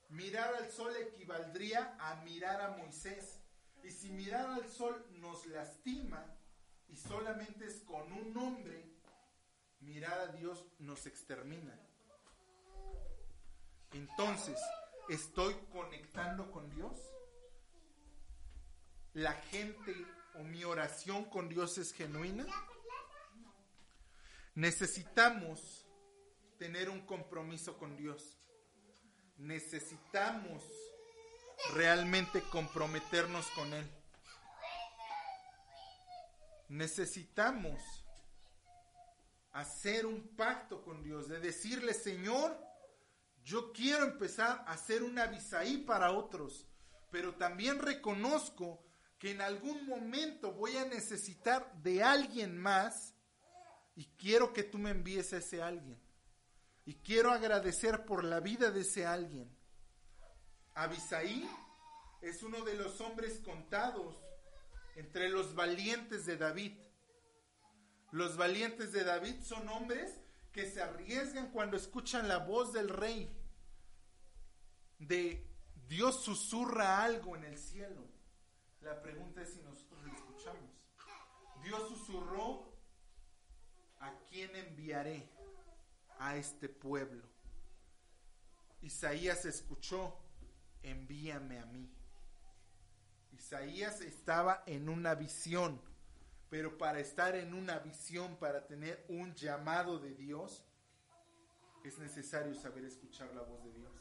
Mirar 0.08 0.56
al 0.56 0.72
sol 0.72 0.96
equivaldría 0.96 1.98
a 2.00 2.16
mirar 2.24 2.62
a 2.62 2.78
Moisés. 2.78 3.42
Y 3.84 3.92
si 3.92 4.10
mirar 4.10 4.48
al 4.52 4.70
sol 4.70 5.06
nos 5.20 5.46
lastima 5.48 6.26
y 6.94 6.96
solamente 6.96 7.66
es 7.66 7.82
con 7.82 8.14
un 8.14 8.38
hombre, 8.38 8.86
mirar 9.80 10.20
a 10.20 10.28
Dios 10.28 10.64
nos 10.78 11.08
extermina. 11.08 11.76
Entonces, 13.94 14.60
¿estoy 15.10 15.56
conectando 15.72 16.52
con 16.52 16.70
Dios? 16.70 17.00
¿La 19.14 19.34
gente 19.34 19.96
o 20.36 20.44
mi 20.44 20.64
oración 20.64 21.26
con 21.26 21.50
Dios 21.50 21.80
es 21.80 21.94
genuina? 21.94 22.46
Necesitamos 24.54 25.88
tener 26.60 26.92
un 26.92 27.08
compromiso 27.08 27.76
con 27.80 27.98
Dios. 27.98 28.38
Necesitamos 29.38 30.64
realmente 31.74 32.44
comprometernos 32.52 33.48
con 33.56 33.74
Él. 33.74 34.03
Necesitamos 36.74 37.80
hacer 39.52 40.08
un 40.08 40.36
pacto 40.36 40.82
con 40.82 41.04
Dios, 41.04 41.28
de 41.28 41.40
decirle, 41.40 41.94
Señor, 41.94 42.60
yo 43.44 43.72
quiero 43.72 44.06
empezar 44.06 44.64
a 44.66 44.76
ser 44.76 45.04
un 45.04 45.20
avisaí 45.20 45.78
para 45.78 46.14
otros, 46.14 46.66
pero 47.12 47.36
también 47.36 47.78
reconozco 47.78 48.84
que 49.20 49.30
en 49.30 49.42
algún 49.42 49.86
momento 49.86 50.52
voy 50.52 50.76
a 50.78 50.86
necesitar 50.86 51.72
de 51.84 52.02
alguien 52.02 52.58
más 52.58 53.14
y 53.94 54.06
quiero 54.18 54.52
que 54.52 54.64
tú 54.64 54.80
me 54.80 54.90
envíes 54.90 55.32
a 55.34 55.38
ese 55.38 55.62
alguien. 55.62 56.02
Y 56.86 56.96
quiero 56.96 57.32
agradecer 57.32 58.04
por 58.04 58.24
la 58.24 58.40
vida 58.40 58.72
de 58.72 58.82
ese 58.82 59.06
alguien. 59.06 59.56
Abisaí 60.74 61.48
es 62.20 62.42
uno 62.42 62.66
de 62.66 62.74
los 62.74 63.00
hombres 63.00 63.38
contados 63.42 64.18
entre 64.96 65.30
los 65.30 65.56
valientes 65.56 66.26
de 66.26 66.38
David. 66.38 66.74
Los 68.12 68.38
valientes 68.38 68.92
de 68.92 69.04
David 69.04 69.42
son 69.42 69.68
hombres 69.70 70.22
que 70.52 70.70
se 70.70 70.82
arriesgan 70.82 71.52
cuando 71.52 71.78
escuchan 71.78 72.28
la 72.28 72.38
voz 72.38 72.74
del 72.74 72.90
rey. 72.90 73.36
De 75.00 75.50
Dios 75.88 76.24
susurra 76.24 77.04
algo 77.04 77.36
en 77.36 77.44
el 77.46 77.58
cielo. 77.58 78.08
La 78.82 79.02
pregunta 79.02 79.42
es 79.42 79.54
si 79.54 79.62
nosotros 79.62 80.04
lo 80.04 80.14
escuchamos. 80.14 80.70
Dios 81.64 81.88
susurró, 81.90 82.74
¿a 84.00 84.14
quién 84.30 84.56
enviaré? 84.56 85.30
A 86.20 86.36
este 86.36 86.70
pueblo. 86.70 87.24
Isaías 88.82 89.46
escuchó, 89.46 90.20
envíame 90.84 91.60
a 91.60 91.66
mí. 91.66 91.90
Isaías 93.34 94.02
estaba 94.02 94.64
en 94.68 94.90
una 94.90 95.16
visión, 95.16 95.82
pero 96.50 96.78
para 96.78 97.00
estar 97.00 97.36
en 97.36 97.54
una 97.54 97.80
visión, 97.80 98.38
para 98.38 98.68
tener 98.68 99.06
un 99.10 99.34
llamado 99.34 100.00
de 100.00 100.14
Dios, 100.14 100.64
es 101.84 101.98
necesario 101.98 102.56
saber 102.56 102.86
escuchar 102.86 103.34
la 103.34 103.42
voz 103.42 103.64
de 103.64 103.74
Dios. 103.74 103.92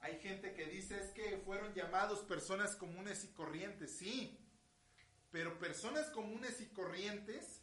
Hay 0.00 0.20
gente 0.20 0.54
que 0.54 0.66
dice 0.66 0.98
es 0.98 1.10
que 1.10 1.38
fueron 1.44 1.74
llamados 1.74 2.20
personas 2.20 2.76
comunes 2.76 3.24
y 3.24 3.28
corrientes, 3.32 3.98
sí, 3.98 4.38
pero 5.30 5.58
personas 5.58 6.08
comunes 6.10 6.60
y 6.60 6.66
corrientes, 6.68 7.62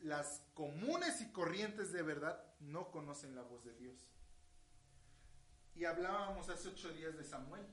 las 0.00 0.42
comunes 0.54 1.20
y 1.20 1.32
corrientes 1.32 1.92
de 1.92 2.02
verdad, 2.02 2.42
no 2.60 2.90
conocen 2.90 3.34
la 3.34 3.42
voz 3.42 3.64
de 3.64 3.74
Dios. 3.74 4.15
Y 5.76 5.84
hablábamos 5.84 6.48
hace 6.48 6.68
ocho 6.68 6.90
días 6.92 7.16
de 7.18 7.22
Samuel. 7.22 7.66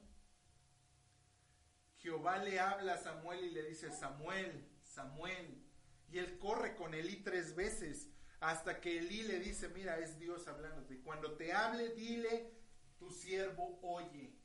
Jehová 2.00 2.38
le 2.40 2.60
habla 2.60 2.96
a 2.96 2.98
Samuel 2.98 3.46
y 3.46 3.52
le 3.52 3.64
dice, 3.64 3.92
Samuel, 3.92 4.70
Samuel. 4.82 5.64
Y 6.12 6.18
él 6.18 6.38
corre 6.38 6.76
con 6.76 6.94
Elí 6.94 7.24
tres 7.24 7.56
veces 7.56 8.10
hasta 8.42 8.82
que 8.82 9.00
Elí 9.00 9.24
le 9.24 9.40
dice, 9.40 9.70
mira, 9.70 9.98
es 10.00 10.20
Dios 10.20 10.50
hablándote. 10.50 11.00
Cuando 11.00 11.38
te 11.38 11.54
hable, 11.54 11.96
dile, 11.96 12.52
tu 13.00 13.10
siervo 13.10 13.80
oye. 13.82 14.36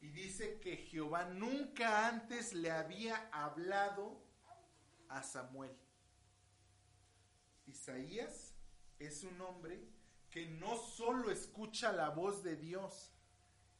Y 0.00 0.10
dice 0.10 0.60
que 0.60 0.76
Jehová 0.76 1.24
nunca 1.24 2.06
antes 2.06 2.52
le 2.52 2.70
había 2.70 3.28
hablado 3.32 4.24
a 5.08 5.24
Samuel. 5.24 5.76
Isaías 7.66 8.54
es 9.00 9.24
un 9.24 9.40
hombre 9.40 9.97
no 10.46 10.76
solo 10.76 11.30
escucha 11.30 11.92
la 11.92 12.10
voz 12.10 12.42
de 12.42 12.56
Dios, 12.56 13.12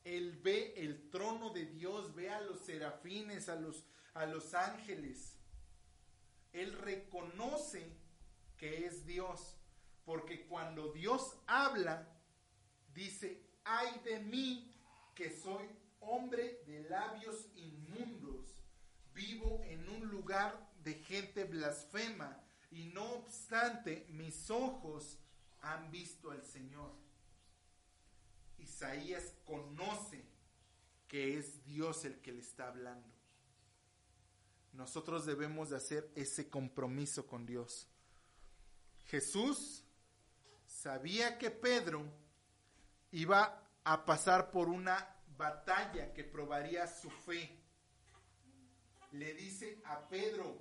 él 0.05 0.39
ve 0.43 0.75
el 0.77 1.11
trono 1.11 1.51
de 1.51 1.67
Dios, 1.67 2.15
ve 2.15 2.31
a 2.31 2.41
los 2.41 2.61
serafines, 2.61 3.49
a 3.49 3.57
los, 3.57 3.85
a 4.15 4.27
los 4.27 4.55
ángeles. 4.55 5.37
Él 6.53 6.73
reconoce 6.73 7.97
que 8.57 8.87
es 8.87 9.07
Dios, 9.07 9.57
porque 10.05 10.47
cuando 10.47 10.93
Dios 10.93 11.37
habla, 11.47 12.09
dice, 12.95 13.43
ay 13.65 14.01
de 14.05 14.21
mí 14.21 14.75
que 15.15 15.31
soy 15.31 15.69
hombre 16.01 16.63
de 16.67 16.89
labios 16.89 17.49
inmundos, 17.55 18.57
vivo 19.13 19.61
en 19.65 19.89
un 19.89 20.09
lugar 20.09 20.71
de 20.83 20.95
gente 20.95 21.45
blasfema, 21.45 22.43
y 22.71 22.87
no 22.87 23.13
obstante 23.13 24.07
mis 24.11 24.51
ojos 24.51 25.19
han 25.63 25.91
visto 25.91 26.31
al 26.31 26.45
Señor. 26.45 26.93
Isaías 28.59 29.35
conoce 29.47 30.25
que 31.07 31.39
es 31.39 31.65
Dios 31.65 32.05
el 32.05 32.21
que 32.21 32.33
le 32.33 32.41
está 32.41 32.69
hablando. 32.69 33.09
Nosotros 34.73 35.27
debemos 35.27 35.71
de 35.71 35.77
hacer 35.77 36.11
ese 36.15 36.49
compromiso 36.49 37.27
con 37.27 37.47
Dios. 37.47 37.89
Jesús 39.07 39.83
sabía 40.67 41.39
que 41.39 41.51
Pedro 41.51 42.05
iba 43.11 43.69
a 43.85 44.05
pasar 44.05 44.51
por 44.51 44.69
una 44.69 45.17
batalla 45.37 46.13
que 46.13 46.25
probaría 46.25 46.87
su 46.87 47.11
fe. 47.11 47.59
Le 49.13 49.33
dice 49.33 49.81
a 49.87 50.07
Pedro, 50.09 50.61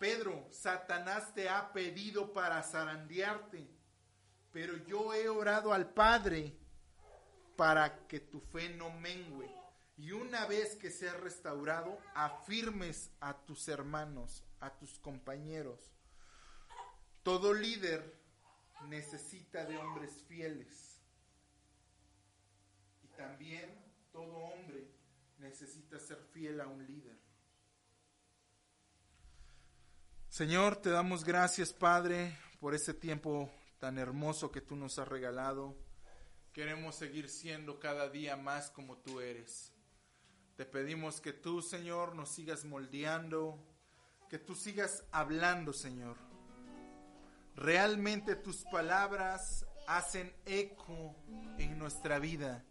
Pedro, 0.00 0.48
Satanás 0.50 1.34
te 1.34 1.48
ha 1.48 1.72
pedido 1.72 2.32
para 2.32 2.62
zarandearte, 2.62 3.68
pero 4.54 4.76
yo 4.86 5.12
he 5.12 5.28
orado 5.28 5.72
al 5.72 5.92
Padre 5.92 6.56
para 7.56 8.06
que 8.06 8.20
tu 8.20 8.38
fe 8.38 8.68
no 8.68 8.88
mengue. 8.88 9.52
Y 9.96 10.12
una 10.12 10.46
vez 10.46 10.76
que 10.76 10.92
sea 10.92 11.12
restaurado, 11.14 11.98
afirmes 12.14 13.10
a 13.20 13.36
tus 13.44 13.66
hermanos, 13.66 14.44
a 14.60 14.70
tus 14.78 14.96
compañeros. 15.00 15.80
Todo 17.24 17.52
líder 17.52 18.16
necesita 18.88 19.64
de 19.64 19.76
hombres 19.76 20.22
fieles. 20.28 21.00
Y 23.02 23.08
también 23.08 23.68
todo 24.12 24.36
hombre 24.36 24.88
necesita 25.38 25.98
ser 25.98 26.18
fiel 26.32 26.60
a 26.60 26.68
un 26.68 26.86
líder. 26.86 27.18
Señor, 30.28 30.76
te 30.76 30.90
damos 30.90 31.24
gracias, 31.24 31.72
Padre, 31.72 32.38
por 32.60 32.72
ese 32.72 32.94
tiempo 32.94 33.50
tan 33.84 33.98
hermoso 33.98 34.50
que 34.50 34.62
tú 34.62 34.76
nos 34.76 34.98
has 34.98 35.06
regalado. 35.06 35.76
Queremos 36.54 36.96
seguir 36.96 37.28
siendo 37.28 37.78
cada 37.78 38.08
día 38.08 38.34
más 38.34 38.70
como 38.70 38.96
tú 38.96 39.20
eres. 39.20 39.74
Te 40.56 40.64
pedimos 40.64 41.20
que 41.20 41.34
tú, 41.34 41.60
Señor, 41.60 42.14
nos 42.14 42.30
sigas 42.30 42.64
moldeando, 42.64 43.62
que 44.30 44.38
tú 44.38 44.54
sigas 44.54 45.04
hablando, 45.12 45.74
Señor. 45.74 46.16
Realmente 47.56 48.36
tus 48.36 48.64
palabras 48.72 49.66
hacen 49.86 50.34
eco 50.46 51.14
en 51.58 51.78
nuestra 51.78 52.18
vida. 52.18 52.64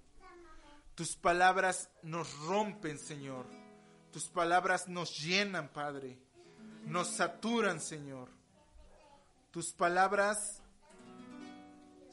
Tus 0.95 1.15
palabras 1.15 1.91
nos 2.01 2.35
rompen, 2.39 2.97
Señor. 2.97 3.45
Tus 4.11 4.29
palabras 4.29 4.87
nos 4.87 5.23
llenan, 5.23 5.69
Padre. 5.69 6.17
Nos 6.87 7.09
saturan, 7.09 7.79
Señor. 7.79 8.29
Tus 9.51 9.73
palabras 9.73 10.62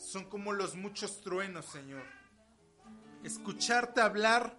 son 0.01 0.25
como 0.25 0.53
los 0.53 0.77
muchos 0.77 1.21
truenos, 1.21 1.67
Señor. 1.67 2.03
Escucharte 3.23 4.01
hablar 4.01 4.59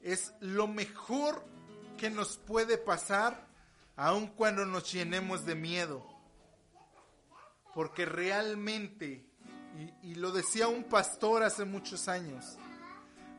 es 0.00 0.32
lo 0.40 0.66
mejor 0.66 1.44
que 1.98 2.08
nos 2.10 2.38
puede 2.38 2.78
pasar, 2.78 3.46
aun 3.94 4.28
cuando 4.28 4.64
nos 4.64 4.90
llenemos 4.90 5.44
de 5.44 5.54
miedo. 5.54 6.04
Porque 7.74 8.06
realmente, 8.06 9.26
y, 10.02 10.14
lo 10.14 10.32
decía 10.32 10.68
un 10.68 10.84
pastor 10.84 11.42
hace 11.42 11.66
muchos 11.66 12.08
años, 12.08 12.56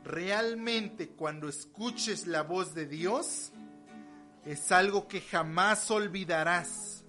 realmente 0.03 1.09
cuando 1.09 1.49
escuches 1.49 2.27
la 2.27 2.43
voz 2.43 2.75
de 2.75 2.85
Dios, 2.85 3.51
es 4.45 4.71
algo 4.71 5.07
que 5.07 5.21
jamás 5.21 5.89
olvidarás. 5.89 7.02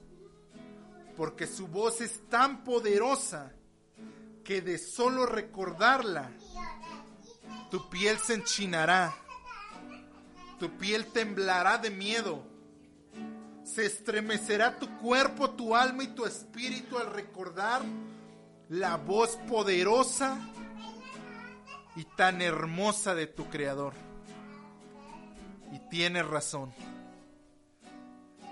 Porque 1.16 1.46
su 1.46 1.68
voz 1.68 2.00
es 2.00 2.28
tan 2.28 2.64
poderosa 2.64 3.52
que 4.42 4.60
de 4.60 4.78
solo 4.78 5.26
recordarla, 5.26 6.30
tu 7.70 7.88
piel 7.88 8.18
se 8.18 8.34
enchinará, 8.34 9.14
tu 10.58 10.70
piel 10.76 11.06
temblará 11.06 11.78
de 11.78 11.90
miedo, 11.90 12.44
se 13.64 13.86
estremecerá 13.86 14.78
tu 14.78 14.98
cuerpo, 14.98 15.50
tu 15.50 15.74
alma 15.74 16.04
y 16.04 16.08
tu 16.08 16.26
espíritu 16.26 16.98
al 16.98 17.12
recordar 17.12 17.82
la 18.68 18.96
voz 18.96 19.36
poderosa 19.48 20.38
y 21.96 22.04
tan 22.16 22.42
hermosa 22.42 23.14
de 23.14 23.26
tu 23.26 23.48
Creador. 23.48 23.94
Y 25.72 25.78
tienes 25.90 26.26
razón. 26.26 26.72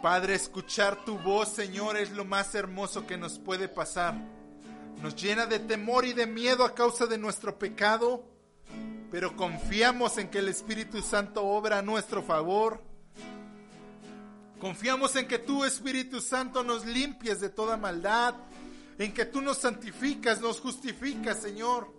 Padre, 0.03 0.35
escuchar 0.35 1.05
tu 1.05 1.17
voz, 1.17 1.51
Señor, 1.51 1.97
es 1.97 2.11
lo 2.11 2.25
más 2.25 2.57
hermoso 2.57 3.07
que 3.07 3.17
nos 3.17 3.39
puede 3.39 3.69
pasar. 3.69 4.17
Nos 5.01 5.15
llena 5.15 5.47
de 5.47 5.61
temor 5.61 6.05
y 6.05 6.13
de 6.13 6.27
miedo 6.27 6.65
a 6.65 6.75
causa 6.75 7.07
de 7.07 7.19
nuestro 7.19 7.57
pecado, 7.57 8.25
pero 9.13 9.37
confiamos 9.37 10.19
en 10.19 10.29
que 10.29 10.41
el 10.41 10.49
Espíritu 10.49 11.03
Santo 11.03 11.45
obra 11.45 11.79
a 11.79 11.83
nuestro 11.83 12.21
favor. 12.21 12.83
Confiamos 14.61 15.15
en 15.15 15.29
que 15.29 15.39
tú, 15.39 15.65
Espíritu 15.65 16.21
Santo, 16.21 16.65
nos 16.65 16.85
limpies 16.85 17.39
de 17.39 17.51
toda 17.51 17.77
maldad, 17.77 18.35
en 18.99 19.15
que 19.15 19.25
tú 19.25 19.41
nos 19.41 19.59
santificas, 19.59 20.41
nos 20.41 20.59
justificas, 20.59 21.39
Señor. 21.39 21.95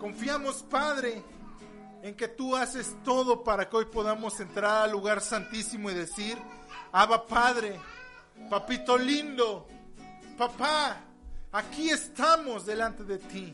Confiamos, 0.00 0.64
Padre, 0.64 1.22
en 2.02 2.16
que 2.16 2.26
tú 2.26 2.56
haces 2.56 2.96
todo 3.04 3.44
para 3.44 3.68
que 3.68 3.76
hoy 3.76 3.84
podamos 3.84 4.40
entrar 4.40 4.82
al 4.82 4.90
lugar 4.90 5.20
santísimo 5.20 5.88
y 5.88 5.94
decir, 5.94 6.36
Abba 6.98 7.26
Padre, 7.26 7.78
papito 8.48 8.96
lindo, 8.96 9.68
papá, 10.38 10.96
aquí 11.52 11.90
estamos 11.90 12.64
delante 12.64 13.04
de 13.04 13.18
ti. 13.18 13.52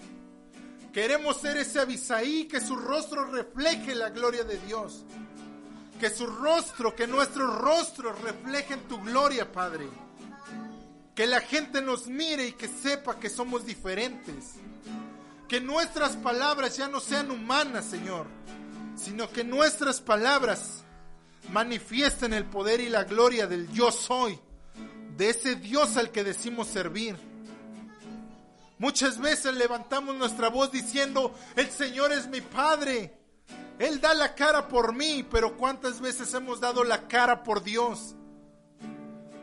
Queremos 0.92 1.38
ser 1.38 1.56
ese 1.56 1.80
Abisaí 1.80 2.44
que 2.44 2.60
su 2.60 2.76
rostro 2.76 3.24
refleje 3.32 3.96
la 3.96 4.10
gloria 4.10 4.44
de 4.44 4.58
Dios. 4.58 5.04
Que 5.98 6.08
su 6.08 6.24
rostro, 6.24 6.94
que 6.94 7.08
nuestros 7.08 7.52
rostros 7.58 8.16
reflejen 8.20 8.78
tu 8.86 9.02
gloria, 9.02 9.50
Padre. 9.50 9.88
Que 11.12 11.26
la 11.26 11.40
gente 11.40 11.82
nos 11.82 12.06
mire 12.06 12.46
y 12.46 12.52
que 12.52 12.68
sepa 12.68 13.18
que 13.18 13.28
somos 13.28 13.66
diferentes. 13.66 14.52
Que 15.48 15.60
nuestras 15.60 16.14
palabras 16.14 16.76
ya 16.76 16.86
no 16.86 17.00
sean 17.00 17.32
humanas, 17.32 17.86
Señor, 17.86 18.28
sino 18.94 19.28
que 19.28 19.42
nuestras 19.42 20.00
palabras 20.00 20.81
manifiesten 21.50 22.32
el 22.32 22.44
poder 22.44 22.80
y 22.80 22.88
la 22.88 23.04
gloria 23.04 23.46
del 23.46 23.70
yo 23.72 23.90
soy, 23.90 24.38
de 25.16 25.30
ese 25.30 25.56
Dios 25.56 25.96
al 25.96 26.10
que 26.10 26.24
decimos 26.24 26.68
servir. 26.68 27.16
Muchas 28.78 29.18
veces 29.18 29.54
levantamos 29.54 30.16
nuestra 30.16 30.48
voz 30.48 30.72
diciendo, 30.72 31.34
el 31.56 31.70
Señor 31.70 32.12
es 32.12 32.26
mi 32.26 32.40
Padre, 32.40 33.16
Él 33.78 34.00
da 34.00 34.12
la 34.14 34.34
cara 34.34 34.66
por 34.66 34.94
mí, 34.94 35.24
pero 35.30 35.56
¿cuántas 35.56 36.00
veces 36.00 36.32
hemos 36.34 36.60
dado 36.60 36.82
la 36.82 37.06
cara 37.06 37.42
por 37.44 37.62
Dios? 37.62 38.16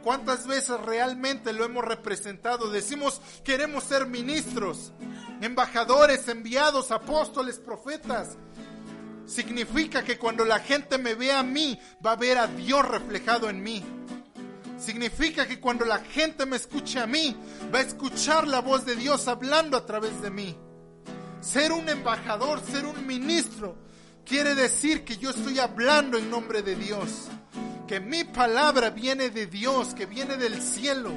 ¿Cuántas 0.03 0.47
veces 0.47 0.79
realmente 0.81 1.53
lo 1.53 1.65
hemos 1.65 1.83
representado? 1.83 2.69
Decimos, 2.69 3.21
queremos 3.43 3.83
ser 3.83 4.07
ministros, 4.07 4.93
embajadores, 5.41 6.27
enviados, 6.27 6.91
apóstoles, 6.91 7.59
profetas. 7.59 8.37
Significa 9.29 10.03
que 10.03 10.17
cuando 10.17 10.43
la 10.43 10.59
gente 10.59 10.97
me 10.97 11.13
ve 11.13 11.31
a 11.31 11.43
mí, 11.43 11.79
va 12.03 12.13
a 12.13 12.15
ver 12.15 12.39
a 12.39 12.47
Dios 12.47 12.83
reflejado 12.83 13.47
en 13.47 13.61
mí. 13.61 13.83
Significa 14.79 15.47
que 15.47 15.59
cuando 15.59 15.85
la 15.85 15.99
gente 15.99 16.47
me 16.47 16.55
escuche 16.55 16.99
a 16.99 17.05
mí, 17.05 17.35
va 17.71 17.77
a 17.77 17.83
escuchar 17.83 18.47
la 18.47 18.59
voz 18.59 18.85
de 18.85 18.95
Dios 18.95 19.27
hablando 19.27 19.77
a 19.77 19.85
través 19.85 20.19
de 20.23 20.31
mí. 20.31 20.57
Ser 21.41 21.71
un 21.71 21.87
embajador, 21.87 22.59
ser 22.65 22.87
un 22.87 23.05
ministro, 23.05 23.77
quiere 24.25 24.55
decir 24.55 25.05
que 25.05 25.17
yo 25.17 25.29
estoy 25.29 25.59
hablando 25.59 26.17
en 26.17 26.31
nombre 26.31 26.63
de 26.63 26.75
Dios. 26.75 27.27
Que 27.87 27.99
mi 27.99 28.23
palabra 28.23 28.89
viene 28.89 29.29
de 29.29 29.45
Dios, 29.45 29.93
que 29.93 30.07
viene 30.07 30.37
del 30.37 30.59
cielo. 30.59 31.11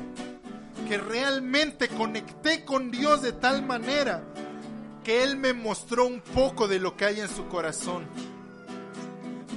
Que 0.86 0.98
realmente 0.98 1.89
conecté 1.89 2.62
con 2.66 2.90
Dios 2.90 3.22
de 3.22 3.32
tal 3.32 3.64
manera 3.64 4.22
que 5.04 5.22
Él 5.22 5.36
me 5.36 5.52
mostró 5.52 6.06
un 6.06 6.20
poco 6.20 6.68
de 6.68 6.78
lo 6.78 6.96
que 6.96 7.04
hay 7.04 7.20
en 7.20 7.28
su 7.28 7.46
corazón. 7.48 8.06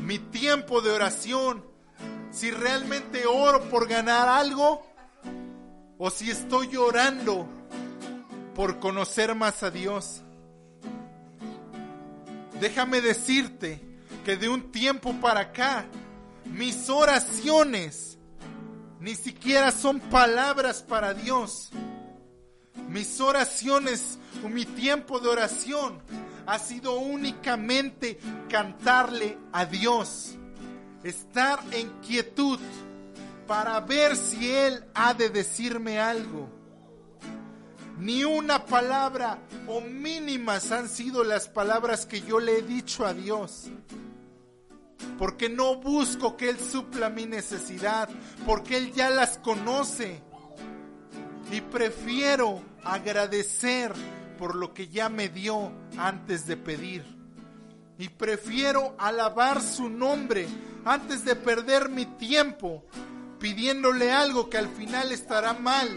Mi 0.04 0.20
tiempo 0.20 0.82
de 0.82 0.92
oración, 0.92 1.66
si 2.32 2.52
realmente 2.52 3.26
oro 3.26 3.70
por 3.70 3.88
ganar 3.88 4.28
algo 4.28 4.86
o 5.98 6.10
si 6.10 6.30
estoy 6.30 6.76
orando 6.76 7.48
por 8.56 8.80
conocer 8.80 9.36
más 9.36 9.64
a 9.64 9.72
Dios. 9.72 10.22
Déjame 12.60 13.02
decirte 13.02 13.82
que 14.24 14.38
de 14.38 14.50
un 14.50 14.72
tiempo 14.72 15.14
para 15.22 15.42
acá, 15.42 15.86
mis 16.46 16.90
oraciones 16.90 18.18
ni 19.00 19.14
siquiera 19.16 19.72
son 19.72 20.00
palabras 20.00 20.82
para 20.82 21.14
Dios. 21.14 21.70
Mis 22.90 23.20
oraciones 23.20 24.20
o 24.44 24.50
mi 24.50 24.66
tiempo 24.66 25.20
de 25.20 25.30
oración 25.30 26.00
ha 26.46 26.60
sido 26.60 27.00
únicamente 27.00 28.20
cantarle 28.50 29.38
a 29.52 29.66
Dios, 29.66 30.36
estar 31.04 31.60
en 31.72 31.90
quietud 32.02 32.60
para 33.48 33.80
ver 33.80 34.16
si 34.16 34.52
Él 34.52 34.86
ha 34.94 35.14
de 35.14 35.30
decirme 35.30 36.00
algo. 36.00 36.50
Ni 37.98 38.26
una 38.26 38.66
palabra 38.66 39.40
o 39.68 39.80
mínimas 39.82 40.72
han 40.72 40.90
sido 40.90 41.24
las 41.24 41.48
palabras 41.48 42.06
que 42.06 42.22
yo 42.22 42.40
le 42.40 42.60
he 42.60 42.62
dicho 42.62 43.06
a 43.06 43.14
Dios. 43.14 43.70
Porque 45.18 45.48
no 45.48 45.76
busco 45.78 46.36
que 46.36 46.50
Él 46.50 46.60
supla 46.60 47.10
mi 47.10 47.26
necesidad, 47.26 48.10
porque 48.46 48.78
Él 48.78 48.94
ya 48.94 49.10
las 49.10 49.38
conoce. 49.38 50.22
Y 51.52 51.62
prefiero 51.62 52.62
agradecer 52.84 53.94
por 54.38 54.56
lo 54.56 54.74
que 54.74 54.88
ya 54.88 55.10
me 55.10 55.30
dio 55.30 55.72
antes 55.98 56.46
de 56.46 56.58
pedir. 56.58 57.06
Y 57.98 58.10
prefiero 58.10 58.96
alabar 58.98 59.62
su 59.62 59.90
nombre 59.90 60.48
antes 60.84 61.24
de 61.24 61.36
perder 61.36 61.90
mi 61.90 62.06
tiempo 62.06 62.84
pidiéndole 63.40 64.12
algo 64.12 64.50
que 64.50 64.58
al 64.58 64.68
final 64.70 65.12
estará 65.12 65.54
mal. 65.54 65.90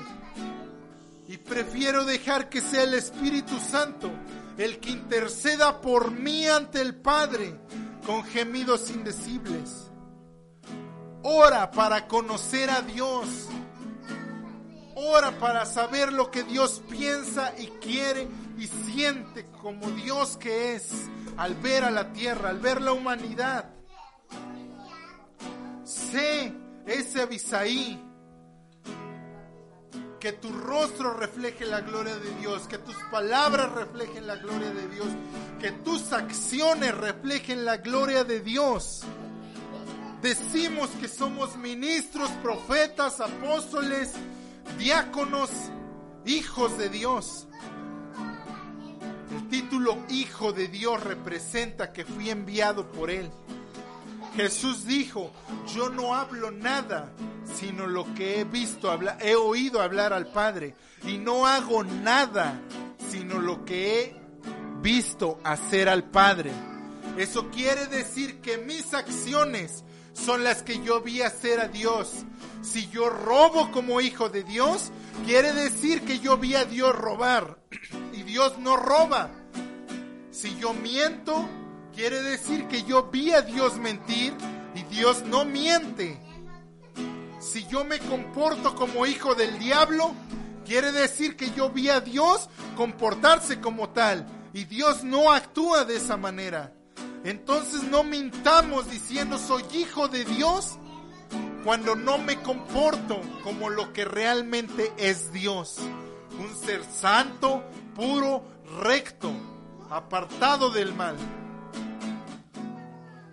Y 1.27 1.37
prefiero 1.37 2.05
dejar 2.05 2.49
que 2.49 2.61
sea 2.61 2.85
el 2.85 2.95
Espíritu 2.95 3.59
Santo 3.59 4.11
el 4.57 4.81
que 4.81 4.91
interceda 4.91 5.81
por 5.81 6.11
mí 6.11 6.47
ante 6.47 6.81
el 6.81 6.97
Padre 6.97 7.55
con 8.05 8.25
gemidos 8.25 8.91
indecibles. 8.91 9.91
Ora 11.23 11.71
para 11.71 12.09
conocer 12.09 12.71
a 12.71 12.83
Dios. 12.83 13.49
Ora 15.01 15.31
para 15.39 15.65
saber 15.65 16.13
lo 16.13 16.29
que 16.29 16.43
Dios 16.43 16.83
piensa 16.91 17.55
y 17.57 17.69
quiere 17.81 18.27
y 18.59 18.67
siente 18.67 19.47
como 19.63 19.89
Dios 19.93 20.37
que 20.37 20.75
es 20.75 20.91
al 21.37 21.55
ver 21.55 21.85
a 21.85 21.91
la 21.93 22.13
tierra, 22.13 22.51
al 22.51 22.59
ver 22.59 22.83
la 22.83 22.93
humanidad. 22.93 23.71
Sé 25.85 26.53
ese 26.85 27.23
Abisaí. 27.23 28.05
Que 30.19 30.33
tu 30.33 30.51
rostro 30.51 31.15
refleje 31.15 31.65
la 31.65 31.81
gloria 31.81 32.17
de 32.17 32.35
Dios, 32.41 32.67
que 32.67 32.79
tus 32.79 32.97
palabras 33.13 33.71
reflejen 33.71 34.27
la 34.27 34.35
gloria 34.35 34.73
de 34.73 34.89
Dios, 34.89 35.07
que 35.61 35.71
tus 35.71 36.13
acciones 36.13 36.93
reflejen 36.93 37.65
la 37.65 37.77
gloria 37.77 38.25
de 38.25 38.41
Dios. 38.41 39.03
Decimos 40.21 40.91
que 41.01 41.07
somos 41.07 41.57
ministros, 41.57 42.29
profetas, 42.43 43.21
apóstoles, 43.21 44.15
diáconos, 44.77 45.51
hijos 46.27 46.77
de 46.79 46.89
Dios. 46.89 47.47
El 49.35 49.49
título 49.49 49.97
Hijo 50.09 50.53
de 50.53 50.69
Dios 50.69 51.03
representa 51.05 51.93
que 51.93 52.05
fui 52.05 52.31
enviado 52.31 52.91
por 52.91 53.11
Él. 53.11 53.31
Jesús 54.37 54.85
dijo, 54.85 55.33
yo 55.75 55.89
no 55.89 56.15
hablo 56.15 56.51
nada, 56.51 57.13
sino 57.59 57.87
lo 57.87 58.15
que 58.15 58.41
he 58.41 58.45
visto 58.45 58.91
hablar, 58.91 59.19
he 59.21 59.35
oído 59.35 59.83
hablar 59.83 60.13
al 60.13 60.27
Padre, 60.27 60.77
y 61.05 61.19
no 61.19 61.47
hago 61.47 61.83
nada, 61.83 62.61
sino 63.11 63.39
lo 63.39 63.65
que 63.65 64.01
he 64.01 64.17
visto 64.81 65.41
hacer 65.45 65.89
al 65.89 66.05
Padre. 66.05 66.53
Eso 67.17 67.49
quiere 67.51 67.87
decir 67.87 68.41
que 68.41 68.59
mis 68.59 68.95
acciones 68.95 69.85
son 70.13 70.45
las 70.45 70.63
que 70.63 70.83
yo 70.85 71.01
vi 71.01 71.23
hacer 71.23 71.59
a 71.61 71.69
Dios. 71.69 72.25
Si 72.63 72.89
yo 72.89 73.09
robo 73.09 73.71
como 73.71 74.01
hijo 74.01 74.29
de 74.29 74.43
Dios, 74.43 74.91
quiere 75.25 75.53
decir 75.53 76.03
que 76.03 76.19
yo 76.19 76.37
vi 76.37 76.55
a 76.55 76.65
Dios 76.65 76.95
robar 76.95 77.59
y 78.13 78.23
Dios 78.23 78.59
no 78.59 78.77
roba. 78.77 79.31
Si 80.31 80.57
yo 80.59 80.75
miento, 80.75 81.49
quiere 81.95 82.23
decir 82.23 82.67
que 82.67 82.83
yo 82.83 83.05
vi 83.05 83.33
a 83.33 83.43
Dios 83.43 83.77
mentir 83.79 84.35
y 84.75 84.83
Dios 84.95 85.25
no 85.25 85.45
miente. 85.45 86.21
Si 87.41 87.67
yo 87.67 87.85
me 87.85 87.99
comporto 87.99 88.75
como 88.75 89.07
hijo 89.07 89.35
del 89.35 89.59
diablo, 89.59 90.13
quiere 90.67 90.93
decir 90.93 91.37
que 91.37 91.51
yo 91.53 91.71
vi 91.71 91.89
a 91.89 92.01
Dios 92.01 92.49
comportarse 92.77 93.61
como 93.61 93.91
tal 93.91 94.27
y 94.53 94.65
Dios 94.65 95.05
no 95.05 95.33
actúa 95.33 95.85
de 95.85 95.97
esa 95.97 96.17
manera. 96.17 96.73
Entonces 97.25 97.85
no 97.85 98.05
mintamos 98.05 98.91
diciendo 98.91 99.39
soy 99.39 99.65
hijo 99.75 100.09
de 100.09 100.25
Dios 100.25 100.79
cuando 101.69 101.95
no 101.95 102.17
me 102.17 102.41
comporto 102.41 103.21
como 103.45 103.69
lo 103.69 103.93
que 103.93 104.07
realmente 104.07 104.91
es 104.97 105.31
Dios. 105.35 105.77
Un 106.41 106.57
ser 106.57 106.83
santo, 106.83 107.63
puro, 107.95 108.43
recto, 108.81 109.31
apartado 109.91 110.71
del 110.71 110.95
mal. 110.95 111.15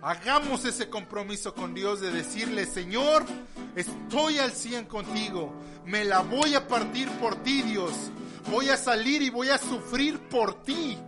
Hagamos 0.02 0.66
ese 0.66 0.90
compromiso 0.90 1.54
con 1.54 1.72
Dios 1.72 2.02
de 2.02 2.10
decirle, 2.10 2.66
Señor, 2.66 3.24
estoy 3.74 4.38
al 4.38 4.52
100 4.52 4.84
contigo, 4.84 5.54
me 5.86 6.04
la 6.04 6.20
voy 6.20 6.54
a 6.56 6.68
partir 6.68 7.08
por 7.12 7.36
ti, 7.36 7.62
Dios. 7.62 7.94
Voy 8.50 8.68
a 8.68 8.76
salir 8.76 9.22
y 9.22 9.30
voy 9.30 9.48
a 9.48 9.56
sufrir 9.56 10.18
por 10.28 10.62
ti. 10.62 10.98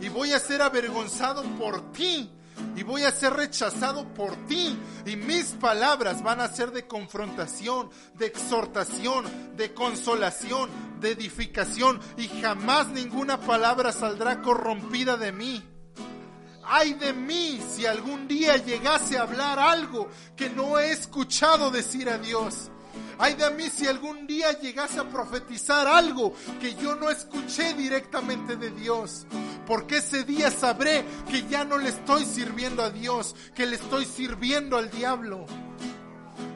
Y 0.00 0.08
voy 0.08 0.30
a 0.30 0.38
ser 0.38 0.62
avergonzado 0.62 1.42
por 1.58 1.90
ti. 1.90 2.30
Y 2.76 2.82
voy 2.82 3.02
a 3.02 3.10
ser 3.10 3.34
rechazado 3.34 4.06
por 4.14 4.36
ti. 4.46 4.78
Y 5.04 5.16
mis 5.16 5.52
palabras 5.52 6.22
van 6.22 6.40
a 6.40 6.48
ser 6.48 6.72
de 6.72 6.86
confrontación, 6.86 7.90
de 8.14 8.26
exhortación, 8.26 9.24
de 9.56 9.72
consolación, 9.74 10.70
de 11.00 11.12
edificación. 11.12 12.00
Y 12.16 12.28
jamás 12.40 12.88
ninguna 12.88 13.40
palabra 13.40 13.92
saldrá 13.92 14.42
corrompida 14.42 15.16
de 15.16 15.32
mí. 15.32 15.64
Ay 16.68 16.94
de 16.94 17.12
mí 17.12 17.60
si 17.74 17.86
algún 17.86 18.26
día 18.26 18.56
llegase 18.56 19.16
a 19.16 19.22
hablar 19.22 19.58
algo 19.58 20.08
que 20.36 20.50
no 20.50 20.78
he 20.78 20.90
escuchado 20.90 21.70
decir 21.70 22.08
a 22.08 22.18
Dios. 22.18 22.70
Ay 23.18 23.34
de 23.34 23.50
mí 23.50 23.70
si 23.70 23.86
algún 23.86 24.26
día 24.26 24.58
llegase 24.58 25.00
a 25.00 25.08
profetizar 25.08 25.86
algo 25.86 26.34
que 26.60 26.74
yo 26.74 26.94
no 26.96 27.10
escuché 27.10 27.72
directamente 27.74 28.56
de 28.56 28.70
Dios. 28.70 29.26
Porque 29.66 29.98
ese 29.98 30.24
día 30.24 30.50
sabré 30.50 31.04
que 31.30 31.46
ya 31.46 31.64
no 31.64 31.78
le 31.78 31.88
estoy 31.88 32.24
sirviendo 32.24 32.82
a 32.82 32.90
Dios, 32.90 33.34
que 33.54 33.66
le 33.66 33.76
estoy 33.76 34.04
sirviendo 34.04 34.76
al 34.76 34.90
diablo. 34.90 35.46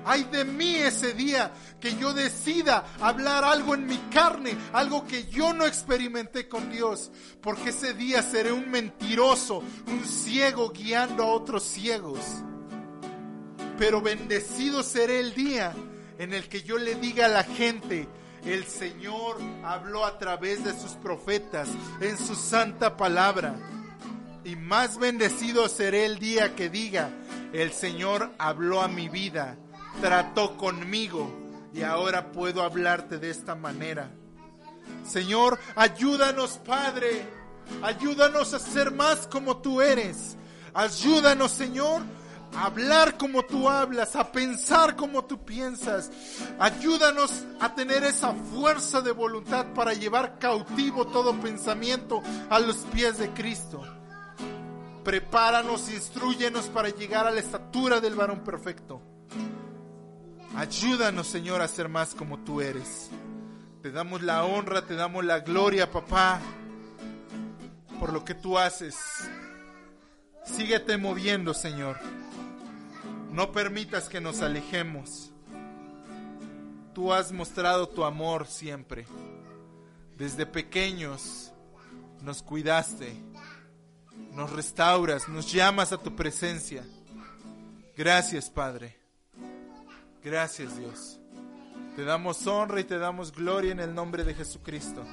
Ay 0.05 0.25
de 0.25 0.45
mí 0.45 0.75
ese 0.77 1.15
día 1.15 1.53
que 1.79 1.97
yo 1.97 2.13
decida 2.13 2.85
hablar 3.01 3.45
algo 3.45 3.75
en 3.75 3.87
mi 3.87 3.97
carne, 4.11 4.57
algo 4.73 5.07
que 5.07 5.27
yo 5.27 5.53
no 5.55 5.67
experimenté 5.67 6.49
con 6.49 6.71
Dios, 6.71 7.11
porque 7.41 7.71
ese 7.71 7.95
día 7.95 8.23
seré 8.23 8.53
un 8.53 8.71
mentiroso, 8.71 9.63
un 9.87 10.05
ciego 10.05 10.71
guiando 10.71 11.25
a 11.25 11.29
otros 11.29 11.65
ciegos. 11.65 12.21
Pero 13.79 14.03
bendecido 14.03 14.83
seré 14.83 15.21
el 15.21 15.35
día 15.35 15.75
en 16.21 16.35
el 16.35 16.51
que 16.51 16.63
yo 16.63 16.77
le 16.77 16.97
diga 16.97 17.25
a 17.25 17.29
la 17.31 17.45
gente, 17.45 18.07
el 18.45 18.67
Señor 18.67 19.39
habló 19.65 20.05
a 20.05 20.19
través 20.19 20.63
de 20.63 20.79
sus 20.79 20.93
profetas 20.93 21.67
en 22.03 22.19
su 22.19 22.35
santa 22.35 22.99
palabra. 22.99 23.57
Y 24.45 24.55
más 24.55 24.99
bendecido 24.99 25.67
seré 25.71 26.05
el 26.05 26.19
día 26.19 26.55
que 26.55 26.69
diga, 26.69 27.09
el 27.55 27.73
Señor 27.73 28.33
habló 28.37 28.83
a 28.83 28.89
mi 28.89 29.09
vida, 29.09 29.57
trató 30.03 30.59
conmigo 30.59 31.35
y 31.73 31.85
ahora 31.85 32.33
puedo 32.33 32.65
hablarte 32.65 33.17
de 33.17 33.31
esta 33.31 33.55
manera. 33.55 34.11
Señor, 35.07 35.59
ayúdanos 35.75 36.61
Padre, 36.67 37.23
ayúdanos 37.81 38.53
a 38.53 38.59
ser 38.59 38.93
más 38.93 39.27
como 39.27 39.57
tú 39.63 39.81
eres. 39.81 40.37
Ayúdanos 40.75 41.51
Señor 41.51 42.03
hablar 42.55 43.17
como 43.17 43.45
tú 43.45 43.69
hablas, 43.69 44.17
a 44.17 44.33
pensar 44.33 44.97
como 44.97 45.25
tú 45.25 45.45
piensas. 45.45 46.11
Ayúdanos 46.59 47.45
a 47.61 47.75
tener 47.75 48.05
esa 48.05 48.33
fuerza 48.33 49.01
de 49.01 49.13
voluntad 49.13 49.67
para 49.75 49.95
llevar 49.95 50.39
cautivo 50.39 51.07
todo 51.07 51.39
pensamiento 51.41 52.23
a 52.49 52.59
los 52.59 52.77
pies 52.93 53.19
de 53.19 53.31
Cristo. 53.31 53.83
Prepáranos, 55.05 55.91
instruyenos 55.91 56.67
para 56.67 56.91
llegar 56.91 57.27
a 57.27 57.31
la 57.31 57.41
estatura 57.41 58.01
del 58.01 58.15
varón 58.15 58.41
perfecto. 58.41 59.01
Ayúdanos, 60.57 61.27
Señor, 61.27 61.63
a 61.63 61.69
ser 61.69 61.89
más 61.89 62.15
como 62.15 62.41
tú 62.41 62.61
eres. 62.61 63.09
Te 63.83 63.91
damos 63.91 64.21
la 64.23 64.45
honra, 64.45 64.85
te 64.85 64.95
damos 64.95 65.25
la 65.25 65.41
gloria, 65.41 65.91
papá, 65.91 66.39
por 67.99 68.13
lo 68.13 68.25
que 68.25 68.35
tú 68.35 68.59
haces. 68.59 68.97
Síguete 70.45 70.99
moviendo, 70.99 71.55
Señor. 71.55 71.97
No 73.33 73.53
permitas 73.53 74.09
que 74.09 74.21
nos 74.21 74.43
alejemos. 74.43 75.31
Tú 76.95 77.13
has 77.13 77.31
mostrado 77.31 77.89
tu 77.89 78.05
amor 78.05 78.47
siempre. 78.47 79.07
Desde 80.17 80.47
pequeños 80.47 81.53
nos 82.23 82.43
cuidaste, 82.43 83.15
nos 84.33 84.53
restauras, 84.53 85.29
nos 85.29 85.51
llamas 85.53 85.93
a 85.93 85.99
tu 85.99 86.15
presencia. 86.17 86.85
Gracias, 87.97 88.51
Padre. 88.51 88.99
Gracias, 90.23 90.77
Dios. 90.77 91.21
Te 91.95 92.05
damos 92.05 92.47
honra 92.47 92.81
y 92.81 92.85
te 92.85 92.99
damos 92.99 93.33
gloria 93.33 93.73
en 93.73 93.81
el 93.81 93.95
nombre 93.95 94.25
de 94.25 94.35
Jesucristo. 94.35 95.05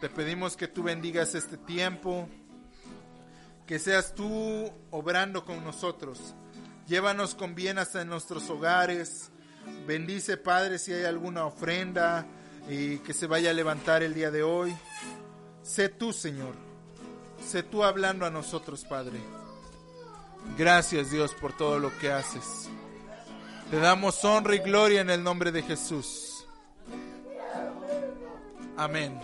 Te 0.00 0.08
pedimos 0.08 0.56
que 0.56 0.68
tú 0.68 0.82
bendigas 0.82 1.34
este 1.34 1.56
tiempo, 1.56 2.28
que 3.66 3.78
seas 3.78 4.14
tú 4.14 4.70
obrando 4.90 5.44
con 5.44 5.64
nosotros. 5.64 6.34
Llévanos 6.92 7.34
con 7.34 7.54
bien 7.54 7.78
hasta 7.78 8.04
nuestros 8.04 8.50
hogares. 8.50 9.30
Bendice, 9.86 10.36
Padre, 10.36 10.78
si 10.78 10.92
hay 10.92 11.04
alguna 11.04 11.46
ofrenda 11.46 12.26
y 12.68 12.98
que 12.98 13.14
se 13.14 13.26
vaya 13.26 13.48
a 13.48 13.54
levantar 13.54 14.02
el 14.02 14.12
día 14.12 14.30
de 14.30 14.42
hoy. 14.42 14.76
Sé 15.62 15.88
tú, 15.88 16.12
Señor. 16.12 16.54
Sé 17.42 17.62
tú 17.62 17.82
hablando 17.82 18.26
a 18.26 18.30
nosotros, 18.30 18.84
Padre. 18.84 19.18
Gracias, 20.58 21.10
Dios, 21.10 21.32
por 21.32 21.56
todo 21.56 21.78
lo 21.78 21.96
que 21.96 22.12
haces. 22.12 22.68
Te 23.70 23.78
damos 23.78 24.22
honra 24.22 24.54
y 24.54 24.58
gloria 24.58 25.00
en 25.00 25.08
el 25.08 25.22
nombre 25.22 25.50
de 25.50 25.62
Jesús. 25.62 26.44
Amén. 28.76 29.18